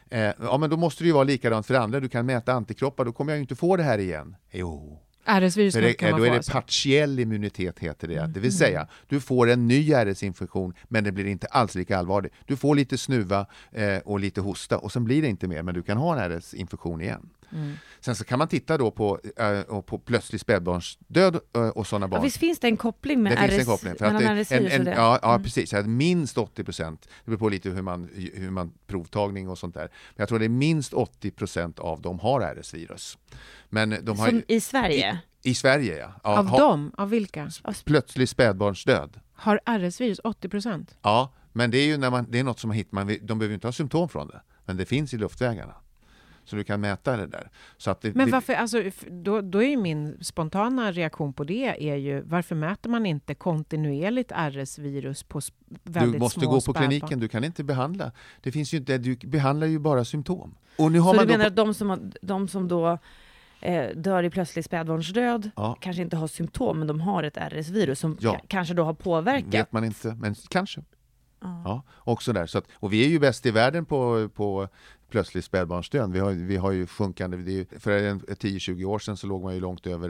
Eh, 0.09 0.19
ja, 0.19 0.57
men 0.57 0.69
då 0.69 0.77
måste 0.77 1.03
det 1.03 1.07
ju 1.07 1.13
vara 1.13 1.23
likadant 1.23 1.65
för 1.65 1.73
andra. 1.73 1.99
Du 1.99 2.09
kan 2.09 2.25
mäta 2.25 2.53
antikroppar, 2.53 3.05
då 3.05 3.11
kommer 3.11 3.31
jag 3.31 3.37
ju 3.37 3.41
inte 3.41 3.55
få 3.55 3.75
det 3.75 3.83
här 3.83 3.97
igen. 3.97 4.35
Jo, 4.51 4.99
det, 5.81 5.93
kan 5.93 6.11
man 6.11 6.19
då 6.19 6.25
är 6.25 6.29
det 6.29 6.35
alltså. 6.35 6.51
partiell 6.51 7.19
immunitet 7.19 7.79
heter 7.79 8.07
det. 8.07 8.27
Det 8.27 8.39
vill 8.39 8.57
säga, 8.57 8.87
du 9.07 9.19
får 9.19 9.49
en 9.49 9.67
ny 9.67 9.93
RS-infektion 9.93 10.73
men 10.87 11.03
det 11.03 11.11
blir 11.11 11.25
inte 11.25 11.47
alls 11.47 11.75
lika 11.75 11.97
allvarligt. 11.97 12.33
Du 12.45 12.55
får 12.55 12.75
lite 12.75 12.97
snuva 12.97 13.45
eh, 13.71 13.97
och 13.97 14.19
lite 14.19 14.41
hosta 14.41 14.77
och 14.77 14.91
sen 14.91 15.03
blir 15.03 15.21
det 15.21 15.27
inte 15.27 15.47
mer 15.47 15.63
men 15.63 15.73
du 15.73 15.83
kan 15.83 15.97
ha 15.97 16.23
en 16.23 16.31
RS-infektion 16.31 17.01
igen. 17.01 17.29
Sen 17.99 18.15
så 18.15 18.23
kan 18.23 18.39
man 18.39 18.47
titta 18.47 18.77
då 18.77 18.91
på, 18.91 19.19
och 19.67 19.85
på 19.85 19.99
plötslig 19.99 20.41
spädbarnsdöd 20.41 21.39
eh, 21.55 21.61
och 21.67 21.87
sådana 21.87 22.07
barn. 22.07 22.17
Ja, 22.19 22.23
visst 22.23 22.37
finns 22.37 22.59
det 22.59 22.67
en 22.67 22.77
koppling 22.77 23.23
med 23.23 23.31
Det 23.31 23.37
finns 23.37 23.51
RS, 23.53 23.59
en 23.59 23.65
koppling. 23.65 23.95
För 23.95 24.05
att 24.05 24.19
det, 24.19 24.25
en, 24.55 24.65
och 24.65 24.71
en, 24.71 24.83
det? 24.85 24.91
ja, 24.91 25.19
ja 25.21 25.29
Mm. 25.33 25.43
precis. 25.43 25.73
Att 25.73 25.85
minst 25.85 26.37
80 26.37 26.63
procent, 26.63 27.01
det 27.01 27.31
beror 27.31 27.37
på 27.37 27.49
lite 27.49 27.69
hur 27.69 27.81
man, 27.81 28.09
hur 28.33 28.49
man 28.51 28.71
provtagning 28.87 29.49
och 29.49 29.57
sånt 29.57 29.73
där. 29.73 29.81
Men 29.81 30.15
jag 30.15 30.29
tror 30.29 30.39
det 30.39 30.45
är 30.45 30.49
minst 30.49 30.93
80 30.93 31.31
procent 31.31 31.79
av 31.79 32.01
dem 32.01 32.19
har 32.19 32.41
RS-virus. 32.55 33.17
Men 33.69 33.89
de 34.05 34.19
har 34.19 34.27
Som 34.27 34.43
i 34.47 34.61
Sverige? 34.61 35.19
i 35.43 35.53
Sverige 35.55 35.97
ja. 35.97 36.13
ja 36.23 36.37
Av 36.39 36.45
ha- 36.47 36.57
dem? 36.59 36.91
Av 36.97 37.09
vilka? 37.09 37.49
Plötslig 37.85 38.29
spädbarnsdöd. 38.29 39.19
Har 39.33 39.59
RS-virus 39.65 40.19
80 40.23 40.49
procent? 40.49 40.95
Ja, 41.01 41.33
men 41.53 41.71
det 41.71 41.77
är 41.77 41.85
ju 41.85 41.97
när 41.97 42.09
man, 42.09 42.25
det 42.29 42.39
är 42.39 42.43
något 42.43 42.59
som 42.59 42.67
man 42.67 42.77
hittar, 42.77 42.95
man, 42.95 43.17
de 43.21 43.39
behöver 43.39 43.53
inte 43.53 43.67
ha 43.67 43.71
symptom 43.71 44.09
från 44.09 44.27
det, 44.27 44.41
men 44.65 44.77
det 44.77 44.85
finns 44.85 45.13
i 45.13 45.17
luftvägarna. 45.17 45.73
Så 46.49 46.55
du 46.55 46.63
kan 46.63 46.81
mäta 46.81 47.17
det 47.17 47.27
där. 47.27 47.49
Så 47.77 47.91
att 47.91 48.01
det, 48.01 48.15
Men 48.15 48.31
varför, 48.31 48.53
alltså, 48.53 48.83
då, 49.11 49.41
då 49.41 49.63
är 49.63 49.67
ju 49.67 49.77
min 49.77 50.17
spontana 50.21 50.91
reaktion 50.91 51.33
på 51.33 51.43
det 51.43 51.89
är 51.91 51.95
ju 51.95 52.21
varför 52.21 52.55
mäter 52.55 52.89
man 52.89 53.05
inte 53.05 53.35
kontinuerligt 53.35 54.31
RS-virus 54.31 55.23
på 55.23 55.41
väldigt 55.83 56.13
du 56.13 56.19
måste 56.19 56.39
små 56.39 56.49
gå 56.49 56.55
på 56.55 56.61
spädbarn? 56.61 56.83
kliniken, 56.89 57.19
du 57.19 57.27
kan 57.27 57.43
inte 57.43 57.63
behandla. 57.63 58.11
Det 58.41 58.51
finns 58.51 58.73
ju 58.73 58.77
inte, 58.77 58.97
du 58.97 59.15
behandlar 59.15 59.67
ju 59.67 59.79
bara 59.79 60.05
symptom. 60.05 60.55
Och 60.77 60.91
nu 60.91 60.99
har 60.99 61.13
Så 61.13 61.17
man 61.17 61.27
du 61.27 61.31
menar 61.33 61.45
att 61.45 61.55
de 61.55 61.73
som, 61.73 61.89
har, 61.89 61.99
de 62.21 62.47
som 62.47 62.67
då 62.67 62.97
eh, 63.61 63.89
dör 63.95 64.23
i 64.23 64.29
plötslig 64.29 64.65
spädbarnsdöd 64.65 65.51
Ja. 65.55 65.77
kanske 65.81 66.01
inte 66.01 66.17
har 66.17 66.27
symptom, 66.27 66.79
men 66.79 66.87
de 66.87 67.01
har 67.01 67.23
ett 67.23 67.37
RS-virus 67.37 67.99
som 67.99 68.17
Ja. 68.21 68.33
ka- 68.33 68.45
kanske 68.47 68.73
då 68.73 68.83
har 68.83 68.93
påverkat? 68.93 69.53
vet 69.53 69.71
man 69.71 69.83
inte, 69.83 70.15
men 70.19 70.35
kanske. 70.49 70.81
Ja. 71.41 71.61
Ja, 71.65 71.83
också 72.03 72.33
där. 72.33 72.45
Så 72.45 72.57
att, 72.57 72.65
och 72.73 72.93
vi 72.93 73.05
är 73.05 73.09
ju 73.09 73.19
bäst 73.19 73.45
i 73.45 73.51
världen 73.51 73.85
på, 73.85 74.29
på 74.35 74.67
plötslig 75.09 75.43
spädbarnsdöd. 75.43 76.11
Vi 76.11 76.19
har, 76.19 76.31
vi 76.31 76.57
har 76.57 76.71
ju 76.71 76.87
sjunkande, 76.87 77.37
det 77.37 77.51
är 77.51 77.53
ju, 77.53 77.65
för 77.79 77.91
en- 78.03 78.21
10-20 78.21 78.83
år 78.85 78.99
sedan 78.99 79.17
så 79.17 79.27
låg 79.27 79.43
man 79.43 79.53
ju 79.55 79.59
långt 79.59 79.87
över 79.87 80.09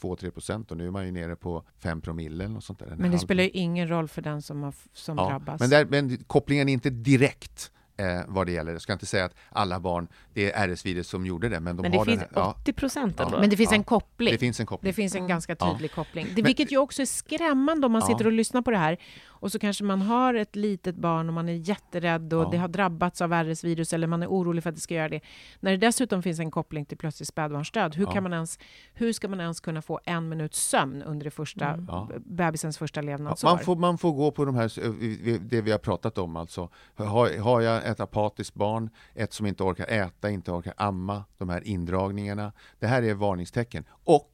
2-3 0.00 0.30
procent 0.30 0.70
och 0.70 0.76
nu 0.76 0.86
är 0.86 0.90
man 0.90 1.06
ju 1.06 1.12
nere 1.12 1.36
på 1.36 1.62
5 1.78 2.00
promille 2.00 2.44
eller 2.44 2.54
något 2.54 2.64
sånt 2.64 2.78
där. 2.78 2.86
En 2.86 2.90
Men 2.92 3.02
det 3.02 3.08
halv 3.08 3.18
spelar 3.18 3.42
ju 3.44 3.50
ingen 3.50 3.88
roll 3.88 4.08
för 4.08 4.22
den 4.22 4.42
som, 4.42 4.62
har, 4.62 4.74
som 4.92 5.16
Ja, 5.18 5.28
drabbas. 5.28 5.60
Men, 5.60 5.70
där, 5.70 5.84
men 5.84 6.16
kopplingen 6.24 6.68
är 6.68 6.72
inte 6.72 6.90
direkt 6.90 7.70
eh, 7.96 8.20
vad 8.28 8.46
det 8.46 8.52
gäller. 8.52 8.72
Jag 8.72 8.82
ska 8.82 8.92
inte 8.92 9.06
säga 9.06 9.24
att 9.24 9.34
alla 9.50 9.80
barn, 9.80 10.08
det 10.34 10.52
är 10.52 10.68
RS-virus 10.68 11.08
som 11.08 11.26
gjorde 11.26 11.48
det, 11.48 11.60
men 11.60 11.76
de 11.76 11.82
Men 11.82 11.90
det 11.92 11.98
har 11.98 12.04
finns 12.04 12.20
den 12.20 12.28
här, 12.34 12.42
ja, 12.42 12.56
80 12.60 12.72
procent 12.72 13.14
Ja. 13.18 13.30
Men 13.40 13.50
det 13.50 13.56
finns 13.56 13.70
Ja, 13.70 13.76
en 13.76 13.84
koppling. 13.84 14.32
det 14.32 14.38
finns 14.38 14.60
en 14.60 14.66
koppling. 14.66 14.90
Det 14.90 14.94
finns 14.94 15.14
en 15.14 15.26
ganska 15.26 15.56
Ja. 15.58 15.72
tydlig 15.72 15.92
koppling. 15.92 16.26
Det, 16.28 16.34
Men- 16.34 16.44
vilket 16.44 16.72
ju 16.72 16.78
också 16.78 17.02
är 17.02 17.06
skrämmande 17.06 17.86
om 17.86 17.92
man 17.92 18.00
Ja. 18.00 18.06
sitter 18.06 18.26
och 18.26 18.32
lyssnar 18.32 18.62
på 18.62 18.70
det 18.70 18.78
här 18.78 18.96
och 19.42 19.52
så 19.52 19.58
kanske 19.58 19.84
man 19.84 20.02
har 20.02 20.34
ett 20.34 20.56
litet 20.56 20.94
barn 20.96 21.28
och 21.28 21.34
man 21.34 21.48
är 21.48 21.52
jätterädd 21.52 22.32
och 22.32 22.42
Ja. 22.44 22.48
det 22.50 22.56
har 22.58 22.68
drabbats 22.68 23.20
av 23.22 23.32
RS-virus 23.32 23.92
eller 23.92 24.06
man 24.06 24.22
är 24.22 24.26
orolig 24.26 24.62
för 24.62 24.70
att 24.70 24.74
det 24.76 24.80
ska 24.80 24.94
göra 24.94 25.08
det. 25.08 25.20
När 25.60 25.70
det 25.70 25.76
dessutom 25.76 26.22
finns 26.22 26.38
en 26.40 26.50
koppling 26.50 26.84
till 26.84 26.98
plötslig 26.98 27.26
spädbarnsdöd, 27.26 27.94
hur, 27.94 28.04
Ja. 28.04 28.12
kan 28.12 28.22
man 28.22 28.32
ens, 28.32 28.58
hur 28.94 29.12
ska 29.12 29.28
man 29.28 29.40
ens 29.40 29.60
kunna 29.60 29.82
få 29.82 30.00
en 30.04 30.28
minuts 30.28 30.58
sömn 30.68 31.02
under 31.02 31.24
det 31.24 31.30
första, 31.30 31.68
Mm. 31.68 31.84
Ja. 31.88 32.08
bebisens 32.24 32.78
första 32.78 33.00
Ja, 33.00 33.06
levnadsår? 33.06 33.48
man, 33.48 33.58
får, 33.58 33.76
man 33.76 33.98
får 33.98 34.12
gå 34.12 34.30
på 34.30 34.44
de 34.44 34.54
här, 34.54 34.84
eh, 34.86 35.40
det 35.40 35.60
vi 35.60 35.70
har 35.70 35.78
pratat 35.78 36.18
om 36.18 36.36
alltså. 36.36 36.68
Har, 36.94 37.38
har 37.38 37.60
jag 37.60 37.86
ett 37.86 38.00
apatiskt 38.00 38.54
barn, 38.54 38.90
ett 39.14 39.32
som 39.32 39.46
inte 39.46 39.62
orkar 39.62 39.86
äta, 39.86 40.30
inte 40.30 40.50
orkar 40.52 40.74
amma, 40.76 41.24
de 41.38 41.48
här 41.48 41.66
indragningarna. 41.66 42.52
Det 42.78 42.86
här 42.86 43.02
är 43.02 43.14
varningstecken. 43.14 43.84
Och 44.04 44.30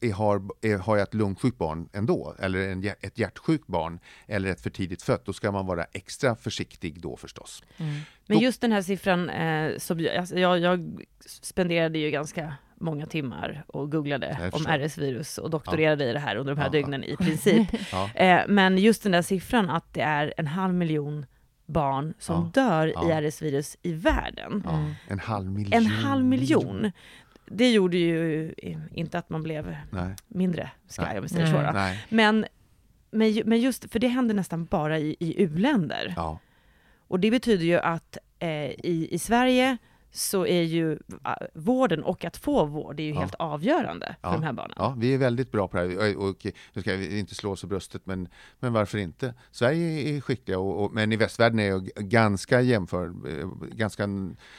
är, 0.00 0.12
har, 0.12 0.42
är, 0.60 0.78
har 0.78 0.96
jag 0.96 1.02
ett 1.08 1.14
lungsjukt 1.14 1.58
barn 1.58 1.88
ändå, 1.92 2.34
eller 2.38 2.68
en, 2.68 2.84
ett 3.00 3.18
hjärtsjukt 3.18 3.66
barn, 3.66 4.00
eller 4.26 4.51
ett 4.52 4.60
för 4.60 4.70
tidigt 4.70 5.02
fött, 5.02 5.24
då 5.24 5.32
ska 5.32 5.52
man 5.52 5.66
vara 5.66 5.84
extra 5.92 6.36
försiktig 6.36 7.00
då 7.00 7.16
förstås. 7.16 7.62
Men 7.76 8.02
Då- 8.26 8.42
just 8.42 8.60
den 8.60 8.72
här 8.72 8.82
siffran, 8.82 9.30
eh, 9.30 9.78
som, 9.78 10.00
jag- 10.00 10.16
alltså, 10.16 10.38
jag, 10.38 10.58
jag 10.58 11.04
spenderade 11.26 11.98
ju 11.98 12.10
ganska 12.10 12.54
många 12.74 13.06
timmar 13.06 13.64
och 13.66 13.90
googlade 13.92 14.50
om. 14.52 14.62
RS-virus 14.66 15.38
och 15.38 15.50
doktorerade 15.50 16.04
i 16.10 16.12
det 16.12 16.18
här 16.18 16.36
under 16.36 16.54
de 16.54 16.60
här 16.60 16.66
Ja. 16.68 16.72
dygnen 16.72 17.04
i 17.04 17.16
princip. 17.16 17.68
Ja. 17.92 18.10
Eh, 18.14 18.40
men 18.48 18.78
just 18.78 19.02
den 19.02 19.12
där 19.12 19.22
siffran 19.22 19.70
att 19.70 19.94
det 19.94 20.00
är 20.00 20.34
en 20.36 20.46
halv 20.46 20.74
miljon 20.74 21.26
barn 21.66 22.14
som 22.18 22.50
Ja. 22.54 22.62
dör 22.62 22.92
Ja. 22.94 23.08
i 23.20 23.28
RS-virus 23.30 23.76
i 23.82 23.92
världen. 23.92 24.62
Ja, 24.66 24.84
en 25.08 25.18
halv 25.18 25.50
miljon. 25.50 25.72
En 25.72 25.86
halv 25.86 26.24
miljon. 26.24 26.92
Det 27.46 27.70
gjorde 27.72 27.96
ju 27.98 28.54
inte 28.92 29.18
att 29.18 29.30
man 29.30 29.42
blev 29.42 29.76
Nej. 29.90 30.14
mindre 30.28 30.70
skraj 30.88 31.16
om 31.18 31.22
vi 31.22 31.28
säger 31.28 31.46
så. 31.46 31.94
Men, 32.14 32.46
men, 33.12 33.42
men 33.44 33.60
just, 33.60 33.92
för 33.92 33.98
det 33.98 34.08
händer 34.08 34.34
nästan 34.34 34.64
bara 34.64 34.98
i, 34.98 35.16
i 35.20 35.42
u-länder. 35.42 36.12
Ja. 36.16 36.38
Och 37.08 37.20
det 37.20 37.30
betyder 37.30 37.64
ju 37.64 37.78
att 37.78 38.18
eh, 38.38 38.70
i, 38.70 39.08
i 39.10 39.18
Sverige 39.18 39.78
så 40.14 40.46
är 40.46 40.62
ju 40.62 40.98
ah, 41.22 41.36
vården 41.54 42.02
och 42.02 42.24
att 42.24 42.36
få 42.36 42.64
vård 42.64 43.00
är 43.00 43.04
ju 43.04 43.12
Ja. 43.14 43.20
helt 43.20 43.34
avgörande 43.34 44.16
för 44.20 44.28
Ja. 44.28 44.32
de 44.34 44.42
här 44.42 44.52
barnen. 44.52 44.76
Ja, 44.78 44.94
vi 44.98 45.14
är 45.14 45.18
väldigt 45.18 45.52
bra 45.52 45.68
på 45.68 45.76
det 45.76 45.82
här. 45.82 46.16
Och, 46.16 46.28
och, 46.28 46.46
nu 46.72 46.80
ska 46.80 46.96
vi 46.96 47.18
inte 47.18 47.34
slå 47.34 47.50
oss 47.52 47.64
i 47.64 47.66
bröstet, 47.66 48.02
men, 48.06 48.28
men 48.60 48.72
varför 48.72 48.98
inte? 48.98 49.34
Sverige 49.50 50.16
är 50.16 50.20
skickliga, 50.20 50.58
och, 50.58 50.84
och, 50.84 50.92
men 50.92 51.12
i 51.12 51.16
västvärlden 51.16 51.58
är 51.58 51.78
det 51.78 52.02
ganska 52.02 52.60
jämför, 52.60 53.06
eh, 53.06 53.48
ganska 53.76 54.08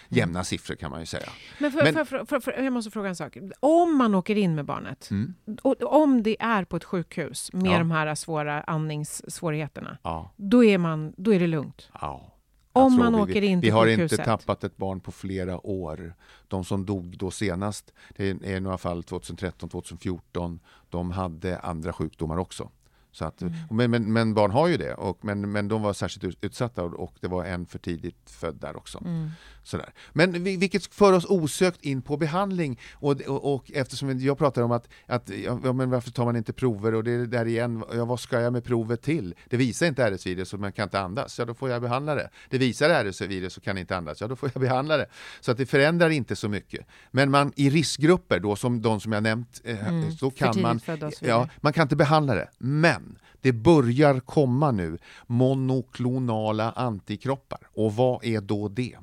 jämna 0.09 0.43
siffror 0.43 0.75
kan 0.75 0.91
man 0.91 0.99
ju 0.99 1.05
säga. 1.05 1.29
Men, 1.59 1.71
för, 1.71 1.83
Men- 1.93 2.05
För, 2.05 2.39
för, 2.39 2.63
jag 2.63 2.73
måste 2.73 2.91
fråga 2.91 3.09
en 3.09 3.15
sak. 3.15 3.37
Om 3.59 3.97
man 3.97 4.15
åker 4.15 4.35
in 4.35 4.55
med 4.55 4.65
barnet, 4.65 5.09
Mm. 5.11 5.33
och, 5.61 5.83
om 6.03 6.23
det 6.23 6.35
är 6.39 6.63
på 6.65 6.75
ett 6.77 6.83
sjukhus 6.83 7.53
med 7.53 7.71
Ja. 7.71 7.79
de 7.79 7.91
här 7.91 8.15
svåra 8.15 8.61
andningssvårigheterna, 8.61 9.97
då 10.35 10.63
är, 10.63 10.77
man, 10.77 11.13
då 11.17 11.33
är 11.33 11.39
det 11.39 11.47
lugnt. 11.47 11.89
ja. 12.01 12.29
Om 12.75 12.91
tror 12.91 13.03
man 13.03 13.15
vi, 13.15 13.21
åker 13.31 13.41
in 13.41 13.59
Vi 13.59 13.67
till 13.67 13.73
har 13.73 13.85
sjukhuset. 13.85 14.19
inte 14.19 14.25
tappat 14.25 14.63
ett 14.63 14.77
barn 14.77 14.99
på 14.99 15.11
flera 15.11 15.67
år. 15.67 16.15
De 16.47 16.63
som 16.63 16.85
dog 16.85 17.17
då 17.17 17.31
senast, 17.31 17.93
det 18.15 18.29
är 18.29 18.45
i 18.45 18.59
några 18.59 18.77
fall 18.77 19.03
2013, 19.03 19.69
2014, 19.69 20.59
de 20.89 21.11
hade 21.11 21.59
andra 21.59 21.93
sjukdomar 21.93 22.37
också. 22.37 22.69
Så 23.13 23.25
att, 23.25 23.41
Mm. 23.41 23.53
men, 23.69 23.91
men, 23.91 24.13
men 24.13 24.33
barn 24.33 24.51
har 24.51 24.67
ju 24.67 24.77
det, 24.77 24.93
och, 24.93 25.25
men, 25.25 25.51
men 25.51 25.67
de 25.67 25.81
var 25.81 25.93
särskilt 25.93 26.23
ut- 26.23 26.37
utsatta 26.41 26.83
och, 26.83 26.93
och 27.03 27.15
det 27.19 27.27
var 27.27 27.45
en 27.45 27.65
för 27.65 27.79
tidigt 27.79 28.29
född 28.29 28.55
där 28.55 28.75
också. 28.77 28.97
Mm. 29.05 29.29
Sådär. 29.63 29.89
Men 30.13 30.43
vi- 30.43 30.57
vilket 30.57 30.85
för 30.93 31.13
oss 31.13 31.25
osökt 31.29 31.81
in 31.81 32.01
på 32.01 32.17
behandling. 32.17 32.79
Och, 32.93 33.21
och, 33.21 33.53
och 33.55 33.71
eftersom 33.73 34.19
jag 34.19 34.37
pratar 34.37 34.61
om 34.61 34.71
att, 34.71 34.87
att 35.07 35.29
ja, 35.63 35.73
men 35.73 35.89
varför 35.89 36.11
tar 36.11 36.25
man 36.25 36.35
inte 36.35 36.53
prover 36.53 36.93
och 36.95 37.03
det 37.03 37.11
är 37.11 37.25
där 37.25 37.45
igen, 37.45 37.83
ja, 37.93 38.05
vad 38.05 38.19
ska 38.19 38.39
jag 38.41 38.53
med 38.53 38.63
provet 38.63 39.01
till? 39.01 39.35
Det 39.49 39.57
visar 39.57 39.85
inte 39.87 40.03
RS-virus 40.11 40.53
och 40.53 40.59
man 40.59 40.71
kan 40.71 40.83
inte 40.83 40.99
andas, 40.99 41.39
ja 41.39 41.45
då 41.45 41.53
får 41.53 41.69
jag 41.69 41.81
behandla 41.81 42.15
det. 42.15 42.29
Det 42.49 42.57
visar 42.57 42.89
RS-virus 43.03 43.57
och 43.57 43.63
kan 43.63 43.77
inte 43.77 43.97
andas, 43.97 44.21
ja 44.21 44.27
då 44.27 44.35
får 44.35 44.49
jag 44.53 44.61
behandla 44.61 44.97
det. 44.97 45.05
Så 45.41 45.51
att 45.51 45.57
det 45.57 45.65
förändrar 45.65 46.09
inte 46.09 46.35
så 46.35 46.49
mycket. 46.49 46.85
Men 47.11 47.31
man 47.31 47.51
i 47.55 47.69
riskgrupper 47.69 48.39
då, 48.39 48.55
som 48.55 48.81
de 48.81 48.99
som 48.99 49.11
jag 49.11 49.23
nämnt, 49.23 49.61
eh, 49.63 49.87
Mm, 49.87 50.11
så 50.11 50.31
för 50.31 50.37
kan 50.37 50.61
man, 50.61 50.79
ja, 51.21 51.49
man 51.61 51.73
kan 51.73 51.81
inte 51.83 51.95
behandla 51.95 52.35
det. 52.35 52.49
Men 52.57 53.02
det 53.41 53.51
börjar 53.51 54.19
komma 54.19 54.71
nu 54.71 54.97
monoklonala 55.27 56.71
antikroppar. 56.71 57.59
Och 57.73 57.95
vad 57.95 58.25
är 58.25 58.41
då 58.41 58.69
det? 58.69 58.95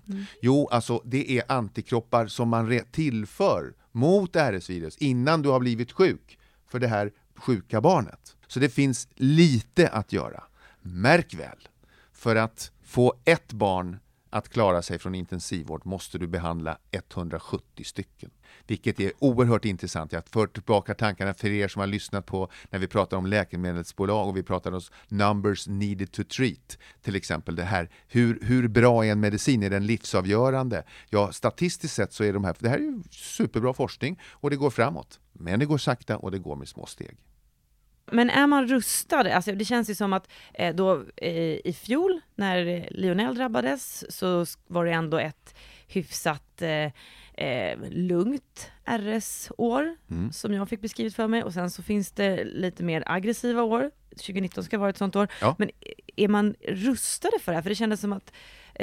Jo, 0.43 0.69
alltså 0.69 1.03
det 1.05 1.39
är 1.39 1.53
antikroppar 1.53 2.27
som 2.27 2.49
man 2.49 2.81
tillför 2.93 3.75
mot 3.93 4.37
RS-virus 4.37 4.97
innan 4.97 5.43
du 5.43 5.49
har 5.49 5.61
blivit 5.61 5.93
sjuk 5.93 6.39
för 6.69 6.79
det 6.79 6.89
här 6.89 7.13
sjuka 7.37 7.81
barnet. 7.81 8.37
Så 8.47 8.61
det 8.61 8.69
finns 8.69 9.09
lite 9.15 9.89
att 9.89 10.13
göra. 10.13 10.43
Märk 10.83 11.35
väl, 11.35 11.69
för 12.13 12.37
att 12.37 12.73
få 12.85 13.15
ett 13.25 13.53
barn 13.53 13.99
att 14.31 14.49
klara 14.49 14.83
sig 14.83 14.99
från 14.99 15.15
intensivvård 15.15 15.87
måste 15.87 16.19
du 16.19 16.27
behandla 16.27 16.79
170 16.91 17.85
stycken. 17.85 18.31
Vilket 18.67 19.01
är 19.01 19.13
oerhört 19.19 19.65
intressant. 19.65 20.13
Jag 20.13 20.29
för 20.29 20.47
tillbaka 20.47 20.95
tankarna 20.95 21.35
för 21.35 21.49
er 21.49 21.69
som 21.69 21.81
har 21.81 21.87
lyssnat 21.87 22.27
på 22.27 22.51
när 22.71 22.79
vi 22.79 22.87
pratar 22.87 23.17
om 23.17 23.27
läkemedelsbolag 23.27 24.29
och 24.29 24.37
vi 24.37 24.43
pratar 24.43 24.73
om 24.73 24.81
numbers 25.09 25.69
needed 25.69 26.13
to 26.13 26.25
treat. 26.25 26.79
Till 27.03 27.17
exempel 27.17 27.57
det 27.57 27.63
här, 27.63 27.91
hur, 28.09 28.39
hur 28.43 28.69
bra 28.69 29.07
är 29.07 29.13
en 29.13 29.21
medicin? 29.21 29.63
Är 29.63 29.71
den 29.71 29.87
livsavgörande? 29.87 30.85
Ja, 31.09 31.33
statistiskt 31.33 31.95
sett 31.95 32.13
så 32.13 32.25
är 32.25 32.33
de 32.33 32.45
här, 32.45 32.57
det 32.59 32.69
här 32.69 32.79
är 32.79 32.83
ju 32.83 33.03
superbra 33.11 33.75
forskning 33.75 34.21
och 34.23 34.51
det 34.51 34.57
går 34.57 34.71
framåt. 34.71 35.21
Men 35.33 35.59
det 35.59 35.67
går 35.67 35.79
sakta 35.79 36.17
och 36.17 36.31
det 36.31 36.39
går 36.39 36.57
med 36.57 36.69
små 36.69 36.87
steg. 36.87 37.17
Men 38.13 38.31
är 38.31 38.47
man 38.47 38.67
rustad? 38.67 39.35
Alltså 39.35 39.53
det 39.53 39.65
känns 39.65 39.91
ju 39.91 39.95
som 39.95 40.13
att 40.13 40.29
eh, 40.55 40.75
då 40.75 41.03
eh, 41.17 41.33
i 41.65 41.77
fjol 41.85 42.21
när 42.35 42.89
Lionel 42.91 43.35
drabbades 43.35 44.05
så 44.17 44.47
var 44.67 44.85
det 44.85 44.93
ändå 44.93 45.19
ett 45.19 45.55
hyfsat 45.89 46.63
eh, 46.63 46.93
eh, 47.47 47.79
lugnt 47.91 48.71
RS-år 48.85 49.97
Mm. 50.11 50.33
som 50.33 50.55
jag 50.55 50.69
fick 50.69 50.81
beskrivet 50.81 51.15
för 51.15 51.27
mig 51.29 51.43
och 51.43 51.53
sen 51.55 51.71
så 51.71 51.83
finns 51.83 52.13
det 52.13 52.45
lite 52.45 52.83
mer 52.83 53.03
aggressiva 53.07 53.63
år. 53.63 53.91
2019 54.11 54.65
ska 54.65 54.79
vara 54.79 54.91
ett 54.91 54.97
sånt 54.99 55.17
år. 55.17 55.29
Ja. 55.41 55.55
Men 55.59 55.71
är 56.17 56.29
man 56.29 56.55
rustade 56.69 57.39
för 57.41 57.53
det 57.53 57.57
här? 57.57 57.63
För 57.63 57.69
det 57.71 57.75
kändes 57.75 58.01
som 58.01 58.13
att 58.13 58.33
eh, 58.33 58.35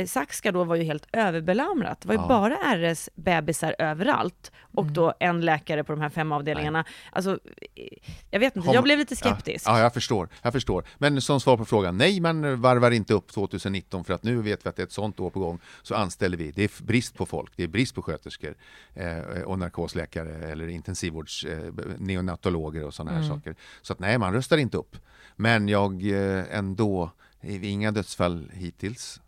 Saxka 0.08 0.52
då 0.52 0.64
var 0.64 0.76
ju 0.76 0.84
helt 0.84 1.08
överbelamrat. 1.14 2.02
Det 2.02 2.08
var 2.08 2.16
ju 2.16 2.22
Ja. 2.22 2.28
bara 2.28 2.56
RS-bebisar 2.76 3.76
överallt 3.80 4.52
och 4.74 4.86
då 4.86 5.14
en 5.20 5.42
läkare 5.42 5.84
på 5.84 5.92
de 5.92 6.02
här 6.02 6.10
fem 6.10 6.32
avdelningarna. 6.32 6.86
Alltså, 7.12 7.40
eh, 7.76 7.84
jag 8.32 8.40
vet 8.40 8.56
inte, 8.56 8.70
jag 8.72 8.84
blev 8.84 9.00
lite 9.00 9.16
skeptisk. 9.16 9.68
Ja, 9.68 9.78
ja, 9.78 9.84
jag 9.84 9.94
förstår. 9.94 10.30
Jag 10.42 10.54
förstår. 10.54 10.84
Men 10.98 11.22
som 11.22 11.40
svar 11.40 11.58
på 11.58 11.66
frågan, 11.66 11.98
nej, 11.98 12.20
man 12.20 12.62
varvar 12.62 12.92
inte 12.92 13.14
upp 13.14 13.32
2019 13.32 14.04
för 14.04 14.14
att 14.14 14.24
nu 14.24 14.42
vet 14.42 14.66
vi 14.66 14.70
att 14.70 14.76
det 14.76 14.82
är 14.82 14.86
ett 14.86 14.92
sånt 14.92 15.20
år 15.20 15.30
på 15.30 15.40
gång, 15.40 15.60
så 15.84 15.96
anställer 15.96 16.38
vi. 16.38 16.52
Det 16.52 16.64
är 16.64 16.84
brist 16.84 17.16
på 17.18 17.26
folk, 17.26 17.52
det 17.56 17.64
är 17.64 17.68
brist 17.68 17.96
på 17.96 18.02
sköterskor 18.02 18.56
eh, 18.94 19.42
och 19.46 19.60
narkosläkare 19.60 20.52
eller 20.52 20.68
intensivvårds, 20.68 21.44
eh, 21.46 21.74
neonatologer 21.98 22.84
och 22.84 22.94
sådana 22.94 23.12
här 23.12 23.24
Mm. 23.26 23.30
saker. 23.38 23.56
Så 23.82 23.94
att 23.94 24.00
nej, 24.00 24.18
man 24.18 24.34
röstar 24.34 24.58
inte 24.58 24.78
upp. 24.78 24.96
Men 25.36 25.68
jag 25.68 26.12
eh, 26.12 26.58
ändå, 26.58 27.12
inga 27.44 27.92
dödsfall 27.92 28.52
hittills. 28.54 29.22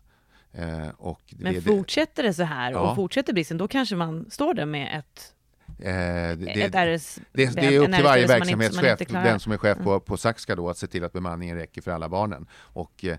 Eh, 0.52 0.88
och 0.98 1.34
Men 1.38 1.54
det, 1.54 1.60
fortsätter 1.60 2.22
det 2.22 2.34
så 2.34 2.42
här 2.42 2.72
Ja. 2.72 2.90
och 2.90 2.96
fortsätter 2.96 3.32
bristen, 3.32 3.58
då 3.58 3.68
kanske 3.68 3.96
man 3.96 4.30
står 4.30 4.54
där 4.54 4.66
med 4.66 4.98
ett, 4.98 5.34
det, 5.78 5.88
eh, 5.88 6.36
det, 6.36 6.62
ett 6.62 6.74
RS... 6.74 7.18
Det, 7.32 7.54
det 7.54 7.66
är 7.66 7.78
upp 7.78 7.94
till 7.94 8.04
varje 8.04 8.26
verksamhetschef, 8.26 9.00
inte. 9.00 9.14
Mm. 9.14 9.24
den 9.24 9.40
som 9.40 9.52
är 9.52 9.56
chef 9.56 9.78
på, 9.78 10.00
på 10.00 10.16
Saxka 10.16 10.56
då, 10.56 10.68
att 10.70 10.78
se 10.78 10.86
till 10.86 11.04
att 11.04 11.12
bemanningen 11.12 11.56
räcker 11.56 11.82
för 11.82 11.90
alla 11.90 12.08
barnen. 12.08 12.46
Och 12.52 13.04
eh, 13.04 13.18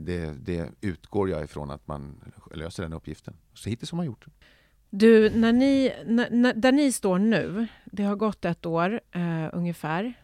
det, 0.00 0.34
det 0.44 0.68
utgår 0.80 1.30
jag 1.30 1.44
ifrån 1.44 1.70
att 1.70 1.86
man 1.86 2.20
löser 2.54 2.82
den 2.82 2.92
uppgiften. 2.92 3.34
Så 3.54 3.70
hittills 3.70 3.90
har 3.90 3.96
man 3.96 4.06
gjort 4.06 4.24
det. 4.24 4.32
Du, 4.90 5.30
när 5.30 5.52
ni, 5.52 5.92
när, 6.06 6.30
när, 6.30 6.54
där 6.54 6.72
ni 6.72 6.92
står 6.92 7.18
nu, 7.18 7.66
det 7.84 8.02
har 8.02 8.16
gått 8.16 8.44
ett 8.44 8.66
år 8.66 9.00
eh, 9.12 9.48
ungefär. 9.52 10.14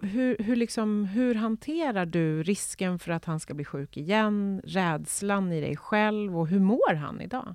Hur, 0.00 0.36
hur, 0.38 0.56
liksom, 0.56 1.04
hur 1.04 1.34
hanterar 1.34 2.06
du 2.06 2.42
risken 2.42 2.98
för 2.98 3.12
att 3.12 3.24
han 3.24 3.40
ska 3.40 3.54
bli 3.54 3.64
sjuk 3.64 3.96
igen, 3.96 4.60
rädslan 4.64 5.52
i 5.52 5.60
dig 5.60 5.76
själv 5.76 6.38
och 6.38 6.48
hur 6.48 6.60
mår 6.60 6.94
han 6.94 7.20
idag? 7.20 7.54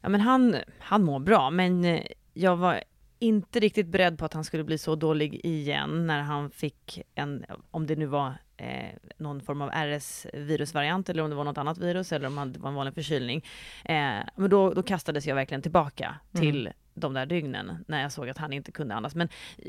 Ja 0.00 0.08
men 0.08 0.20
han, 0.20 0.56
han 0.78 1.04
mår 1.04 1.18
bra, 1.18 1.50
men 1.50 1.84
eh, 1.84 2.02
jag 2.32 2.56
var 2.56 2.82
inte 3.18 3.60
riktigt 3.60 3.86
beredd 3.86 4.18
på 4.18 4.24
att 4.24 4.32
han 4.32 4.44
skulle 4.44 4.64
bli 4.64 4.78
så 4.78 4.94
dålig 4.94 5.40
igen 5.44 6.06
när 6.06 6.22
han 6.22 6.50
fick 6.50 7.02
en, 7.14 7.44
om 7.70 7.86
det 7.86 7.96
nu 7.96 8.06
var 8.06 8.34
eh, 8.56 8.90
någon 9.16 9.40
form 9.40 9.62
av 9.62 9.70
RS-virusvariant 9.70 11.10
eller 11.10 11.22
om 11.22 11.30
det 11.30 11.36
var 11.36 11.44
något 11.44 11.58
annat 11.58 11.78
virus 11.78 12.12
eller 12.12 12.26
om 12.26 12.52
det 12.52 12.58
var 12.58 12.68
en 12.68 12.74
vanlig 12.74 12.94
förkylning. 12.94 13.44
Eh, 13.84 14.18
men 14.36 14.50
då, 14.50 14.74
då 14.74 14.82
kastades 14.82 15.26
jag 15.26 15.34
verkligen 15.34 15.62
tillbaka 15.62 16.14
till 16.32 16.70
de 16.94 17.14
där 17.14 17.26
dygnen 17.26 17.84
när 17.88 18.02
jag 18.02 18.12
såg 18.12 18.28
att 18.28 18.38
han 18.38 18.52
inte 18.52 18.72
kunde 18.72 18.94
andas. 18.94 19.14
Men 19.14 19.28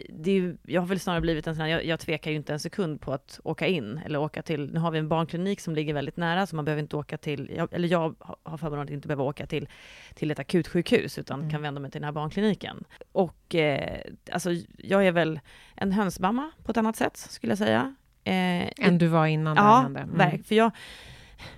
det 0.10 0.32
ju, 0.32 0.58
jag 0.64 0.82
har 0.82 0.88
väl 0.88 1.00
snarare 1.00 1.22
blivit 1.22 1.48
en 1.48 1.56
sån 1.56 1.62
här, 1.62 1.70
jag, 1.70 1.86
jag 1.86 2.00
tvekar 2.00 2.32
ju 2.32 2.38
inte 2.38 2.54
en 2.54 2.60
sekund 2.60 3.02
på 3.02 3.14
att 3.14 3.40
åka 3.44 3.68
in 3.68 4.02
eller 4.06 4.20
åka 4.20 4.42
till, 4.42 4.74
nu 4.74 4.80
har 4.80 4.92
vi 4.92 5.00
en 5.00 5.10
barnklinik 5.10 5.60
som 5.60 5.76
ligger 5.76 5.94
väldigt 5.94 6.18
nära 6.18 6.48
så 6.48 6.56
man 6.56 6.66
behöver 6.66 6.82
inte 6.82 6.96
åka 6.96 7.18
till, 7.18 7.52
jag, 7.56 7.74
eller 7.74 7.88
jag 7.88 8.16
har 8.44 8.58
förmånen 8.58 8.84
att 8.84 8.90
inte 8.90 9.08
behöva 9.08 9.24
åka 9.24 9.46
till, 9.46 9.68
till 10.16 10.32
ett 10.32 10.40
akutsjukhus 10.40 11.18
utan 11.18 11.50
kan 11.50 11.62
vända 11.62 11.82
mig 11.82 11.92
till 11.92 12.02
den 12.02 12.06
här 12.06 12.12
barnkliniken. 12.12 12.84
Och 13.12 13.56
eh, 13.56 14.02
alltså 14.32 14.50
jag 14.78 15.08
är 15.08 15.12
väl 15.12 15.40
en 15.76 15.92
hönsmamma 15.92 16.52
på 16.64 16.72
ett 16.72 16.78
annat 16.78 16.96
sätt 16.96 17.18
skulle 17.18 17.52
jag 17.52 17.58
säga. 17.58 17.96
Eh, 18.26 18.70
Än 18.88 18.98
du 18.98 19.08
var 19.08 19.26
innan 19.28 19.56
det 19.56 19.62
Ja, 19.62 19.80
hände? 19.82 20.00
Mm. 20.00 20.18
verk, 20.18 20.46
för 20.48 20.56
jag, 20.56 20.72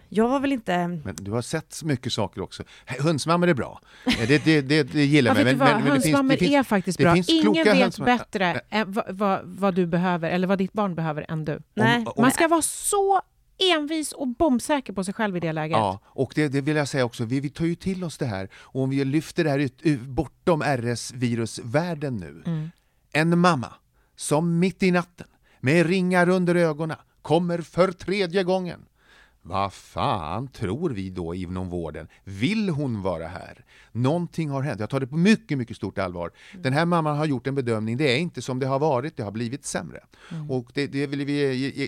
jag 0.09 0.27
var 0.29 0.39
väl 0.39 0.51
inte... 0.51 0.87
Men 0.87 1.15
du 1.15 1.31
har 1.31 1.41
sett 1.41 1.73
så 1.73 1.85
mycket 1.85 2.13
saker 2.13 2.41
också. 2.41 2.63
Hönsmammor 2.85 3.47
är 3.47 3.53
bra. 3.53 3.81
Eh, 4.05 4.27
Det, 4.27 4.45
det, 4.45 4.61
det, 4.61 4.83
det 4.83 5.05
gillar 5.05 5.35
Ja, 5.35 5.41
jag. 5.49 5.55
vad? 5.57 5.67
Hönsmammor 5.69 6.43
är 6.43 6.63
faktiskt 6.63 6.97
bra. 6.99 7.15
Ingen 7.27 7.53
vet 7.65 7.77
hönsmammor. 7.77 8.17
bättre 8.17 8.61
än 8.69 8.91
vad, 8.93 9.05
vad, 9.09 9.41
vad 9.43 9.73
du 9.75 9.85
behöver, 9.85 10.29
eller 10.29 10.47
vad 10.47 10.57
ditt 10.57 10.73
barn 10.73 10.95
behöver, 10.95 11.25
än 11.29 11.45
du. 11.45 11.59
Nej. 11.73 12.05
om- 12.05 12.21
Man 12.21 12.31
ska 12.31 12.47
vara 12.47 12.61
så 12.61 13.21
envis 13.75 14.11
och 14.11 14.27
bombsäker 14.27 14.93
på 14.93 15.03
sig 15.03 15.13
själv 15.13 15.37
i 15.37 15.39
det 15.39 15.51
läget. 15.53 15.77
Ja, 15.77 15.99
och 16.05 16.31
det, 16.35 16.47
det 16.47 16.61
vill 16.61 16.75
jag 16.75 16.87
säga 16.87 17.05
också, 17.05 17.25
vi, 17.25 17.39
vi 17.39 17.49
tar 17.49 17.65
ju 17.65 17.75
till 17.75 18.03
oss 18.03 18.17
det 18.17 18.25
här. 18.25 18.49
Och 18.55 18.81
om 18.81 18.89
vi 18.89 19.05
lyfter 19.05 19.43
det 19.43 19.49
här 19.49 19.59
ut, 19.59 19.81
ut, 19.81 20.01
bortom 20.01 20.61
RS-virusvärlden 20.63 22.17
nu. 22.17 22.43
Mm. 22.45 22.69
En 23.13 23.39
mamma 23.39 23.73
som 24.15 24.59
mitt 24.59 24.83
i 24.83 24.91
natten 24.91 25.27
med 25.59 25.85
ringar 25.85 26.29
under 26.29 26.55
ögonen 26.55 26.97
kommer 27.21 27.61
för 27.61 27.91
tredje 27.91 28.43
gången. 28.43 28.79
Vad 29.41 29.73
fan 29.73 30.47
tror 30.47 30.89
vi 30.89 31.09
då 31.09 31.35
inom 31.35 31.69
vården? 31.69 32.07
Vill 32.23 32.69
hon 32.69 33.01
vara 33.01 33.27
här? 33.27 33.65
Någonting 33.91 34.49
har 34.49 34.61
hänt. 34.61 34.79
Jag 34.79 34.89
tar 34.89 34.99
det 34.99 35.07
på 35.07 35.17
mycket, 35.17 35.57
mycket 35.57 35.77
stort 35.77 35.97
allvar. 35.97 36.31
Den 36.53 36.73
här 36.73 36.85
mamman 36.85 37.17
har 37.17 37.25
gjort 37.25 37.47
en 37.47 37.55
bedömning. 37.55 37.97
Det 37.97 38.11
är 38.15 38.17
inte 38.17 38.41
som 38.41 38.59
det 38.59 38.65
har 38.67 38.79
varit, 38.79 39.17
det 39.17 39.23
har 39.23 39.31
blivit 39.31 39.65
sämre. 39.65 40.03
Och 40.49 40.71
det, 40.73 40.87
det 40.87 41.07
vill 41.07 41.25
vi 41.25 41.87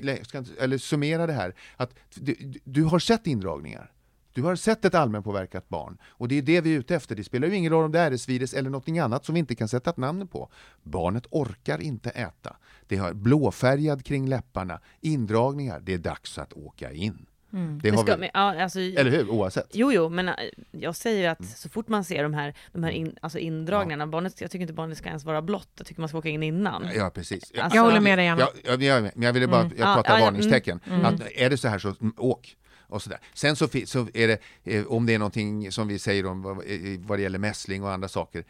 eller 0.59 0.78
summera 0.78 1.28
det 1.28 1.34
här. 1.34 1.55
Att 1.78 1.93
du- 2.15 2.53
du 2.63 2.84
har 2.84 2.99
sett 2.99 3.28
indragningar. 3.28 3.91
Du 4.40 4.44
har 4.44 4.56
sett 4.56 4.86
ett 4.86 4.96
allmänpåverkat 4.96 5.70
barn 5.70 5.98
och 6.08 6.28
det 6.28 6.38
är 6.38 6.42
det 6.42 6.62
vi 6.62 6.76
är 6.76 6.80
ute 6.80 6.96
efter. 6.96 7.16
Det 7.16 7.24
spelar 7.24 7.48
ju 7.48 7.56
ingen 7.56 7.72
roll 7.72 7.86
om 7.86 7.92
det 7.92 8.00
är 8.00 8.12
RS-virus 8.12 8.54
eller 8.54 8.70
någonting 8.70 9.00
annat 9.00 9.26
som 9.26 9.34
vi 9.34 9.40
inte 9.40 9.56
kan 9.56 9.68
sätta 9.68 9.90
ett 9.90 9.98
namn 9.98 10.28
på. 10.28 10.50
Barnet 10.84 11.24
orkar 11.32 11.82
inte 11.82 12.10
äta. 12.10 12.56
Det 12.88 12.96
har 12.98 13.14
blåfärgad 13.14 14.06
kring 14.06 14.28
läpparna, 14.30 14.80
indragningar. 15.02 15.80
Det 15.80 15.94
är 15.94 15.98
dags 15.98 16.38
att 16.38 16.54
åka 16.54 16.92
in. 16.92 17.26
Det 17.52 17.58
Men 17.58 17.96
har 17.96 18.04
ska, 18.04 18.16
vi, 18.16 18.20
men, 18.20 18.30
ja, 18.34 18.64
alltså, 18.64 18.80
eller 18.80 19.12
hur? 19.12 19.30
Oavsett. 19.30 19.68
Jo, 19.74 19.92
jo, 19.94 20.10
men 20.10 20.30
äh, 20.30 20.36
jag 20.72 20.96
säger 20.96 21.30
att 21.30 21.40
Mm. 21.40 21.52
så 21.56 21.70
fort 21.70 21.88
man 21.88 22.04
ser 22.04 22.24
de 22.24 22.34
här, 22.34 22.54
de 22.72 22.84
här 22.84 22.92
in, 22.92 23.16
alltså 23.22 23.38
indragningarna, 23.40 24.08
barnet, 24.08 24.42
jag 24.42 24.52
tycker 24.52 24.62
inte 24.62 24.74
barnet 24.74 24.98
ska 24.98 25.08
ens 25.08 25.26
vara 25.26 25.42
blått, 25.42 25.70
jag 25.78 25.88
tycker 25.88 26.02
man 26.02 26.10
ska 26.10 26.18
åka 26.18 26.30
in 26.30 26.44
innan. 26.44 26.88
Ja, 26.96 27.10
precis. 27.10 27.52
Alltså- 27.60 27.76
Jag 27.76 27.84
håller 27.84 28.00
med 28.00 28.18
dig, 28.18 28.28
Anna. 28.28 28.42
Ja, 28.42 28.50
ja, 28.64 28.72
jag 28.86 29.04
med. 29.04 29.12
men 29.16 29.26
jag 29.26 29.34
ville 29.34 29.48
bara, 29.48 29.64
jag 29.64 29.72
Ja, 29.78 29.94
pratar 29.96 30.14
ja, 30.14 30.20
ja, 30.20 30.26
varningstecken. 30.26 30.80
mm, 30.90 31.06
Att 31.06 31.22
är 31.36 31.50
det 31.50 31.58
så 31.58 31.68
här 31.68 31.80
så 31.80 31.88
mm, 32.02 32.14
åk. 32.18 32.56
Och 32.90 33.02
sådär. 33.02 33.20
Sen 33.34 33.56
så, 33.56 33.68
så 33.86 34.08
är 34.14 34.28
det, 34.28 34.40
eh, 34.64 34.86
om 34.86 35.06
det 35.06 35.14
är 35.14 35.20
någonting 35.20 35.72
som 35.72 35.88
vi 35.88 36.00
säger 36.00 36.26
om 36.26 36.42
vad, 36.42 36.58
eh, 36.58 37.00
vad 37.00 37.18
det 37.18 37.22
gäller 37.22 37.40
mässling 37.40 37.84
och 37.84 37.92
andra 37.92 38.08
saker, 38.08 38.44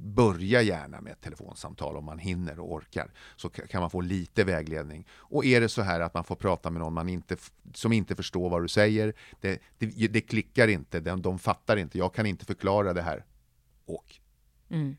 börja 0.00 0.62
gärna 0.62 1.00
med 1.00 1.12
ett 1.12 1.20
telefonsamtal 1.20 1.96
om 1.96 2.04
man 2.04 2.18
hinner 2.18 2.60
och 2.60 2.72
orkar. 2.72 3.10
Så 3.36 3.48
kan 3.48 3.80
man 3.80 3.90
få 3.90 4.00
lite 4.00 4.44
vägledning. 4.44 5.06
Och 5.10 5.44
är 5.44 5.60
det 5.60 5.68
så 5.68 5.82
här 5.82 6.00
att 6.00 6.14
man 6.14 6.24
får 6.24 6.36
prata 6.36 6.70
med 6.70 6.80
någon 6.80 6.94
man 6.94 7.08
inte, 7.08 7.36
som 7.74 7.92
inte 7.92 8.16
förstår 8.16 8.50
vad 8.50 8.62
du 8.62 8.68
säger, 8.68 9.14
det, 9.40 9.62
det, 9.78 9.86
det 10.08 10.20
klickar 10.20 10.68
inte, 10.68 11.00
de, 11.00 11.22
de 11.22 11.38
fattar 11.38 11.76
inte, 11.76 11.98
jag 11.98 12.14
kan 12.14 12.26
inte 12.26 12.44
förklara 12.44 12.92
det 12.92 13.02
här. 13.02 13.24
Åk. 13.86 14.20
Mm. 14.70 14.96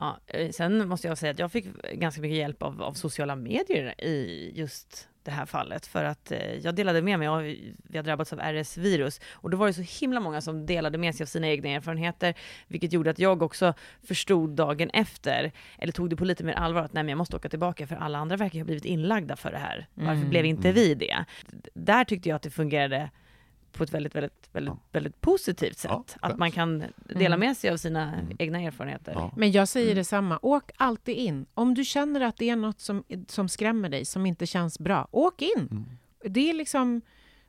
Ja, 0.00 0.20
eh, 0.26 0.50
sen 0.50 0.88
måste 0.88 1.08
jag 1.08 1.18
säga 1.18 1.32
att 1.32 1.38
jag 1.38 1.52
fick 1.52 1.66
ganska 1.92 2.20
mycket 2.20 2.38
hjälp 2.38 2.62
av, 2.62 2.82
av 2.82 2.92
sociala 2.92 3.36
medier 3.36 4.04
i 4.04 4.52
just 4.54 5.08
det 5.28 5.34
här 5.34 5.46
fallet. 5.46 5.86
För 5.86 6.04
att 6.04 6.32
eh, 6.32 6.54
jag 6.54 6.74
delade 6.74 7.02
med 7.02 7.18
mig 7.18 7.28
av, 7.28 7.42
vi 7.82 7.96
har 7.96 8.02
drabbats 8.02 8.32
av 8.32 8.38
RS-virus. 8.40 9.20
Och 9.32 9.50
då 9.50 9.56
var 9.56 9.66
det 9.66 9.72
så 9.72 10.00
himla 10.00 10.20
många 10.20 10.40
som 10.40 10.66
delade 10.66 10.98
med 10.98 11.14
sig 11.14 11.24
av 11.24 11.26
sina 11.26 11.48
egna 11.48 11.68
erfarenheter. 11.68 12.34
Vilket 12.66 12.92
gjorde 12.92 13.10
att 13.10 13.18
jag 13.18 13.42
också 13.42 13.74
förstod 14.02 14.50
dagen 14.50 14.90
efter, 14.90 15.52
eller 15.78 15.92
tog 15.92 16.10
det 16.10 16.16
på 16.16 16.24
lite 16.24 16.44
mer 16.44 16.52
allvar, 16.52 16.82
att 16.82 16.92
nej 16.92 17.02
men 17.02 17.08
jag 17.08 17.18
måste 17.18 17.36
åka 17.36 17.48
tillbaka 17.48 17.86
för 17.86 17.96
alla 17.96 18.18
andra 18.18 18.36
verkar 18.36 18.58
ha 18.58 18.64
blivit 18.64 18.84
inlagda 18.84 19.36
för 19.36 19.50
det 19.50 19.58
här. 19.58 19.86
Varför 19.94 20.26
blev 20.26 20.44
inte 20.44 20.72
vi 20.72 20.94
det? 20.94 21.24
Där 21.74 22.04
tyckte 22.04 22.28
jag 22.28 22.36
att 22.36 22.42
det 22.42 22.50
fungerade 22.50 23.10
på 23.78 23.84
ett 23.84 23.94
väldigt, 23.94 24.14
väldigt, 24.14 24.48
väldigt, 24.52 24.74
väldigt 24.92 25.20
positivt 25.20 25.78
sätt. 25.78 25.90
Ja, 25.90 26.04
att 26.20 26.38
man 26.38 26.50
kan 26.50 26.84
dela 27.14 27.36
med 27.36 27.56
sig 27.56 27.70
av 27.70 27.76
sina 27.76 28.14
egna 28.38 28.60
erfarenheter. 28.60 29.12
Ja. 29.12 29.32
Men 29.36 29.52
jag 29.52 29.68
säger 29.68 29.86
Mm. 29.86 29.96
detsamma, 29.96 30.38
åk 30.42 30.70
alltid 30.76 31.16
in. 31.16 31.46
Om 31.54 31.74
du 31.74 31.84
känner 31.84 32.20
att 32.20 32.36
det 32.36 32.50
är 32.50 32.56
något 32.56 32.80
som, 32.80 33.04
som 33.28 33.48
skrämmer 33.48 33.88
dig, 33.88 34.04
som 34.04 34.26
inte 34.26 34.46
känns 34.46 34.78
bra, 34.78 35.08
åk 35.10 35.42
in. 35.42 35.68
Mm. 35.70 35.84
Det 36.34 36.50
är 36.50 36.54
liksom 36.54 37.00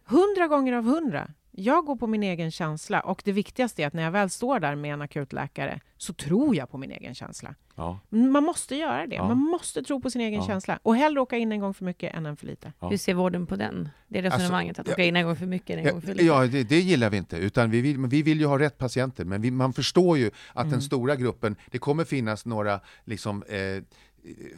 hundra 0.06 0.48
gånger 0.48 0.74
av 0.74 0.84
hundra. 0.84 1.28
Jag 1.52 1.86
går 1.86 1.96
på 1.96 2.08
min 2.08 2.24
egen 2.24 2.52
känsla 2.52 3.00
och 3.00 3.22
det 3.26 3.32
viktigaste 3.32 3.84
är 3.84 3.88
att 3.88 3.94
när 3.94 4.04
jag 4.04 4.12
väl 4.12 4.30
står 4.30 4.60
där 4.60 4.76
med 4.76 4.94
en 4.94 5.02
akutläkare 5.02 5.80
så 5.98 6.14
tror 6.14 6.56
jag 6.56 6.72
på 6.72 6.78
min 6.78 6.92
egen 6.92 7.16
känsla. 7.16 7.56
Ja. 7.76 8.00
Man 8.10 8.44
måste 8.44 8.76
göra 8.76 9.08
det. 9.08 9.16
Ja. 9.16 9.28
Man 9.28 9.38
måste 9.38 9.84
tro 9.84 10.02
på 10.02 10.10
sin 10.10 10.22
egen 10.22 10.40
Ja. 10.40 10.48
känsla. 10.48 10.80
Och 10.84 10.96
hellre 10.96 11.20
åka 11.22 11.38
in 11.38 11.52
en 11.52 11.60
gång 11.60 11.74
för 11.74 11.86
mycket 11.86 12.16
än 12.16 12.26
en 12.26 12.36
för 12.38 12.48
lite. 12.48 12.74
Ja. 12.80 12.90
Hur 12.90 12.98
ser 12.98 13.14
vården 13.14 13.46
på 13.46 13.56
den? 13.56 13.90
Det 14.08 14.22
resonemanget, 14.22 14.80
Alltså, 14.80 14.92
att 14.92 14.96
åka 14.96 15.04
in 15.06 15.16
en 15.16 15.26
gång 15.26 15.36
för 15.36 15.46
mycket, 15.46 15.78
en 15.78 15.84
Ja, 15.86 15.92
gång 15.92 16.02
för 16.02 16.08
lite. 16.14 16.26
ja 16.26 16.48
det, 16.48 16.64
det 16.64 16.80
gillar 16.80 17.10
vi 17.10 17.18
inte. 17.18 17.38
Utan 17.38 17.70
vi, 17.72 17.82
vill, 17.82 17.98
vi 18.08 18.22
vill 18.22 18.40
ju 18.40 18.46
ha 18.46 18.60
rätt 18.60 18.78
patienter. 18.78 19.26
Men 19.26 19.42
vi, 19.42 19.52
man 19.52 19.74
förstår 19.74 20.18
ju 20.18 20.28
att 20.54 20.58
Mm. 20.66 20.72
den 20.72 20.82
stora 20.82 21.16
gruppen, 21.16 21.56
det 21.72 21.78
kommer 21.78 22.04
finnas 22.06 22.46
några 22.46 22.80
liksom, 23.06 23.44
eh, 23.44 23.84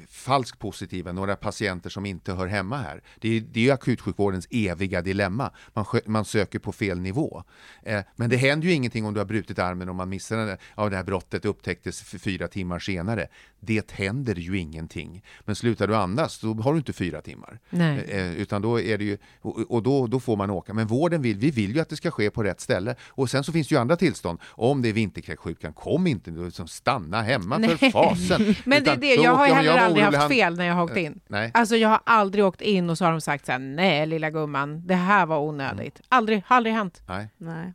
falskt 0.09 0.59
positiva, 0.59 1.11
några 1.11 1.35
patienter 1.35 1.89
som 1.89 2.05
inte 2.05 2.33
hör 2.33 2.47
hemma 2.47 2.77
här. 2.77 3.01
Det 3.19 3.37
är, 3.37 3.41
det 3.41 3.59
är 3.59 3.63
ju 3.63 3.71
akutsjukvårdens 3.71 4.47
eviga 4.49 5.01
dilemma. 5.01 5.51
Man, 5.73 5.85
man 6.05 6.25
söker 6.25 6.59
på 6.59 6.71
fel 6.71 6.99
nivå. 6.99 7.43
Eh, 7.83 8.01
men 8.15 8.29
det 8.29 8.37
händer 8.37 8.67
ju 8.67 8.73
ingenting 8.73 9.05
om 9.05 9.13
du 9.13 9.19
har 9.19 9.25
brutit 9.25 9.59
armen 9.59 9.89
och 9.89 9.95
man 9.95 10.09
missar 10.09 10.37
den, 10.37 10.57
ja, 10.77 10.89
det 10.89 10.95
här 10.95 11.03
brottet 11.03 11.45
upptäcktes 11.45 12.01
för 12.01 12.19
fyra 12.19 12.47
timmar 12.47 12.79
senare. 12.79 13.27
Det 13.59 13.91
händer 13.91 14.35
ju 14.35 14.57
ingenting. 14.57 15.23
Men 15.45 15.55
slutar 15.55 15.87
du 15.87 15.95
andas, 15.95 16.39
då 16.39 16.53
har 16.53 16.73
du 16.73 16.77
inte 16.77 16.93
fyra 16.93 17.21
timmar. 17.21 17.59
Nej. 17.69 17.99
Eh, 17.99 18.33
utan 18.33 18.61
då 18.61 18.79
är 18.81 18.97
det 18.97 19.03
ju, 19.03 19.17
och, 19.41 19.71
och 19.71 19.83
då, 19.83 20.07
då 20.07 20.19
får 20.19 20.37
man 20.37 20.49
åka. 20.49 20.73
Men 20.73 20.87
vården 20.87 21.21
vill, 21.21 21.37
vi 21.37 21.51
vill 21.51 21.75
ju 21.75 21.81
att 21.81 21.89
det 21.89 21.95
ska 21.95 22.11
ske 22.11 22.29
på 22.29 22.43
rätt 22.43 22.61
ställe. 22.61 22.95
Och 23.07 23.29
sen 23.29 23.43
så 23.43 23.51
finns 23.51 23.67
det 23.67 23.75
ju 23.75 23.81
andra 23.81 23.95
tillstånd. 23.95 24.39
Om 24.43 24.81
det 24.81 24.89
är 24.89 24.93
vinterkräksjukan, 24.93 25.73
kom 25.73 26.07
inte 26.07 26.31
liksom, 26.31 26.67
stanna 26.67 27.21
hemma 27.21 27.55
för 27.55 27.77
Nej. 27.81 27.91
fasen. 27.91 28.55
Men 28.65 28.83
det 28.83 28.89
är 28.89 28.93
Utan 28.93 28.99
det, 28.99 29.15
jag 29.15 29.35
har 29.35 29.47
åker- 29.51 29.69
heller 29.69 29.85
aldrig 29.85 30.05
haft 30.05 30.17
han- 30.17 30.29
fel 30.29 30.57
när 30.57 30.65
jag 30.65 30.73
har 30.73 30.83
åkt 30.83 30.97
in. 30.97 31.21
Nej. 31.27 31.51
Alltså 31.53 31.75
jag 31.75 31.89
har 31.89 32.01
aldrig 32.03 32.45
åkt 32.45 32.61
in 32.61 32.89
och 32.89 32.97
så 32.97 33.05
har 33.05 33.11
de 33.11 33.21
sagt 33.21 33.45
så 33.45 33.51
här, 33.51 33.59
nej 33.59 34.05
lilla 34.05 34.29
gumman, 34.29 34.87
det 34.87 34.95
här 34.95 35.25
var 35.25 35.37
onödigt. 35.39 35.95
Mm. 35.99 36.05
Aldrig, 36.09 36.43
har 36.45 36.55
aldrig 36.55 36.75
hänt. 36.75 37.01
Nej. 37.07 37.29
Nej. 37.37 37.73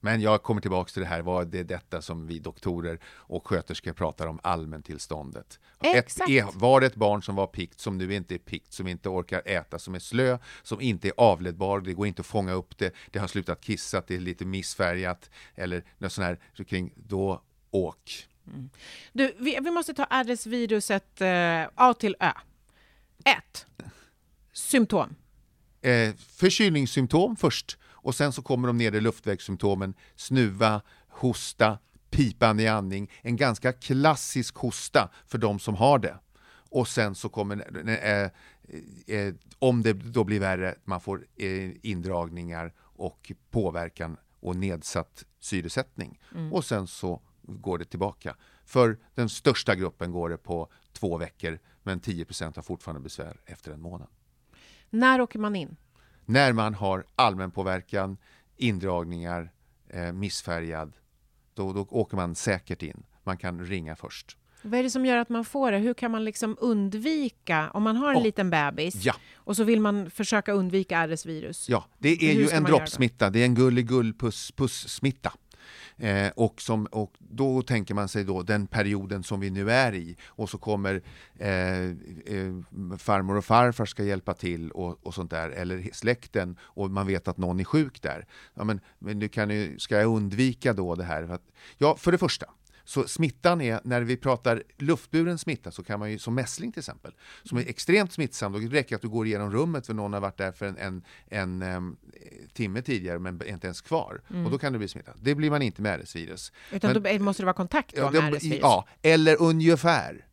Men 0.00 0.20
jag 0.20 0.42
kommer 0.42 0.60
tillbaka 0.60 0.88
till 0.92 1.02
det 1.02 1.08
här, 1.08 1.22
vad 1.22 1.46
det 1.48 1.58
är 1.58 1.64
detta 1.64 2.02
som 2.02 2.26
vi 2.26 2.38
doktorer 2.38 2.98
och 3.06 3.46
sköterskor 3.46 3.92
pratar 3.92 4.26
om 4.26 4.40
allmäntillståndet. 4.42 5.58
Exakt. 5.80 6.30
Ett, 6.30 6.36
är- 6.54 6.58
var 6.58 6.80
det 6.80 6.86
ett 6.86 6.94
barn 6.94 7.22
som 7.22 7.34
var 7.36 7.46
pikt, 7.46 7.80
som 7.80 7.98
nu 7.98 8.14
inte 8.14 8.34
är 8.34 8.38
pikt, 8.38 8.72
som 8.72 8.86
inte 8.88 9.08
orkar 9.08 9.42
äta, 9.44 9.78
som 9.78 9.94
är 9.94 9.98
slö, 9.98 10.38
som 10.62 10.80
inte 10.80 11.08
är 11.08 11.12
avledbar, 11.16 11.80
det 11.80 11.92
går 11.94 12.06
inte 12.06 12.20
att 12.20 12.26
fånga 12.26 12.52
upp 12.52 12.78
det, 12.78 12.94
det 13.10 13.18
har 13.18 13.26
slutat 13.28 13.60
kissa, 13.60 14.02
det 14.06 14.14
är 14.16 14.20
lite 14.20 14.44
missfärgat 14.44 15.30
eller 15.54 15.84
något 15.98 16.12
sånt 16.12 16.26
här 16.26 16.64
kring, 16.64 16.92
då 16.96 17.42
åk. 17.70 18.26
Du, 19.12 19.34
vi, 19.38 19.58
vi 19.62 19.70
måste 19.70 19.94
ta 19.94 20.04
RS-viruset 20.04 21.20
eh, 21.20 21.68
A 21.74 21.94
till 21.94 22.16
Ö. 22.20 22.32
1. 23.24 23.66
Symptom. 24.52 25.14
Eh, 25.82 26.14
förkylningssymptom 26.14 27.36
först 27.36 27.78
och 28.08 28.14
sen 28.14 28.32
så 28.32 28.42
kommer 28.42 28.68
de 28.68 28.76
nedre 28.76 29.00
luftvägssymptomen 29.00 29.94
snuva, 30.16 30.82
hosta, 31.08 31.78
pipande 32.10 32.62
i 32.62 32.68
andning, 32.68 33.10
en 33.22 33.36
ganska 33.36 33.72
klassisk 33.72 34.56
hosta 34.56 35.10
för 35.26 35.38
de 35.38 35.58
som 35.58 35.74
har 35.74 35.98
det. 35.98 36.18
Och 36.70 36.88
sen 36.88 37.14
så 37.14 37.28
kommer, 37.28 37.88
eh, 37.88 38.30
eh, 39.16 39.34
om 39.58 39.82
det 39.82 39.92
då 39.92 40.24
blir 40.24 40.40
värre, 40.40 40.74
man 40.84 41.00
får 41.00 41.26
eh, 41.36 41.70
indragningar 41.82 42.72
och 42.80 43.32
påverkan 43.50 44.16
och 44.40 44.56
nedsatt 44.56 45.24
syresättning. 45.40 46.20
Och 46.52 46.64
sen 46.64 46.86
så 46.86 47.22
går 47.48 47.78
det 47.78 47.84
tillbaka. 47.84 48.36
För 48.64 48.98
den 49.14 49.28
största 49.28 49.74
gruppen 49.74 50.12
går 50.12 50.30
det 50.30 50.36
på 50.36 50.68
två 50.92 51.18
veckor, 51.18 51.58
men 51.82 52.00
10% 52.00 52.56
har 52.56 52.62
fortfarande 52.62 53.00
besvär 53.00 53.36
efter 53.46 53.72
en 53.72 53.80
månad. 53.80 54.08
När 54.90 55.20
åker 55.20 55.38
man 55.38 55.56
in? 55.56 55.76
När 56.24 56.52
man 56.52 56.74
har 56.74 57.04
allmänpåverkan, 57.14 58.16
indragningar, 58.56 59.52
eh, 59.88 60.12
missfärgad, 60.12 60.92
då, 61.54 61.72
då 61.72 61.86
åker 61.90 62.16
man 62.16 62.34
säkert 62.34 62.82
in. 62.82 63.02
Man 63.24 63.36
kan 63.36 63.66
ringa 63.66 63.96
först. 63.96 64.36
Vad 64.62 64.78
är 64.78 64.82
det 64.82 64.90
som 64.90 65.06
gör 65.06 65.16
att 65.16 65.28
man 65.28 65.44
får 65.44 65.72
det? 65.72 65.78
Hur 65.78 65.94
kan 65.94 66.10
man 66.10 66.24
liksom 66.24 66.56
undvika, 66.60 67.70
om 67.70 67.82
man 67.82 67.96
har 67.96 68.10
en 68.10 68.16
Åh, 68.16 68.22
liten 68.22 68.50
bebis 68.50 69.04
ja. 69.04 69.14
och 69.34 69.56
så 69.56 69.64
vill 69.64 69.80
man 69.80 70.10
försöka 70.10 70.52
undvika 70.52 71.06
RS-virus? 71.06 71.68
Ja, 71.68 71.84
det 71.98 72.08
är 72.08 72.34
Hur 72.34 72.42
ju 72.42 72.48
en 72.50 72.64
droppsmitta, 72.64 73.30
det 73.30 73.40
är 73.40 73.44
en 73.44 73.54
gulligull-puss-puss-smitta. 73.56 75.32
Eh, 75.96 76.30
och, 76.36 76.60
som, 76.60 76.86
och 76.86 77.12
då 77.18 77.62
tänker 77.62 77.94
man 77.94 78.08
sig 78.08 78.24
då 78.24 78.42
den 78.42 78.66
perioden 78.66 79.22
som 79.22 79.40
vi 79.40 79.50
nu 79.50 79.70
är 79.70 79.94
i 79.94 80.16
och 80.26 80.50
så 80.50 80.58
kommer 80.58 81.02
eh, 81.38 81.82
eh, 81.82 82.54
farmor 82.98 83.36
och 83.36 83.44
farfar 83.44 83.86
ska 83.86 84.04
hjälpa 84.04 84.34
till 84.34 84.70
och, 84.70 85.06
och 85.06 85.14
sånt 85.14 85.30
där, 85.30 85.50
eller 85.50 85.90
släkten 85.92 86.56
och 86.60 86.90
man 86.90 87.06
vet 87.06 87.28
att 87.28 87.38
någon 87.38 87.60
är 87.60 87.64
sjuk 87.64 88.02
där. 88.02 88.26
Ja, 88.54 88.64
men, 88.64 88.80
men 88.98 89.18
nu 89.18 89.28
kan 89.28 89.50
ju, 89.50 89.78
ska 89.78 89.96
jag 89.96 90.16
undvika 90.16 90.72
då 90.72 90.94
det 90.94 91.04
här? 91.04 91.22
Att, 91.22 91.42
ja, 91.78 91.96
för 91.96 92.12
det 92.12 92.18
första, 92.18 92.46
så 92.88 93.08
smittan 93.08 93.60
är, 93.60 93.80
när 93.84 94.00
vi 94.02 94.16
pratar 94.16 94.62
luftburen 94.78 95.38
smitta, 95.38 95.70
så 95.70 95.82
kan 95.84 96.00
man 96.00 96.10
ju, 96.10 96.18
som 96.18 96.34
mässling 96.34 96.72
till 96.72 96.80
exempel, 96.80 97.12
som 97.42 97.58
är 97.58 97.62
extremt 97.62 98.12
smittsam, 98.12 98.52
då 98.52 98.58
räcker 98.58 98.88
det 98.90 98.94
att 98.94 99.02
du 99.02 99.08
går 99.08 99.26
igenom 99.26 99.52
rummet 99.52 99.86
för 99.86 99.94
någon 99.94 100.12
har 100.12 100.20
varit 100.20 100.36
där 100.36 100.52
för 100.52 100.66
en, 100.66 100.76
en, 100.78 101.02
en 101.28 101.62
em, 101.62 101.96
timme 102.52 102.82
tidigare 102.82 103.18
men 103.18 103.46
inte 103.46 103.66
ens 103.66 103.80
kvar. 103.80 104.22
Och 104.44 104.50
då 104.50 104.58
kan 104.58 104.72
du 104.72 104.78
bli 104.78 104.88
smittad. 104.88 105.14
Det 105.20 105.34
blir 105.34 105.50
man 105.50 105.62
inte 105.62 105.82
med 105.82 106.00
RS-virus. 106.00 106.52
Utan 106.72 106.92
Men- 106.92 107.18
då 107.18 107.24
måste 107.24 107.42
det 107.42 107.44
vara 107.44 107.54
kontakt 107.54 107.96
då 107.96 108.02
Ja, 108.02 108.10
med 108.10 108.34
RS-virus? 108.34 108.58
ja, 108.62 108.88
eller 109.02 109.42
ungefär 109.42 110.26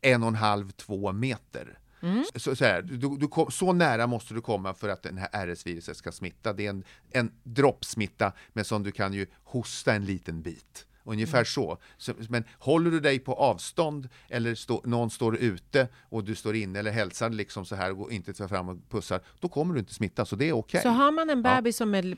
en 0.00 0.22
och 0.22 0.28
en 0.28 0.34
halv, 0.34 0.70
två 0.70 1.12
meter. 1.12 1.78
Mm. 2.02 2.24
Så, 2.34 2.56
så, 2.56 2.64
här, 2.64 2.82
du, 2.82 3.16
du 3.16 3.28
kom, 3.28 3.50
så 3.50 3.72
nära 3.72 4.06
måste 4.06 4.34
du 4.34 4.40
komma 4.40 4.74
för 4.74 4.88
att 4.88 5.02
den 5.02 5.18
här 5.18 5.46
RS-viruset 5.46 5.96
ska 5.96 6.12
smitta. 6.12 6.52
Det 6.52 6.66
är 6.66 6.70
en, 6.70 6.84
en 7.10 7.32
droppsmitta, 7.42 8.32
men 8.52 8.64
som 8.64 8.82
du 8.82 8.92
kan 8.92 9.12
ju 9.12 9.26
hosta 9.44 9.94
en 9.94 10.04
liten 10.04 10.42
bit. 10.42 10.86
Ungefär 11.04 11.38
Mm. 11.38 11.44
så. 11.44 11.78
så. 11.98 12.12
Men 12.28 12.44
håller 12.58 12.90
du 12.90 13.00
dig 13.00 13.18
på 13.18 13.34
avstånd 13.34 14.08
eller 14.28 14.54
stå, 14.54 14.82
någon 14.84 15.10
står 15.10 15.36
ute 15.36 15.88
och 16.08 16.24
du 16.24 16.34
står 16.34 16.56
inne 16.56 16.78
eller 16.78 16.90
hälsar 16.90 17.30
liksom 17.30 17.64
så 17.66 17.74
här 17.76 17.90
och 17.90 17.96
går 17.96 18.12
inte 18.12 18.32
tar 18.32 18.48
fram 18.48 18.68
och 18.68 18.76
pussar, 18.90 19.20
då 19.40 19.48
kommer 19.48 19.74
du 19.74 19.80
inte 19.80 19.94
smitta. 19.94 20.24
Så 20.24 20.36
det 20.36 20.48
är 20.48 20.52
okej. 20.52 20.80
Så 20.82 20.88
har 20.88 21.12
man 21.12 21.30
en 21.30 21.42
bebis 21.42 21.76
som 21.76 21.94
är, 21.94 22.16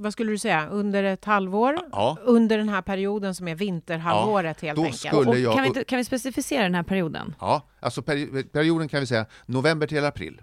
vad- 0.00 0.12
skulle 0.12 0.30
du 0.32 0.38
säga, 0.38 0.68
under 0.68 1.04
ett 1.04 1.24
halvår? 1.24 1.78
Ja. 1.92 2.16
Under 2.24 2.58
den 2.58 2.68
här 2.68 2.82
perioden 2.82 3.34
som 3.34 3.48
är 3.48 3.54
vinterhalvåret 3.54 4.60
helt 4.60 4.76
då 4.76 4.82
enkelt? 4.84 5.00
skulle- 5.06 5.38
jag- 5.38 5.54
kan, 5.54 5.62
vi, 5.62 5.68
inte- 5.68 5.84
kan 5.84 5.96
vi 5.98 6.04
specificera 6.04 6.62
den 6.62 6.74
här 6.74 6.82
perioden? 6.82 7.34
Ja, 7.40 7.62
alltså 7.80 8.02
peri 8.02 8.42
perioden 8.44 8.88
kan 8.88 9.00
vi 9.00 9.06
säga 9.06 9.26
november 9.46 9.86
till 9.86 10.04
april. 10.04 10.42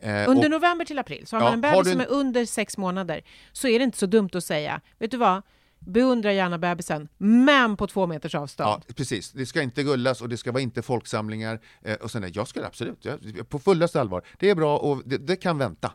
Eh, 0.00 0.28
Under 0.28 0.44
och- 0.44 0.50
november 0.50 0.84
till 0.84 0.98
april, 0.98 1.26
så 1.26 1.36
har 1.36 1.40
Ja, 1.40 1.44
man 1.44 1.54
en 1.54 1.60
bebis 1.60 1.84
du 1.84 1.90
en- 1.90 1.92
som 1.92 2.00
är 2.00 2.20
under 2.20 2.44
sex 2.44 2.78
månader, 2.78 3.20
så 3.52 3.68
är 3.68 3.78
det 3.78 3.84
inte 3.84 3.98
så 3.98 4.06
dumt 4.06 4.30
att 4.34 4.44
säga, 4.44 4.80
vet 4.98 5.10
du 5.10 5.16
vad, 5.16 5.42
beundra 5.78 6.32
gärna 6.32 6.58
bebisen, 6.58 7.08
men 7.18 7.76
på 7.76 7.86
två 7.86 8.06
meters 8.06 8.34
avstånd. 8.34 8.82
Ja, 8.88 8.94
precis. 8.96 9.32
Det 9.32 9.46
ska 9.46 9.62
inte 9.62 9.82
gullas 9.82 10.20
och 10.22 10.28
det 10.28 10.36
ska 10.36 10.52
vara 10.52 10.62
inte 10.62 10.82
folksamlingar. 10.82 11.60
Eh, 11.82 11.94
och 11.94 12.10
sen, 12.10 12.30
jag 12.34 12.48
skulle 12.48 12.66
absolut, 12.66 13.04
jag, 13.04 13.48
på 13.48 13.58
fullaste 13.58 14.00
allvar, 14.00 14.22
det 14.38 14.50
är 14.50 14.54
bra 14.54 14.78
och 14.78 15.02
det, 15.04 15.18
det 15.18 15.36
kan 15.36 15.58
vänta. 15.58 15.92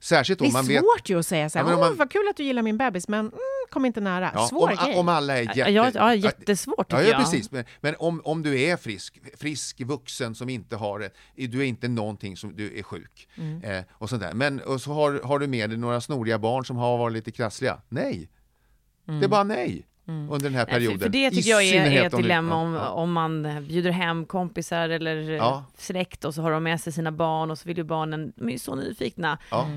Särskilt 0.00 0.38
det 0.38 0.44
om 0.44 0.48
är 0.48 0.52
man 0.52 0.66
vet... 0.66 0.80
svårt 0.80 1.10
ju 1.10 1.18
att 1.18 1.26
säga 1.26 1.50
så 1.50 1.58
här, 1.58 1.70
Ja, 1.70 1.78
man- 1.78 1.96
vad 1.96 2.10
kul 2.10 2.28
att 2.30 2.36
du 2.36 2.42
gillar 2.44 2.62
min 2.62 2.78
bebis, 2.78 3.08
men 3.08 3.20
mm, 3.20 3.32
kom 3.70 3.84
inte 3.84 4.00
nära. 4.00 4.30
Ja, 4.34 4.48
Svår 4.48 4.70
om, 4.70 4.76
grej. 4.84 4.96
om 4.96 5.08
alla 5.08 5.38
är 5.38 5.42
jätte... 5.56 5.72
Ja, 5.72 5.90
ja, 5.94 6.14
jättesvårt 6.14 6.90
tycker 6.90 7.02
Ja, 7.02 7.08
ja, 7.08 7.08
jag. 7.10 7.20
precis. 7.20 7.50
Men, 7.50 7.64
men 7.80 7.94
om, 7.98 8.20
om 8.24 8.42
du 8.42 8.60
är 8.60 8.76
frisk, 8.76 9.20
frisk 9.38 9.80
vuxen 9.80 10.34
som 10.34 10.48
inte 10.48 10.76
har 10.76 10.98
det, 10.98 11.10
du 11.46 11.60
är 11.60 11.64
inte 11.64 11.88
någonting 11.88 12.36
som 12.36 12.56
du 12.56 12.78
är 12.78 12.82
sjuk. 12.82 13.28
Mm. 13.36 13.62
Eh, 13.62 13.84
och 13.92 14.10
sånt 14.10 14.22
där. 14.22 14.32
Men 14.32 14.60
och 14.60 14.80
så 14.80 14.92
har, 14.92 15.20
har 15.24 15.38
du 15.38 15.46
med 15.46 15.70
dig 15.70 15.78
några 15.78 16.00
snoriga 16.00 16.38
barn 16.38 16.64
som 16.64 16.76
har 16.76 16.98
varit 16.98 17.12
lite 17.12 17.30
krassliga. 17.30 17.80
Nej. 17.88 18.28
Det 19.06 19.24
är 19.24 19.28
bara 19.28 19.44
nej. 19.44 19.86
Under 20.08 20.38
den 20.40 20.40
här 20.40 20.48
Mm. 20.48 20.52
Nej, 20.52 20.66
perioden. 20.66 20.98
För, 20.98 21.04
för 21.04 21.12
det 21.12 21.26
I 21.26 21.30
tycker 21.30 21.50
jag 21.50 21.64
är, 21.64 22.06
ett 22.06 22.16
dilemma 22.16 22.50
ja, 22.54 22.56
om, 22.60 22.74
ja. 22.74 22.88
om 22.88 23.12
man 23.12 23.42
bjuder 23.68 23.90
hem 23.90 24.26
kompisar 24.26 24.88
eller 24.88 25.16
Ja. 25.16 25.64
släkt 25.76 26.24
och 26.24 26.34
så 26.34 26.42
har 26.42 26.50
de 26.50 26.62
med 26.62 26.80
sig 26.80 26.92
sina 26.92 27.12
barn 27.12 27.50
och 27.50 27.58
så 27.58 27.68
vill 27.68 27.76
ju 27.76 27.84
barnen, 27.84 28.32
de 28.36 28.48
är 28.48 28.52
ju 28.52 28.58
så 28.58 28.74
nyfikna. 28.74 29.38
Ja. 29.50 29.68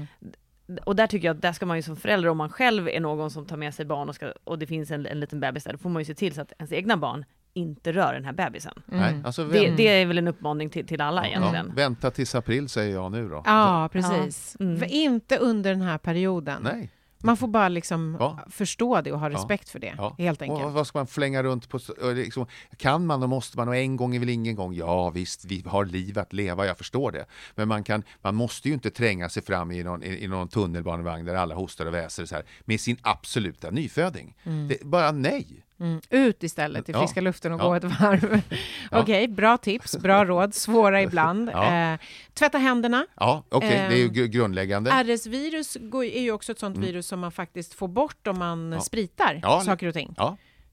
Och 0.86 0.96
där 0.96 1.08
tycker 1.08 1.28
jag 1.28 1.36
att 1.36 1.42
där 1.42 1.52
ska 1.54 1.66
man 1.66 1.78
ju 1.78 1.84
som 1.84 1.96
förälder, 1.96 2.30
om 2.30 2.38
man 2.38 2.50
själv 2.50 2.88
är 2.90 3.00
någon 3.00 3.32
som 3.32 3.46
tar 3.46 3.58
med 3.58 3.74
sig 3.74 3.86
barn 3.86 4.10
och, 4.10 4.16
ska, 4.16 4.34
och 4.44 4.60
det 4.60 4.68
finns 4.68 4.92
en, 4.92 5.06
en 5.06 5.20
liten 5.20 5.40
bebis 5.40 5.64
där, 5.64 5.72
då 5.72 5.78
får 5.78 5.90
man 5.90 6.02
ju 6.02 6.06
se 6.06 6.14
till 6.16 6.34
så 6.34 6.42
att 6.42 6.54
ens 6.60 6.72
egna 6.72 6.98
barn 6.98 7.26
inte 7.54 7.92
rör 7.92 8.14
den 8.14 8.26
här 8.26 8.34
bebisen. 8.34 8.74
Nej, 8.86 9.22
alltså, 9.26 9.44
Det, 9.46 9.70
det 9.78 9.88
är 9.88 10.06
väl 10.06 10.18
en 10.18 10.28
uppmaning 10.28 10.70
till, 10.70 10.88
till 10.88 11.02
alla 11.02 11.22
ja, 11.22 11.28
egentligen. 11.28 11.76
vänta 11.76 12.12
tills 12.12 12.36
april 12.36 12.70
säger 12.70 12.94
jag 12.96 13.12
nu 13.12 13.30
då. 13.30 13.44
Ja, 13.46 13.90
precis. 13.92 14.56
Ja. 14.60 14.66
Mm. 14.66 14.80
För 14.80 14.86
Inte 14.86 15.38
under 15.38 15.70
den 15.72 15.82
här 15.82 15.98
perioden. 15.98 16.62
Nej. 16.64 16.92
Man 17.24 17.38
får 17.38 17.48
bara 17.48 17.70
liksom 17.70 18.18
Ja. 18.20 18.40
förstå 18.50 19.02
det 19.02 19.12
och 19.12 19.20
ha 19.20 19.30
Ja. 19.30 19.36
respekt 19.38 19.70
för 19.70 19.80
det, 19.80 19.94
Ja. 19.98 20.16
helt 20.18 20.42
Och 20.42 20.48
enkelt. 20.48 20.74
vad 20.74 20.88
ska 20.88 21.00
man 21.00 21.08
flänga 21.08 21.44
runt 21.44 21.70
på? 21.70 21.80
och 22.02 22.16
Liksom, 22.16 22.46
kan 22.78 23.06
man 23.06 23.24
och 23.24 23.30
måste 23.30 23.58
man 23.58 23.68
och 23.68 23.76
en 23.76 23.96
gång 23.96 24.16
är 24.16 24.20
väl 24.20 24.30
ingen 24.30 24.56
gång? 24.56 24.74
Ja 24.74 25.10
visst, 25.10 25.46
vi 25.46 25.64
har 25.68 25.86
liv 25.86 26.20
att 26.20 26.34
leva, 26.34 26.66
jag 26.66 26.78
förstår 26.78 27.12
det. 27.12 27.26
Men 27.56 27.68
man, 27.68 27.84
kan, 27.84 28.04
man 28.22 28.36
måste 28.36 28.68
ju 28.68 28.74
inte 28.74 28.90
tränga 28.90 29.30
sig 29.30 29.44
fram 29.44 29.72
i 29.72 29.84
någon, 29.84 30.04
i, 30.04 30.24
i 30.24 30.28
någon 30.28 30.48
tunnelbanevagn 30.48 31.26
där 31.26 31.36
alla 31.36 31.56
hostar 31.56 31.86
och 31.86 31.94
väser 31.94 32.26
så 32.26 32.36
här, 32.36 32.44
med 32.66 32.80
sin 32.82 32.98
absoluta 33.02 33.70
nyföding. 33.70 34.36
Det, 34.70 34.84
bara 34.84 35.12
nej. 35.12 35.64
Mm. 35.80 36.02
Ut 36.10 36.44
istället 36.44 36.90
i 36.90 36.92
Ja. 36.92 37.00
friska 37.00 37.22
luften 37.22 37.52
och 37.54 37.60
Ja. 37.62 37.64
gå 37.68 37.76
ett 37.76 37.84
varv. 37.84 38.42
Okej, 38.92 39.28
bra 39.28 39.58
tips, 39.58 39.98
bra 39.98 40.26
råd, 40.26 40.54
svåra 40.56 41.02
ibland. 41.08 41.50
Ja. 41.54 41.92
Eh, 41.94 42.00
tvätta 42.34 42.58
händerna. 42.58 43.06
Ja, 43.16 43.44
okej, 43.50 43.70
det 43.70 43.96
är 43.96 43.98
ju 43.98 44.08
gr- 44.10 44.26
grundläggande. 44.28 44.92
RS-virus 44.92 45.76
är 45.94 46.22
ju 46.22 46.32
också 46.32 46.52
ett 46.52 46.60
sånt 46.60 46.78
virus 46.78 47.08
som 47.08 47.20
man 47.20 47.32
faktiskt 47.32 47.74
får 47.74 47.88
bort 47.88 48.28
om 48.28 48.40
man 48.40 48.60
Mm. 48.60 48.74
Ja. 48.74 48.80
spritar 48.82 49.40
Ja, 49.44 49.62
saker 49.62 49.88
och 49.88 49.94
ting. 49.94 50.16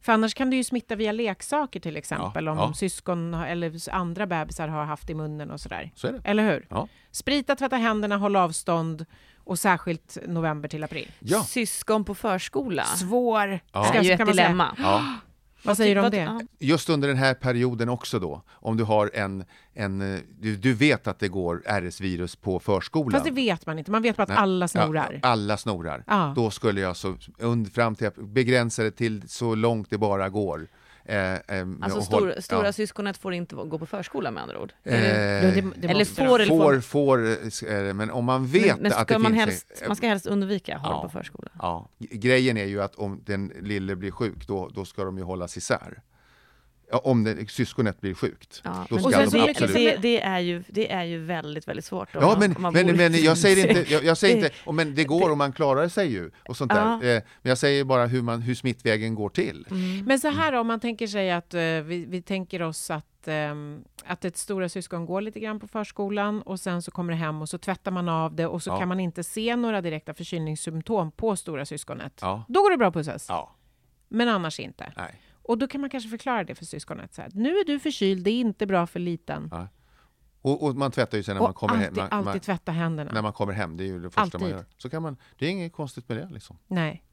För 0.07 0.13
annars 0.13 0.35
kan 0.35 0.51
det 0.51 0.57
ju 0.57 0.65
smitta 0.65 0.97
via 0.97 1.13
leksaker 1.13 1.81
till 1.81 1.97
exempel, 1.97 2.45
Ja, 2.45 2.53
om 2.53 2.59
ja. 2.59 2.73
syskon 2.75 3.35
eller 3.35 3.91
andra 3.95 4.27
bebisar 4.27 4.69
har 4.69 4.85
haft 4.85 5.11
i 5.11 5.15
munnen 5.15 5.51
och 5.51 5.61
sådär. 5.61 5.91
så 5.95 6.07
är 6.09 6.13
det. 6.13 6.21
Eller 6.25 6.53
hur? 6.53 6.67
Ja. 6.71 6.89
Sprita, 7.11 7.57
tvätta 7.57 7.77
händerna, 7.77 8.17
håll 8.17 8.37
avstånd 8.37 9.07
och 9.45 9.59
särskilt 9.59 10.19
november 10.27 10.69
till 10.69 10.85
april. 10.85 11.11
Ja. 11.19 11.43
Syskon 11.43 12.05
på 12.05 12.15
förskola 12.15 12.85
Svår, 12.85 13.61
Ja. 13.73 13.85
ska, 13.85 13.99
är 13.99 14.03
ju 14.03 14.13
ett 14.13 14.27
dilemma. 14.27 14.77
Vad 15.67 15.77
säger 15.77 15.95
du 15.95 16.01
om 16.01 16.11
det? 16.11 16.47
Just 16.59 16.89
under 16.89 17.09
den 17.09 17.17
här 17.17 17.35
perioden 17.35 17.89
också 17.89 18.19
då, 18.19 18.43
om 18.49 18.77
du 18.77 18.85
har 18.85 19.11
en, 19.15 19.45
en 19.75 20.23
du, 20.41 20.57
du 20.57 20.75
vet 20.75 21.07
att 21.07 21.19
det 21.19 21.29
går 21.29 21.63
RS-virus 21.67 22.37
på 22.37 22.61
förskolan. 22.61 23.13
Fast 23.13 23.25
det 23.25 23.31
vet 23.31 23.67
man 23.67 23.79
inte. 23.79 23.91
Man 23.91 24.03
vet 24.03 24.17
bara 24.17 24.23
att 24.23 24.29
Nej. 24.29 24.39
alla 24.39 24.69
snorar. 24.69 25.21
Ja, 25.23 25.29
alla 25.29 25.57
snorar. 25.57 26.05
Ja. 26.07 26.33
Då 26.37 26.51
skulle 26.51 26.81
jag 26.81 26.97
så, 26.97 27.17
und, 27.39 27.73
fram 27.73 27.95
till 27.95 28.11
begränsa 28.17 28.83
det 28.83 28.91
till 28.91 29.29
så 29.29 29.55
långt 29.55 29.91
det 29.91 29.99
bara 29.99 30.29
går. 30.29 30.69
Eh, 31.09 31.33
eh, 31.35 31.67
Alltså 31.81 32.01
stor, 32.03 32.21
håll- 32.21 32.43
stora 32.43 32.67
ja. 32.67 32.73
syskonet 32.73 33.17
får 33.19 33.35
inte 33.35 33.55
gå 33.57 33.79
på 33.79 33.87
förskola 33.87 34.31
med 34.31 34.43
andra 34.43 34.59
ord? 34.61 34.73
Eh, 34.85 34.95
Jo, 34.95 35.51
det- 35.55 35.81
det 35.81 35.89
eller 35.89 36.05
får 36.05 36.41
eller 36.41 36.47
får, 36.47 36.81
får, 36.81 36.81
får, 36.81 37.27
eh, 37.73 37.83
det, 37.85 37.95
men 37.95 38.11
om 38.11 38.25
man 38.25 38.47
vet 38.47 38.67
men, 38.67 38.83
men 38.83 38.93
att 38.93 39.01
ska 39.01 39.15
det 39.15 39.19
man, 39.19 39.33
finns... 39.33 39.45
helst, 39.45 39.67
eh, 39.83 39.89
man 39.89 39.97
ska 39.97 40.07
helst 40.07 40.27
undvika 40.27 40.77
att 40.77 40.83
Ja. 40.85 41.03
på 41.03 41.09
förskola. 41.09 41.49
Ja, 41.59 41.89
grejen 41.99 42.57
är 42.57 42.65
ju 42.65 42.83
att 42.83 42.95
om 42.95 43.23
den 43.27 43.53
lille 43.61 43.97
blir 43.97 44.11
sjuk, 44.11 44.47
då, 44.47 44.69
då 44.75 44.85
ska 44.85 45.05
de 45.05 45.19
ju 45.19 45.25
hållas 45.25 45.57
isär. 45.57 46.03
Ja, 46.91 46.99
om 46.99 47.25
det, 47.25 47.51
syskonet 47.51 48.01
blir 48.01 48.15
sjukt, 48.15 48.61
Ja, 48.65 48.87
då 48.89 48.95
men 48.95 49.05
Och 49.05 49.11
ska 49.11 49.21
de 49.25 49.31
det, 49.31 49.51
absolut... 49.51 49.75
det, 49.75 49.97
det, 50.03 50.21
är 50.23 50.39
ju, 50.39 50.63
det 50.69 50.93
är 50.93 51.05
ju 51.05 51.19
väldigt, 51.25 51.69
väldigt 51.69 51.85
svårt. 51.85 52.09
Ja, 52.13 52.21
man- 52.21 52.39
men, 52.39 52.55
man 52.59 52.73
men, 52.73 52.97
men 52.97 53.15
jag 53.23 53.39
säger 53.39 53.69
inte, 53.69 53.93
jag, 53.95 54.05
jag 54.05 54.17
säger 54.17 54.35
Det- 54.37 54.41
inte 54.47 54.57
oh, 54.67 54.73
men 54.75 54.95
det 54.95 55.05
går 55.05 55.31
och 55.31 55.37
man 55.39 55.53
klarar 55.53 55.89
sig 55.89 56.13
ju 56.13 56.31
och 56.49 56.57
sånt 56.57 56.73
där. 56.73 56.81
Ja. 56.87 56.93
Eh, 57.17 57.23
men 57.43 57.49
jag 57.51 57.59
säger 57.59 57.85
bara 57.85 58.07
hur, 58.07 58.23
man, 58.23 58.43
hur 58.43 58.55
smittvägen 58.55 59.15
går 59.15 59.29
till. 59.29 59.67
Mm. 59.71 60.05
Men 60.05 60.21
så 60.21 60.29
här 60.29 60.53
om 60.53 60.67
man 60.67 60.81
tänker 60.81 61.07
sig 61.07 61.31
att 61.31 61.55
eh, 61.55 61.61
vi, 61.61 62.07
vi 62.09 62.23
tänker 62.23 62.63
oss 62.63 62.91
att, 62.91 63.29
ehm, 63.29 63.85
att 64.05 64.25
ett 64.25 64.37
stora 64.37 64.69
syskon 64.69 65.07
går 65.07 65.21
lite 65.21 65.41
grann 65.41 65.61
på 65.61 65.69
förskolan 65.69 66.43
och 66.43 66.61
sen 66.61 66.83
så 66.83 66.91
kommer 66.91 67.13
det 67.13 67.19
hem 67.19 67.43
och 67.43 67.49
så 67.49 67.59
tvättar 67.59 67.91
man 67.91 68.09
av 68.09 68.35
det 68.35 68.47
och 68.47 68.63
så 68.63 68.71
Ja. 68.71 68.79
kan 68.79 68.89
man 68.89 69.01
inte 69.01 69.25
se 69.25 69.57
några 69.57 69.81
direkta 69.81 70.15
förkylningssymptom 70.15 71.11
på 71.13 71.37
stora 71.37 71.67
syskonet. 71.67 72.19
Ja. 72.21 72.45
Då 72.49 72.61
går 72.63 72.71
det 72.71 72.77
bra 72.77 72.89
att 72.89 72.95
pussas. 72.95 73.27
Ja, 73.29 73.55
Men 74.09 74.29
annars 74.29 74.61
inte. 74.61 74.93
nej. 74.97 75.21
Och 75.49 75.59
då 75.59 75.69
kan 75.69 75.81
man 75.81 75.91
kanske 75.91 76.11
förklara 76.11 76.45
det 76.45 76.55
för 76.55 76.65
syskonet. 76.65 77.15
Så 77.15 77.23
här, 77.23 77.31
nu 77.35 77.49
är 77.49 77.65
du 77.65 77.81
förkyld, 77.81 78.25
det 78.25 78.31
är 78.31 78.41
inte 78.41 78.67
bra 78.67 78.87
för 78.87 79.01
liten. 79.01 79.49
Ja. 79.53 79.69
Och, 80.43 80.63
och 80.63 80.77
man 80.77 80.91
tvättar 80.91 81.19
ju 81.19 81.25
sen 81.25 81.35
när 81.35 81.43
man 81.43 81.51
och 81.51 81.57
kommer 81.57 81.75
alltid, 81.75 81.87
hem. 81.87 81.97
Man, 81.97 82.09
alltid 82.11 82.27
man, 82.27 82.41
tvätta 82.41 82.73
händerna. 82.73 83.13
när 83.13 83.23
man 83.23 83.33
kommer 83.33 83.53
hem, 83.53 83.77
det 83.77 83.85
är 83.85 83.87
ju 83.87 84.03
det 84.03 84.11
första 84.11 84.21
Alltid. 84.21 84.41
man 84.41 84.51
gör. 84.51 84.65
Så 84.79 84.91
kan 84.91 85.03
man, 85.03 85.17
det 85.39 85.47
är 85.47 85.51
inget 85.51 85.73
konstigt 85.73 86.09
med 86.09 86.19
det 86.19 86.29
liksom. 86.31 86.59
Nej. 86.67 87.06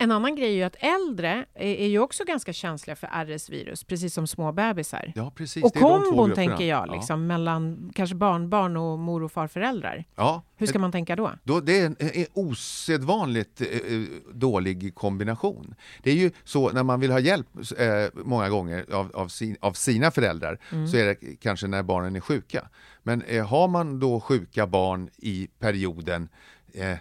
En 0.00 0.10
annan 0.10 0.36
grej 0.36 0.48
är 0.48 0.54
ju 0.54 0.62
att 0.62 0.76
äldre 0.78 1.44
är, 1.54 1.86
ju 1.86 1.98
också 1.98 2.24
ganska 2.24 2.52
känsliga 2.52 2.96
för 2.96 3.06
RS-virus, 3.06 3.84
precis 3.84 4.14
som 4.14 4.26
små 4.26 4.52
bebisar. 4.52 5.12
Ja, 5.14 5.32
precis. 5.36 5.64
och 5.64 5.74
kombon 5.74 6.34
tänker 6.34 6.64
jag, 6.64 6.90
liksom, 6.92 7.26
mellan 7.26 7.92
kanske 7.94 8.16
barnbarn 8.16 8.76
och 8.76 8.98
mor 8.98 9.22
och 9.22 9.32
farföräldrar. 9.32 10.04
Ja. 10.16 10.22
ja. 10.22 10.42
Hur 10.56 10.66
ska 10.66 10.78
man 10.78 10.92
tänka 10.92 11.16
då? 11.16 11.32
Då, 11.44 11.60
det 11.60 11.80
är 11.80 11.86
en, 11.86 11.96
en 11.98 12.26
osedvanligt 12.32 13.60
eh, 13.60 13.66
eh, 13.66 14.02
dålig 14.34 14.94
kombination. 14.94 15.74
Det 16.02 16.10
är 16.10 16.14
ju 16.14 16.30
så 16.44 16.70
när 16.72 16.82
man 16.82 17.00
vill 17.00 17.10
ha 17.10 17.20
hjälp 17.20 17.46
eh, 17.78 17.88
många 18.14 18.48
gånger 18.48 18.86
av, 18.92 19.10
av, 19.14 19.28
sin, 19.28 19.56
av 19.60 19.72
sina 19.72 20.10
föräldrar 20.10 20.58
Mm. 20.72 20.88
så 20.88 20.96
är 20.96 21.04
det 21.04 21.36
kanske 21.40 21.66
när 21.66 21.82
barnen 21.82 22.16
är 22.16 22.20
sjuka. 22.20 22.68
Men 23.02 23.22
eh, 23.22 23.46
har 23.46 23.68
man 23.68 24.00
då 24.00 24.20
sjuka 24.20 24.66
barn 24.66 25.10
i 25.16 25.48
perioden 25.58 26.28
eh, 26.74 26.98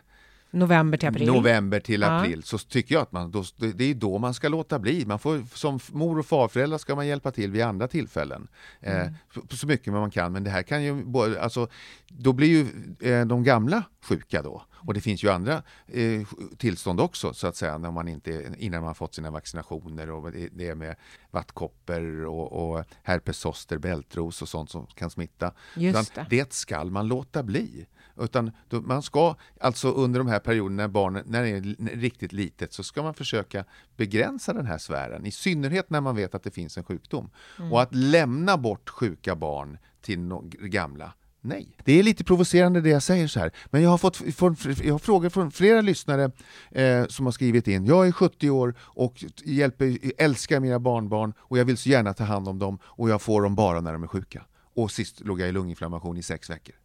November 0.52 0.98
till 0.98 1.08
april? 1.10 1.28
november 1.28 1.80
till 1.80 2.02
Ja. 2.02 2.20
april 2.20 2.44
så 2.44 2.58
tycker 2.58 2.96
jag 2.96 3.02
att 3.02 3.12
man, 3.12 3.32
då, 3.32 3.44
det 3.58 3.84
är 3.84 3.94
då 3.94 4.18
man 4.18 4.34
ska 4.34 4.50
låta 4.50 4.80
bli. 4.80 5.06
Man 5.06 5.20
får, 5.20 5.58
som 5.58 5.80
mor 5.92 6.20
och 6.20 6.26
farföräldrar 6.26 6.78
ska 6.78 6.96
man 6.96 7.08
hjälpa 7.08 7.32
till 7.32 7.52
vid 7.52 7.62
andra 7.62 7.88
tillfällen. 7.88 8.48
Mm. 8.82 9.08
Eh, 9.08 9.14
så, 9.34 9.58
så 9.58 9.68
mycket 9.68 9.94
man 9.94 10.12
kan. 10.12 10.32
Men 10.32 10.44
det 10.44 10.50
här 10.50 10.64
kan 10.64 10.84
ju, 10.84 11.04
alltså, 11.40 11.68
då 12.08 12.34
blir 12.34 12.48
ju 12.48 12.68
eh, 13.12 13.26
de 13.26 13.44
gamla 13.44 13.84
sjuka 14.02 14.42
då. 14.42 14.62
Och 14.74 14.94
det 14.94 15.02
finns 15.02 15.24
ju 15.24 15.30
andra 15.30 15.64
eh, 15.88 16.22
tillstånd 16.58 17.00
också 17.00 17.34
så 17.34 17.48
att 17.48 17.56
säga 17.56 17.78
när 17.78 17.92
man 17.92 18.08
inte, 18.08 18.56
innan 18.58 18.84
man 18.84 18.96
fått 18.96 19.16
sina 19.16 19.32
vaccinationer 19.32 20.12
och 20.12 20.32
det, 20.32 20.68
är 20.68 20.76
med 20.76 20.96
vattkoppor 21.32 22.26
och, 22.26 22.78
och 22.78 22.86
herpes 23.04 23.38
zoster, 23.38 23.78
bältros 23.78 24.42
och 24.42 24.50
sånt 24.50 24.70
som 24.70 24.86
kan 24.86 25.10
smitta. 25.10 25.52
Just 25.76 26.16
det. 26.16 26.26
det 26.30 26.54
ska 26.54 26.84
man 26.84 27.08
låta 27.08 27.44
bli. 27.44 27.86
Utan 28.20 28.52
då, 28.70 28.82
man 28.82 29.02
ska 29.02 29.36
alltså 29.60 29.92
under 29.92 30.20
de 30.20 30.28
här 30.28 30.40
perioderna 30.40 30.84
när 30.84 30.88
barnet 30.88 31.28
när 31.28 31.44
det 31.44 31.50
är 31.50 31.96
riktigt 31.98 32.34
litet 32.34 32.74
så 32.74 32.84
ska 32.84 33.04
man 33.04 33.14
försöka 33.14 33.66
begränsa 33.98 34.54
den 34.54 34.66
här 34.66 34.78
sfären. 34.78 35.26
I 35.26 35.32
synnerhet 35.32 35.90
när 35.90 36.02
man 36.02 36.16
vet 36.16 36.36
att 36.36 36.44
det 36.44 36.52
finns 36.52 36.78
en 36.78 36.84
sjukdom. 36.84 37.30
Och 37.72 37.82
att 37.82 37.96
lämna 37.96 38.58
bort 38.58 38.90
sjuka 38.90 39.36
barn 39.36 39.78
till 40.02 40.20
no 40.20 40.50
gamla 40.62 41.14
Nej. 41.48 41.68
Det 41.84 42.00
är 42.00 42.04
lite 42.04 42.24
provocerande 42.24 42.82
det 42.82 42.90
jag 42.90 43.04
säger 43.04 43.28
så 43.28 43.40
här, 43.40 43.52
men 43.66 43.82
jag 43.82 43.90
har 43.90 43.98
fått 43.98 44.18
från, 44.18 44.56
jag 44.84 44.94
har 44.94 45.00
frågor 45.00 45.30
från 45.30 45.52
flera 45.52 45.82
lyssnare 45.82 46.32
eh, 46.72 47.06
som 47.08 47.26
har 47.26 47.32
skrivit 47.32 47.68
in. 47.68 47.86
Jag 47.86 48.08
är 48.08 48.12
70 48.12 48.50
år 48.50 48.76
och 48.80 49.24
hjälper, 49.44 49.98
älskar 50.18 50.60
mina 50.60 50.80
barnbarn 50.80 51.34
och 51.38 51.58
jag 51.58 51.66
vill 51.66 51.78
så 51.78 51.90
gärna 51.90 52.14
ta 52.14 52.24
hand 52.24 52.48
om 52.48 52.60
dem 52.60 52.80
och 52.84 53.10
jag 53.10 53.22
får 53.22 53.42
dem 53.42 53.56
bara 53.56 53.82
när 53.82 53.94
de 53.94 54.04
är 54.04 54.08
sjuka. 54.08 54.46
Och 54.76 54.92
sist 54.92 55.20
låg 55.20 55.42
jag 55.42 55.50
i 55.50 55.52
lunginflammation 55.52 56.18
i 56.18 56.24
sex 56.24 56.50
veckor. 56.50 56.76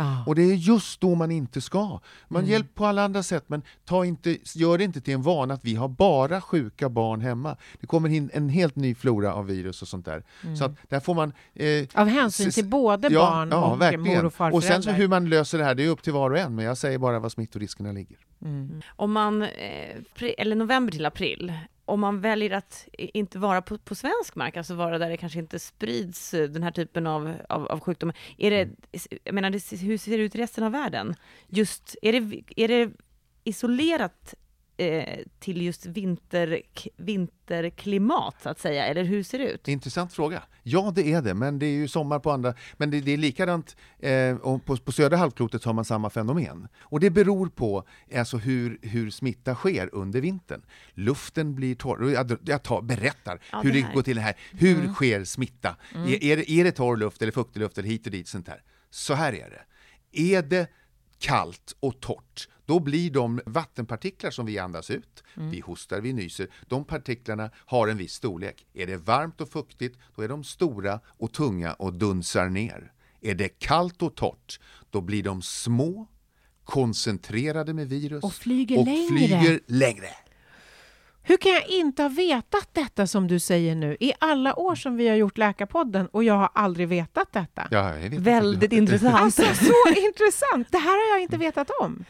Ja. 0.00 0.24
Och 0.26 0.34
det 0.34 0.42
är 0.42 0.54
just 0.54 1.00
då 1.00 1.14
man 1.14 1.30
inte 1.30 1.60
ska. 1.60 2.00
Man 2.28 2.40
Mm. 2.42 2.50
hjälper 2.52 2.74
på 2.74 2.86
alla 2.86 3.04
andra 3.04 3.22
sätt, 3.22 3.44
men 3.46 3.62
ta 3.84 4.04
inte, 4.04 4.38
gör 4.54 4.78
det 4.78 4.84
inte 4.84 5.00
till 5.00 5.14
en 5.14 5.22
vana 5.22 5.54
att 5.54 5.64
vi 5.64 5.74
har 5.74 5.88
bara 5.88 6.40
sjuka 6.40 6.88
barn 6.88 7.20
hemma. 7.20 7.56
Det 7.80 7.86
kommer 7.86 8.08
in 8.08 8.30
en 8.32 8.48
helt 8.48 8.76
ny 8.76 8.94
flora 8.94 9.34
av 9.34 9.46
virus 9.46 9.82
och 9.82 9.88
sånt 9.88 10.04
där. 10.06 10.24
Så 10.58 10.64
att 10.64 10.72
där 10.88 11.00
får 11.00 11.14
man... 11.14 11.32
Eh, 11.54 11.86
Av 11.94 12.06
hänsyn 12.08 12.50
till 12.50 12.66
både 12.68 13.10
barn 13.10 13.52
och 13.52 13.78
mor 13.78 14.24
och 14.24 14.34
farföräldrar. 14.34 14.50
Och 14.52 14.62
sen 14.64 14.82
så 14.82 14.90
hur 14.90 15.08
man 15.08 15.28
löser 15.28 15.58
det 15.58 15.64
här, 15.64 15.74
det 15.74 15.84
är 15.84 15.88
upp 15.88 16.02
till 16.02 16.12
var 16.12 16.30
och 16.30 16.38
en, 16.38 16.54
men 16.54 16.64
jag 16.64 16.78
säger 16.78 16.98
bara 16.98 17.18
var 17.18 17.28
smittoriskerna 17.28 17.92
ligger. 17.92 18.18
Om 18.96 19.12
man, 19.12 19.42
eh, 19.42 19.48
eller 20.38 20.56
november 20.56 20.92
till 20.92 21.06
april, 21.06 21.52
om 21.90 22.00
man 22.00 22.20
väljer 22.20 22.50
att 22.50 22.88
inte 22.92 23.38
vara 23.38 23.62
på, 23.62 23.78
på 23.78 23.94
svensk 23.94 24.34
mark, 24.34 24.56
alltså 24.56 24.74
vara 24.74 24.98
där 24.98 25.10
det 25.10 25.16
kanske 25.16 25.38
inte 25.38 25.58
sprids 25.58 26.34
eh, 26.34 26.48
den 26.48 26.62
här 26.62 26.70
typen 26.70 27.06
av, 27.06 27.34
av, 27.48 27.66
av 27.66 27.80
sjukdomar, 27.80 28.16
är 28.38 28.50
det, 28.50 28.68
jag 29.24 29.34
menar, 29.34 29.50
hur 29.84 29.98
ser 29.98 30.18
det 30.18 30.24
ut 30.24 30.34
i 30.34 30.38
resten 30.38 30.64
av 30.64 30.72
världen? 30.72 31.14
Just, 31.48 31.96
är 32.02 32.12
det, 32.12 32.42
är 32.56 32.68
det 32.68 32.92
isolerat 33.44 34.34
eh, 34.80 35.18
till 35.38 35.62
just 35.62 35.86
vinter, 35.86 36.62
vinterklimat, 36.96 38.36
så 38.42 38.48
att 38.48 38.58
säga, 38.58 38.86
eller 38.86 39.04
hur 39.04 39.22
ser 39.22 39.38
det 39.38 39.50
ut? 39.50 39.68
Intressant 39.68 40.12
fråga. 40.12 40.42
Ja, 40.62 40.92
det 40.94 41.12
är 41.12 41.22
det, 41.22 41.34
men 41.34 41.58
det 41.58 41.66
är 41.66 41.70
ju 41.70 41.88
sommar 41.88 42.18
på 42.18 42.30
andra... 42.30 42.54
Men 42.76 42.90
det, 42.90 43.00
det 43.00 43.12
är 43.12 43.16
likadant, 43.16 43.76
eh, 43.98 44.36
och 44.36 44.64
på, 44.64 44.76
på 44.76 44.92
södra 44.92 45.16
halvklotet 45.16 45.64
har 45.64 45.72
man 45.72 45.84
samma 45.84 46.10
fenomen. 46.10 46.68
Och 46.80 47.00
det 47.00 47.10
beror 47.10 47.48
på 47.48 47.84
alltså, 48.16 48.36
hur, 48.36 48.78
hur 48.82 49.10
smitta 49.10 49.54
sker 49.54 49.94
under 49.94 50.20
vintern. 50.20 50.62
Luften 50.94 51.54
blir 51.54 51.74
torr. 51.74 52.12
Jag, 52.12 52.38
jag 52.44 52.62
tar, 52.62 52.82
berättar 52.82 53.40
Ja, 53.52 53.60
hur 53.60 53.72
det 53.72 53.82
det, 53.82 53.94
går 53.94 54.02
till 54.02 54.18
här. 54.18 54.36
Hur 54.52 54.92
sker 54.92 55.24
smitta? 55.24 55.76
Är, 55.94 56.24
är, 56.24 56.36
det, 56.36 56.50
är 56.50 56.64
det 56.64 56.72
torr 56.72 56.96
luft 56.96 57.22
eller 57.22 57.32
fuktig 57.32 57.60
luft 57.60 57.78
eller 57.78 57.88
hit 57.88 58.06
och 58.06 58.12
dit? 58.12 58.28
Sånt 58.28 58.48
här. 58.48 58.62
Så 58.90 59.14
här 59.14 59.32
är 59.32 59.50
det. 59.50 59.62
Är 60.12 60.42
det 60.42 60.68
kallt 61.20 61.76
och 61.80 62.00
torrt, 62.00 62.48
då 62.66 62.80
blir 62.80 63.10
de 63.10 63.40
vattenpartiklar 63.46 64.30
som 64.30 64.46
vi 64.46 64.58
andas 64.58 64.90
ut, 64.90 65.24
vi 65.34 65.60
hostar, 65.60 66.00
vi 66.00 66.12
nyser, 66.12 66.48
de 66.68 66.84
partiklarna 66.84 67.50
har 67.56 67.88
en 67.88 67.96
viss 67.96 68.12
storlek. 68.12 68.66
Är 68.74 68.86
det 68.86 68.96
varmt 68.96 69.40
och 69.40 69.48
fuktigt, 69.48 69.98
då 70.16 70.22
är 70.22 70.28
de 70.28 70.44
stora 70.44 71.00
och 71.06 71.32
tunga 71.32 71.72
och 71.72 71.92
dunsar 71.92 72.48
ner. 72.48 72.92
Är 73.20 73.34
det 73.34 73.48
kallt 73.48 74.02
och 74.02 74.14
torrt, 74.14 74.60
då 74.90 75.00
blir 75.00 75.22
de 75.22 75.42
små, 75.42 76.06
koncentrerade 76.64 77.74
med 77.74 77.88
virus 77.88 78.24
Och 78.24 78.32
flyger 78.32 78.78
och 78.78 78.84
längre. 78.84 79.08
flyger 79.08 79.60
längre. 79.66 80.08
Hur 81.30 81.36
kan 81.36 81.52
jag 81.52 81.68
inte 81.68 82.02
ha 82.02 82.08
vetat 82.08 82.68
detta 82.72 83.06
som 83.06 83.26
du 83.28 83.38
säger 83.38 83.74
nu 83.74 83.96
i 84.00 84.12
alla 84.18 84.58
år 84.58 84.74
som 84.74 84.96
vi 84.96 85.08
har 85.08 85.16
gjort 85.16 85.38
Läkarpodden 85.38 86.06
och 86.06 86.24
jag 86.24 86.34
har 86.34 86.50
aldrig 86.54 86.88
vetat 86.88 87.32
detta? 87.32 87.62
Ja, 87.70 87.92
vet. 87.92 88.12
Väldigt 88.12 88.72
intressant. 88.72 89.14
Alltså 89.14 89.42
så 89.42 89.72
intressant! 90.06 90.68
Det 90.70 90.78
här 90.78 91.08
har 91.10 91.14
jag 91.16 91.22
inte 91.22 91.36
vetat 91.36 91.70
om. 91.80 92.04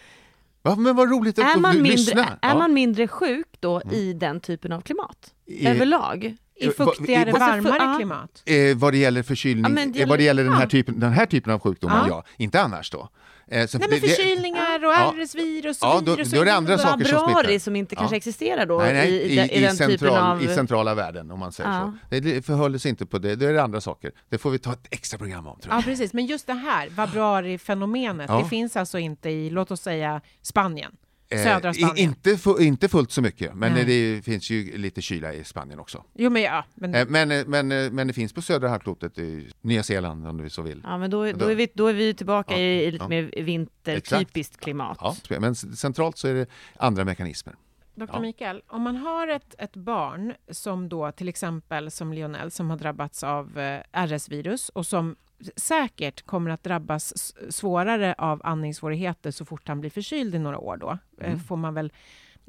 Va, 0.63 0.77
men 0.77 0.97
vad 0.97 1.11
roligt 1.11 1.39
att 1.39 1.45
Är 1.45 1.55
du 1.55 1.61
man, 1.61 1.75
mindre, 1.75 1.93
lyssna. 1.93 2.25
är 2.25 2.39
Ja. 2.43 2.49
Mm. 2.49 2.59
man 2.59 2.75
mindre 2.75 3.09
sjuk 3.09 3.47
då 3.61 3.83
i 3.93 4.13
den 4.13 4.41
typen 4.41 4.73
av 4.73 4.81
klimat? 4.81 5.35
I- 5.47 5.67
Överlag? 5.67 6.25
I 6.57 6.65
Eh, 6.67 6.71
fuktigare, 6.71 7.29
i- 7.31 7.33
Alltså, 7.33 7.39
varmare 7.71 7.83
ja. 7.93 7.97
klimat. 7.97 8.43
Eh, 8.47 8.77
vad 8.77 8.93
det 8.93 8.99
gäller 8.99 9.23
förkylning, 9.23 9.65
Ja, 9.79 9.85
det 9.87 10.03
eh, 10.03 10.09
vad 10.09 10.19
det 10.19 10.25
gäller- 10.25 10.43
gäller 10.43 10.45
den 10.45 10.53
här, 10.53 10.67
typen, 10.67 11.01
den 11.01 11.13
här 11.13 11.27
typen 11.27 11.53
av 11.53 11.61
sjukdomar, 11.61 12.05
Ja. 12.09 12.25
ja. 12.27 12.45
Inte 12.45 12.61
annars 12.63 12.91
då. 12.91 13.09
Eh, 13.53 13.67
så 13.67 13.79
Nej 13.79 13.89
men 13.91 14.01
det- 14.01 14.09
förkylningar 14.09 14.85
och 14.85 14.93
Ja. 14.93 15.15
RS-virus 15.17 15.83
och 15.83 15.89
Ja, 15.89 16.01
då- 16.05 16.15
virus 16.15 16.31
då 16.31 16.41
är 16.41 16.45
det 16.45 16.55
andra 16.55 16.75
och 16.75 16.81
saker 16.81 17.05
som 17.05 17.19
smittar. 17.19 17.59
som 17.59 17.77
inte 17.77 17.95
Ja. 17.95 17.99
kanske 17.99 18.17
existerar 18.17 18.67
då 18.67 18.79
Nej, 18.79 18.93
nej, 18.95 19.09
i, 19.11 19.15
i, 19.15 19.41
i, 19.41 19.57
i 19.57 19.61
den 19.61 19.77
typen 19.77 19.99
central, 19.99 20.17
av... 20.33 20.43
i 20.43 20.55
centrala 20.55 20.95
världen 20.95 21.31
om 21.31 21.39
man 21.39 21.53
säger 21.53 21.71
Ja. 21.71 21.93
så. 22.03 22.15
Det, 22.15 22.21
det 22.21 22.43
förhåller 22.47 22.79
sig 22.79 22.89
inte 22.89 23.07
på 23.07 23.19
det, 23.19 23.37
det 23.37 23.47
är 23.47 23.53
det 23.53 23.63
andra 23.63 23.81
saker. 23.81 24.13
Det 24.29 24.39
får 24.39 24.51
vi 24.51 24.59
ta 24.59 24.73
ett 24.73 24.87
extra 24.91 25.19
program 25.19 25.47
om 25.47 25.61
tror 25.61 25.75
jag. 25.75 25.79
Ja, 25.79 25.83
precis. 25.85 26.13
Men 26.13 26.27
just 26.27 26.47
det 26.47 26.53
här, 26.55 26.89
vabruari-fenomenet, 26.91 28.27
Ja. 28.31 28.39
det 28.43 28.49
finns 28.49 28.77
alltså 28.77 28.99
inte 28.99 29.31
i, 29.31 29.51
låt 29.51 29.71
oss 29.71 29.81
säga, 29.81 30.21
Spanien. 30.43 30.93
Eh, 31.33 31.43
Södra 31.43 31.75
Spanien. 31.75 31.97
inte, 31.97 32.31
fu- 32.37 32.61
inte 32.61 32.89
fullt 32.89 33.11
så 33.13 33.23
mycket, 33.23 33.55
men 33.55 33.73
Nej. 33.73 33.85
det 33.85 34.23
finns 34.25 34.51
ju 34.51 34.79
lite 34.79 35.03
kyla 35.03 35.33
i 35.35 35.45
Spanien 35.45 35.79
också. 35.79 36.05
Jo, 36.15 36.31
men 36.31 36.43
ja. 36.43 36.65
Men, 36.75 36.95
Eh, 36.95 37.07
Men, 37.09 37.31
eh, 37.31 37.45
men, 37.47 37.73
eh, 37.73 37.91
men 37.91 38.07
det 38.07 38.13
finns 38.13 38.33
på 38.33 38.43
södra 38.43 38.69
halvklotet, 38.69 39.19
i 39.19 39.51
Nya 39.61 39.83
Zeeland 39.83 40.27
om 40.27 40.37
du 40.37 40.51
så 40.51 40.63
vill. 40.63 40.81
Ja, 40.85 40.99
men 40.99 41.11
då, 41.11 41.33
Då- 41.33 41.47
är, 41.49 41.55
vi, 41.55 41.69
då 41.75 41.87
är 41.87 41.93
vi 41.93 42.15
tillbaka 42.15 42.53
Ja, 42.53 42.59
i, 42.59 42.85
i 42.85 42.91
lite 42.91 43.05
ja. 43.05 43.09
mer 43.09 43.43
vintertypiskt 43.43 44.57
klimat. 44.61 44.99
Ja, 45.01 45.17
men 45.41 45.55
centralt 45.55 46.19
så 46.19 46.29
är 46.29 46.35
det 46.35 46.47
andra 46.77 47.05
mekanismer. 47.05 47.55
Dr. 47.95 48.05
Ja. 48.13 48.21
Mikael, 48.21 48.63
om 48.69 48.83
man 48.83 48.97
har 48.97 49.29
ett, 49.29 49.55
ett 49.59 49.77
barn 49.77 50.35
som 50.51 50.89
då 50.89 51.13
till 51.13 51.29
exempel 51.29 51.91
som 51.91 52.13
Lionel 52.13 52.51
som 52.51 52.71
har 52.71 52.77
drabbats 52.77 53.25
av 53.25 53.59
eh, 53.59 53.81
RS-virus 54.07 54.69
och 54.69 54.87
som 54.87 55.17
säkert 55.57 56.23
kommer 56.27 56.51
att 56.51 56.63
drabbas 56.65 57.35
svårare 57.55 58.15
av 58.19 58.41
andningssvårigheter 58.45 59.31
så 59.31 59.45
fort 59.45 59.69
han 59.69 59.81
blir 59.81 59.91
förkyld 59.91 60.35
i 60.35 60.39
några 60.39 60.59
år 60.59 60.77
då. 60.77 60.99
Eh, 61.21 61.27
Mm. 61.27 61.41
Får 61.41 61.57
man 61.57 61.75
väl, 61.75 61.93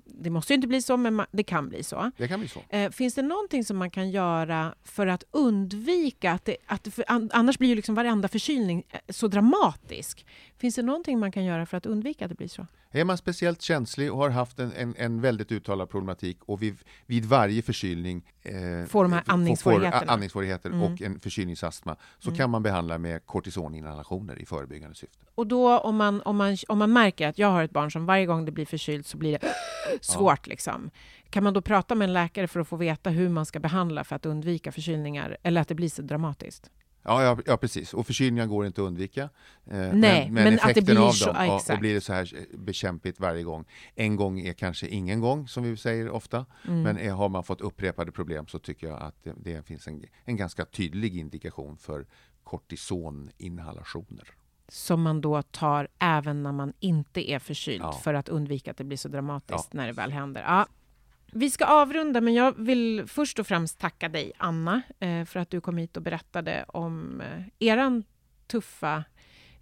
det 0.06 0.30
måste 0.30 0.54
ju 0.54 0.56
inte 0.56 0.68
bli 0.68 0.82
så, 0.82 0.98
men 0.98 1.22
ma- 1.22 1.26
det 1.32 1.44
kan 1.44 1.70
bli 1.70 1.84
så. 1.84 2.12
Det 2.18 2.28
kan 2.28 2.40
bli 2.40 2.50
så. 2.50 2.60
Eh, 2.70 2.92
finns 2.92 3.14
det 3.16 3.22
någonting 3.22 3.66
som 3.66 3.78
man 3.78 3.90
kan 3.90 4.10
göra 4.12 4.76
för 4.84 5.08
att 5.08 5.24
undvika 5.32 6.32
att 6.32 6.46
det, 6.46 6.58
att 6.66 6.88
för 6.94 7.06
an, 7.08 7.30
annars 7.34 7.58
blir 7.58 7.70
ju 7.70 7.76
liksom 7.76 7.96
varenda 7.96 8.28
förkylning 8.28 8.84
eh, 8.90 9.00
så 9.10 9.28
dramatisk. 9.28 10.26
Finns 10.62 10.76
det 10.76 10.82
någonting 10.82 11.20
man 11.20 11.32
kan 11.32 11.46
göra 11.46 11.66
för 11.66 11.78
att 11.78 11.86
undvika 11.86 12.26
att 12.26 12.30
det 12.30 12.36
blir 12.38 12.48
så? 12.48 12.68
Är 12.92 13.04
man 13.06 13.18
speciellt 13.18 13.62
känslig 13.62 14.12
och 14.12 14.18
har 14.18 14.30
haft 14.30 14.60
en, 14.60 14.72
en, 14.74 14.96
en 14.98 15.22
väldigt 15.22 15.52
uttalad 15.52 15.90
problematik 15.90 16.38
och 16.46 16.62
vid, 16.62 16.78
vid 17.06 17.26
varje 17.26 17.62
förkylning 17.62 18.24
eh, 18.42 18.54
Får 18.88 19.04
de 19.04 19.14
här 19.14 19.22
får 19.22 19.34
andningssvårigheter 20.08 20.70
Mm. 20.70 20.82
och 20.82 21.02
en 21.02 21.20
förkylningsastma 21.20 21.96
så 22.20 22.30
Mm. 22.30 22.38
kan 22.38 22.50
man 22.50 22.64
behandla 22.64 22.98
med 22.98 23.26
kortisoninhalationer 23.26 24.40
i 24.42 24.46
förebyggande 24.46 24.96
syfte. 24.96 25.26
Och 25.36 25.48
då 25.48 25.78
om 25.78 25.96
man, 25.96 26.22
om, 26.22 26.38
man, 26.38 26.58
om 26.68 26.78
man 26.78 26.94
märker 26.94 27.28
att 27.28 27.38
jag 27.38 27.48
har 27.48 27.64
ett 27.64 27.72
barn 27.72 27.92
som 27.92 28.06
varje 28.06 28.26
gång 28.26 28.46
det 28.46 28.52
blir 28.52 28.66
förkylt 28.66 29.08
så 29.08 29.18
blir 29.18 29.32
det 29.32 29.54
svårt, 30.02 30.48
liksom. 30.48 30.92
kan 31.30 31.44
man 31.44 31.54
då 31.54 31.62
prata 31.62 31.96
med 31.96 32.06
en 32.06 32.14
läkare 32.14 32.48
för 32.48 32.60
att 32.60 32.68
få 32.68 32.76
veta 32.76 33.10
hur 33.10 33.30
man 33.30 33.46
ska 33.46 33.60
behandla 33.60 34.04
för 34.04 34.16
att 34.16 34.26
undvika 34.26 34.72
förkylningar 34.72 35.38
eller 35.44 35.62
att 35.62 35.68
det 35.68 35.76
blir 35.76 35.90
så 35.90 36.02
dramatiskt? 36.02 36.70
Ja, 37.04 37.24
ja, 37.24 37.38
ja 37.46 37.58
precis. 37.58 37.94
Och 37.94 38.06
förkylningar 38.06 38.46
går 38.46 38.66
inte 38.66 38.82
att 38.82 38.88
undvika. 38.88 39.22
Eh, 39.22 39.30
Nej, 39.94 40.30
men, 40.32 40.44
men 40.44 40.60
att 40.62 40.76
det 40.76 40.82
blir 40.82 41.08
av 41.08 41.12
så- 41.12 41.26
dem, 41.26 41.36
ja, 41.40 41.46
ja, 41.46 41.56
exakt. 41.58 41.74
och 41.74 41.80
blir 41.80 41.94
det 41.94 42.02
så 42.02 42.14
här 42.14 42.32
eh, 42.36 42.60
bekämpigt 42.60 43.20
varje 43.20 43.44
gång. 43.44 43.66
En 43.96 44.16
gång 44.16 44.40
är 44.40 44.54
kanske 44.54 44.88
ingen 44.88 45.20
gång, 45.20 45.48
som 45.48 45.64
vi 45.64 45.78
säger 45.78 46.10
ofta. 46.10 46.46
Mm. 46.68 46.82
Men 46.82 46.98
är, 46.98 47.12
har 47.12 47.30
man 47.30 47.44
fått 47.44 47.62
upprepade 47.62 48.12
problem 48.12 48.48
så 48.48 48.60
tycker 48.60 48.88
jag 48.88 49.02
att 49.02 49.24
det, 49.24 49.34
det 49.38 49.66
finns 49.66 49.88
en, 49.88 50.04
en 50.26 50.38
ganska 50.38 50.66
tydlig 50.66 51.18
indikation 51.18 51.78
för 51.78 52.06
kortisoninhalationer. 52.44 54.28
Som 54.68 55.02
man 55.02 55.22
då 55.22 55.42
tar 55.42 55.88
även 56.00 56.44
när 56.44 56.52
man 56.52 56.74
inte 56.80 57.32
är 57.32 57.40
förkyld 57.40 57.82
Ja. 57.84 57.92
för 57.92 58.14
att 58.14 58.30
undvika 58.30 58.72
att 58.72 58.78
det 58.78 58.84
blir 58.84 58.98
så 58.98 59.08
dramatiskt 59.08 59.70
Ja. 59.72 59.78
när 59.78 59.88
det 59.88 59.94
väl 59.94 60.12
händer. 60.12 60.42
Ja. 60.42 60.68
Vi 61.32 61.50
ska 61.50 61.66
avrunda, 61.66 62.22
men 62.22 62.34
jag 62.34 62.58
vill 62.58 63.04
först 63.08 63.40
och 63.40 63.48
främst 63.48 63.80
tacka 63.80 64.10
dig, 64.10 64.32
Anna, 64.38 64.82
eh, 65.00 65.26
för 65.26 65.40
att 65.40 65.50
du 65.50 65.62
kom 65.62 65.78
hit 65.78 65.98
och 65.98 66.04
berättade 66.04 66.66
om 66.68 67.22
eh, 67.22 67.68
er 67.68 68.04
tuffa 68.48 69.04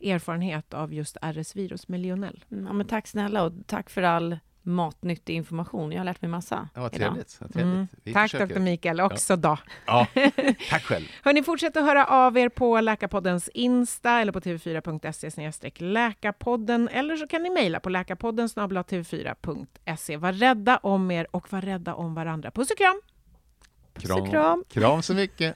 erfarenhet 0.01 0.73
av 0.73 0.93
just 0.93 1.17
RS-virus 1.21 1.87
med 1.87 1.99
Lionel. 1.99 2.45
Mm, 2.51 2.65
ja, 2.65 2.73
men 2.73 2.87
tack 2.87 3.07
snälla 3.07 3.43
och 3.43 3.53
tack 3.67 3.89
för 3.89 4.01
all 4.01 4.39
matnyttig 4.69 5.35
information. 5.35 5.91
Jag 5.91 5.99
har 5.99 6.05
lärt 6.05 6.21
mig 6.21 6.31
massa 6.31 6.69
Ja, 6.73 6.81
vad 6.81 6.95
idag. 6.95 7.07
trevligt. 7.07 7.37
Vad 7.39 7.53
trevligt. 7.53 7.73
Mm. 7.75 7.87
Vi 8.03 8.13
Tack 8.13 8.31
försöker. 8.31 8.55
Dr. 8.55 8.59
Mikael, 8.61 9.01
också 9.01 9.35
då. 9.35 9.57
Ja, 9.85 10.07
tack 10.69 10.83
själv. 10.83 11.05
Hörni, 11.23 11.43
fortsätt 11.43 11.77
att 11.77 11.83
höra 11.83 12.05
av 12.05 12.37
er 12.37 12.49
på 12.49 12.81
Läkarpoddens 12.81 13.49
Insta 13.53 14.11
eller 14.11 14.31
på 14.31 14.39
tv4.se 14.39 15.31
läkarpodden 15.81 16.87
eller 16.87 17.15
så 17.15 17.27
kan 17.27 17.43
ni 17.43 17.49
mejla 17.49 17.79
på 17.79 17.89
läkarpodden 17.89 18.49
tv4.se. 18.83 20.17
Var 20.17 20.33
rädda 20.33 20.77
om 20.77 21.11
er 21.11 21.27
och 21.31 21.53
var 21.53 21.61
rädda 21.61 21.93
om 21.93 22.13
varandra. 22.13 22.51
Puss 22.51 22.71
och 22.71 22.77
kram! 22.77 23.01
Kram. 23.99 24.29
kram. 24.29 24.63
Kram 24.69 25.01
så 25.01 25.13
mycket. 25.13 25.55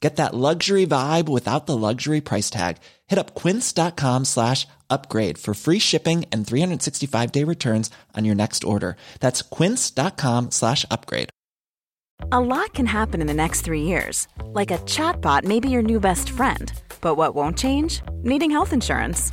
Get 0.00 0.16
that 0.16 0.34
luxury 0.34 0.86
vibe 0.86 1.28
without 1.28 1.66
the 1.66 1.76
luxury 1.76 2.22
price 2.22 2.48
tag. 2.48 2.78
Hit 3.06 3.18
up 3.18 3.34
quince.com 3.34 4.24
slash 4.24 4.66
upgrade 4.88 5.36
for 5.36 5.52
free 5.52 5.78
shipping 5.78 6.24
and 6.32 6.46
365 6.46 7.32
day 7.32 7.44
returns 7.44 7.90
on 8.16 8.24
your 8.24 8.34
next 8.34 8.64
order. 8.64 8.96
That's 9.20 9.42
quince.com 9.42 10.50
slash 10.50 10.86
upgrade. 10.90 11.28
A 12.32 12.40
lot 12.40 12.74
can 12.74 12.86
happen 12.86 13.20
in 13.20 13.26
the 13.26 13.34
next 13.34 13.62
three 13.62 13.82
years. 13.82 14.28
Like 14.44 14.70
a 14.70 14.78
chatbot 14.78 15.44
may 15.44 15.60
be 15.60 15.70
your 15.70 15.82
new 15.82 16.00
best 16.00 16.30
friend. 16.30 16.72
But 17.00 17.14
what 17.14 17.34
won't 17.34 17.56
change? 17.58 18.02
Needing 18.22 18.50
health 18.50 18.72
insurance. 18.72 19.32